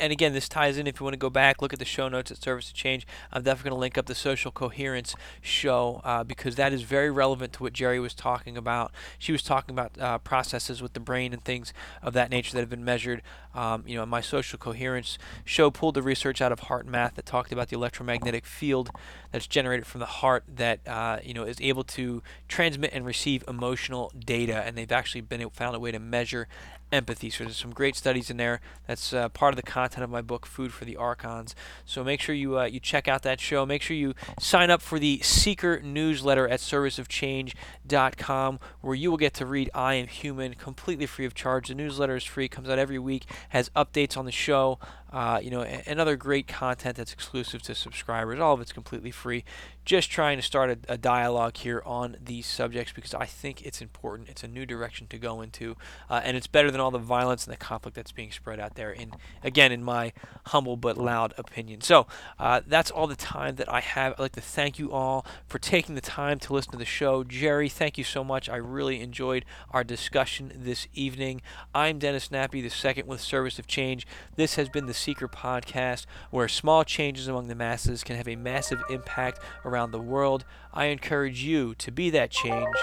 and 0.00 0.12
again, 0.12 0.32
this 0.32 0.48
ties 0.48 0.78
in. 0.78 0.86
If 0.86 1.00
you 1.00 1.04
want 1.04 1.14
to 1.14 1.18
go 1.18 1.30
back, 1.30 1.62
look 1.62 1.72
at 1.72 1.78
the 1.78 1.84
show 1.84 2.08
notes 2.08 2.30
at 2.30 2.42
Service 2.42 2.68
of 2.68 2.74
Change. 2.74 3.06
I'm 3.32 3.42
definitely 3.42 3.70
going 3.70 3.76
to 3.78 3.80
link 3.80 3.98
up 3.98 4.06
the 4.06 4.14
social 4.14 4.50
coherence 4.50 5.14
show 5.40 6.00
uh, 6.04 6.24
because 6.24 6.56
that 6.56 6.72
is 6.72 6.82
very 6.82 7.10
relevant 7.10 7.52
to 7.54 7.62
what 7.62 7.72
Geri 7.72 8.00
was 8.00 8.14
talking 8.14 8.56
about. 8.56 8.92
She 9.18 9.32
was 9.32 9.42
talking 9.42 9.74
about 9.74 9.98
uh, 10.00 10.18
processes 10.18 10.82
with 10.82 10.92
the 10.92 11.00
brain 11.00 11.32
and 11.32 11.42
things 11.42 11.72
of 12.02 12.12
that 12.14 12.30
nature 12.30 12.52
that 12.52 12.60
have 12.60 12.70
been 12.70 12.84
measured. 12.84 13.22
Um, 13.54 13.84
you 13.86 13.96
know, 13.96 14.04
my 14.04 14.20
social 14.20 14.58
coherence 14.58 15.18
show 15.44 15.70
pulled 15.70 15.94
the 15.94 16.02
research 16.02 16.40
out 16.42 16.52
of 16.52 16.60
HeartMath 16.62 17.14
that 17.14 17.24
talked 17.26 17.52
about 17.52 17.68
the 17.68 17.76
electromagnetic 17.76 18.44
field 18.44 18.90
that's 19.32 19.46
generated 19.46 19.86
from 19.86 20.00
the 20.00 20.06
heart 20.06 20.44
that 20.48 20.80
uh, 20.86 21.18
you 21.22 21.34
know 21.34 21.44
is 21.44 21.60
able 21.60 21.84
to 21.84 22.22
transmit 22.48 22.90
and 22.92 23.06
receive 23.06 23.44
emotional 23.48 24.12
data, 24.18 24.62
and 24.64 24.76
they've 24.76 24.92
actually 24.92 25.20
been 25.20 25.48
found 25.50 25.74
a 25.74 25.80
way 25.80 25.90
to 25.90 25.98
measure 25.98 26.48
empathy. 26.92 27.30
So 27.30 27.44
there's 27.44 27.56
some 27.56 27.72
great 27.72 27.96
studies 27.96 28.30
in 28.30 28.36
there. 28.36 28.60
That's 28.86 29.12
uh, 29.12 29.28
part 29.28 29.52
of 29.52 29.56
the 29.56 29.62
content 29.62 30.04
of 30.04 30.10
my 30.10 30.22
book, 30.22 30.46
Food 30.46 30.72
for 30.72 30.84
the 30.84 30.96
Archons. 30.96 31.54
So 31.84 32.04
make 32.04 32.20
sure 32.20 32.34
you 32.34 32.58
uh, 32.58 32.64
you 32.64 32.80
check 32.80 33.08
out 33.08 33.22
that 33.22 33.40
show. 33.40 33.66
Make 33.66 33.82
sure 33.82 33.96
you 33.96 34.14
sign 34.38 34.70
up 34.70 34.82
for 34.82 34.98
the 34.98 35.20
Seeker 35.22 35.80
newsletter 35.80 36.48
at 36.48 36.60
serviceofchange.com, 36.60 38.60
where 38.80 38.94
you 38.94 39.10
will 39.10 39.18
get 39.18 39.34
to 39.34 39.46
read 39.46 39.70
I 39.74 39.94
Am 39.94 40.06
Human 40.06 40.54
completely 40.54 41.06
free 41.06 41.26
of 41.26 41.34
charge. 41.34 41.68
The 41.68 41.74
newsletter 41.74 42.16
is 42.16 42.24
free, 42.24 42.48
comes 42.48 42.68
out 42.68 42.78
every 42.78 42.98
week, 42.98 43.24
has 43.50 43.68
updates 43.70 44.16
on 44.16 44.24
the 44.24 44.32
show, 44.32 44.78
uh, 45.16 45.40
you 45.42 45.50
know, 45.50 45.62
and 45.62 45.98
other 45.98 46.14
great 46.14 46.46
content 46.46 46.94
that's 46.94 47.14
exclusive 47.14 47.62
to 47.62 47.74
subscribers. 47.74 48.38
All 48.38 48.52
of 48.52 48.60
it's 48.60 48.70
completely 48.70 49.10
free. 49.10 49.44
Just 49.86 50.10
trying 50.10 50.36
to 50.36 50.42
start 50.42 50.68
a, 50.68 50.92
a 50.92 50.98
dialogue 50.98 51.56
here 51.56 51.82
on 51.86 52.18
these 52.22 52.44
subjects 52.44 52.92
because 52.92 53.14
I 53.14 53.24
think 53.24 53.64
it's 53.64 53.80
important. 53.80 54.28
It's 54.28 54.44
a 54.44 54.48
new 54.48 54.66
direction 54.66 55.06
to 55.06 55.16
go 55.16 55.40
into, 55.40 55.74
uh, 56.10 56.20
and 56.22 56.36
it's 56.36 56.46
better 56.46 56.70
than 56.70 56.82
all 56.82 56.90
the 56.90 56.98
violence 56.98 57.46
and 57.46 57.52
the 57.54 57.56
conflict 57.56 57.94
that's 57.94 58.12
being 58.12 58.30
spread 58.30 58.60
out 58.60 58.74
there. 58.74 58.92
In 58.92 59.12
again, 59.42 59.72
in 59.72 59.82
my 59.82 60.12
humble 60.48 60.76
but 60.76 60.98
loud 60.98 61.32
opinion. 61.38 61.80
So 61.80 62.06
uh, 62.38 62.60
that's 62.66 62.90
all 62.90 63.06
the 63.06 63.16
time 63.16 63.56
that 63.56 63.72
I 63.72 63.80
have. 63.80 64.12
I'd 64.14 64.18
like 64.18 64.32
to 64.32 64.42
thank 64.42 64.78
you 64.78 64.92
all 64.92 65.24
for 65.46 65.58
taking 65.58 65.94
the 65.94 66.02
time 66.02 66.38
to 66.40 66.52
listen 66.52 66.72
to 66.72 66.78
the 66.78 66.84
show. 66.84 67.24
Geri, 67.24 67.70
thank 67.70 67.96
you 67.96 68.04
so 68.04 68.22
much. 68.22 68.50
I 68.50 68.56
really 68.56 69.00
enjoyed 69.00 69.46
our 69.70 69.82
discussion 69.82 70.52
this 70.54 70.88
evening. 70.92 71.40
I'm 71.74 71.98
Dennis 71.98 72.28
Nappy, 72.28 72.60
the 72.60 72.68
second 72.68 73.06
with 73.06 73.22
Service 73.22 73.58
of 73.58 73.66
Change. 73.66 74.06
This 74.34 74.56
has 74.56 74.68
been 74.68 74.84
the 74.84 75.05
Seeker 75.06 75.28
podcast, 75.28 76.04
where 76.32 76.48
small 76.48 76.82
changes 76.82 77.28
among 77.28 77.46
the 77.46 77.54
masses 77.54 78.02
can 78.02 78.16
have 78.16 78.26
a 78.26 78.34
massive 78.34 78.82
impact 78.90 79.38
around 79.64 79.92
the 79.92 80.00
world. 80.00 80.44
I 80.74 80.86
encourage 80.86 81.44
you 81.44 81.76
to 81.76 81.92
be 81.92 82.10
that 82.10 82.32
change, 82.32 82.74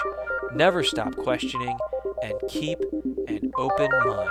never 0.54 0.82
stop 0.82 1.16
questioning, 1.16 1.76
and 2.22 2.32
keep 2.48 2.78
an 3.28 3.52
open 3.58 3.90
mind. 4.06 4.30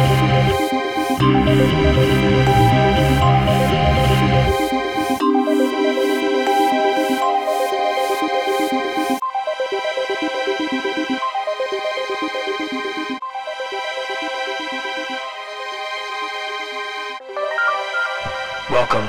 Welcome 18.71 19.07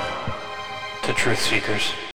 to 1.05 1.15
Truth 1.15 1.41
Seekers. 1.41 2.12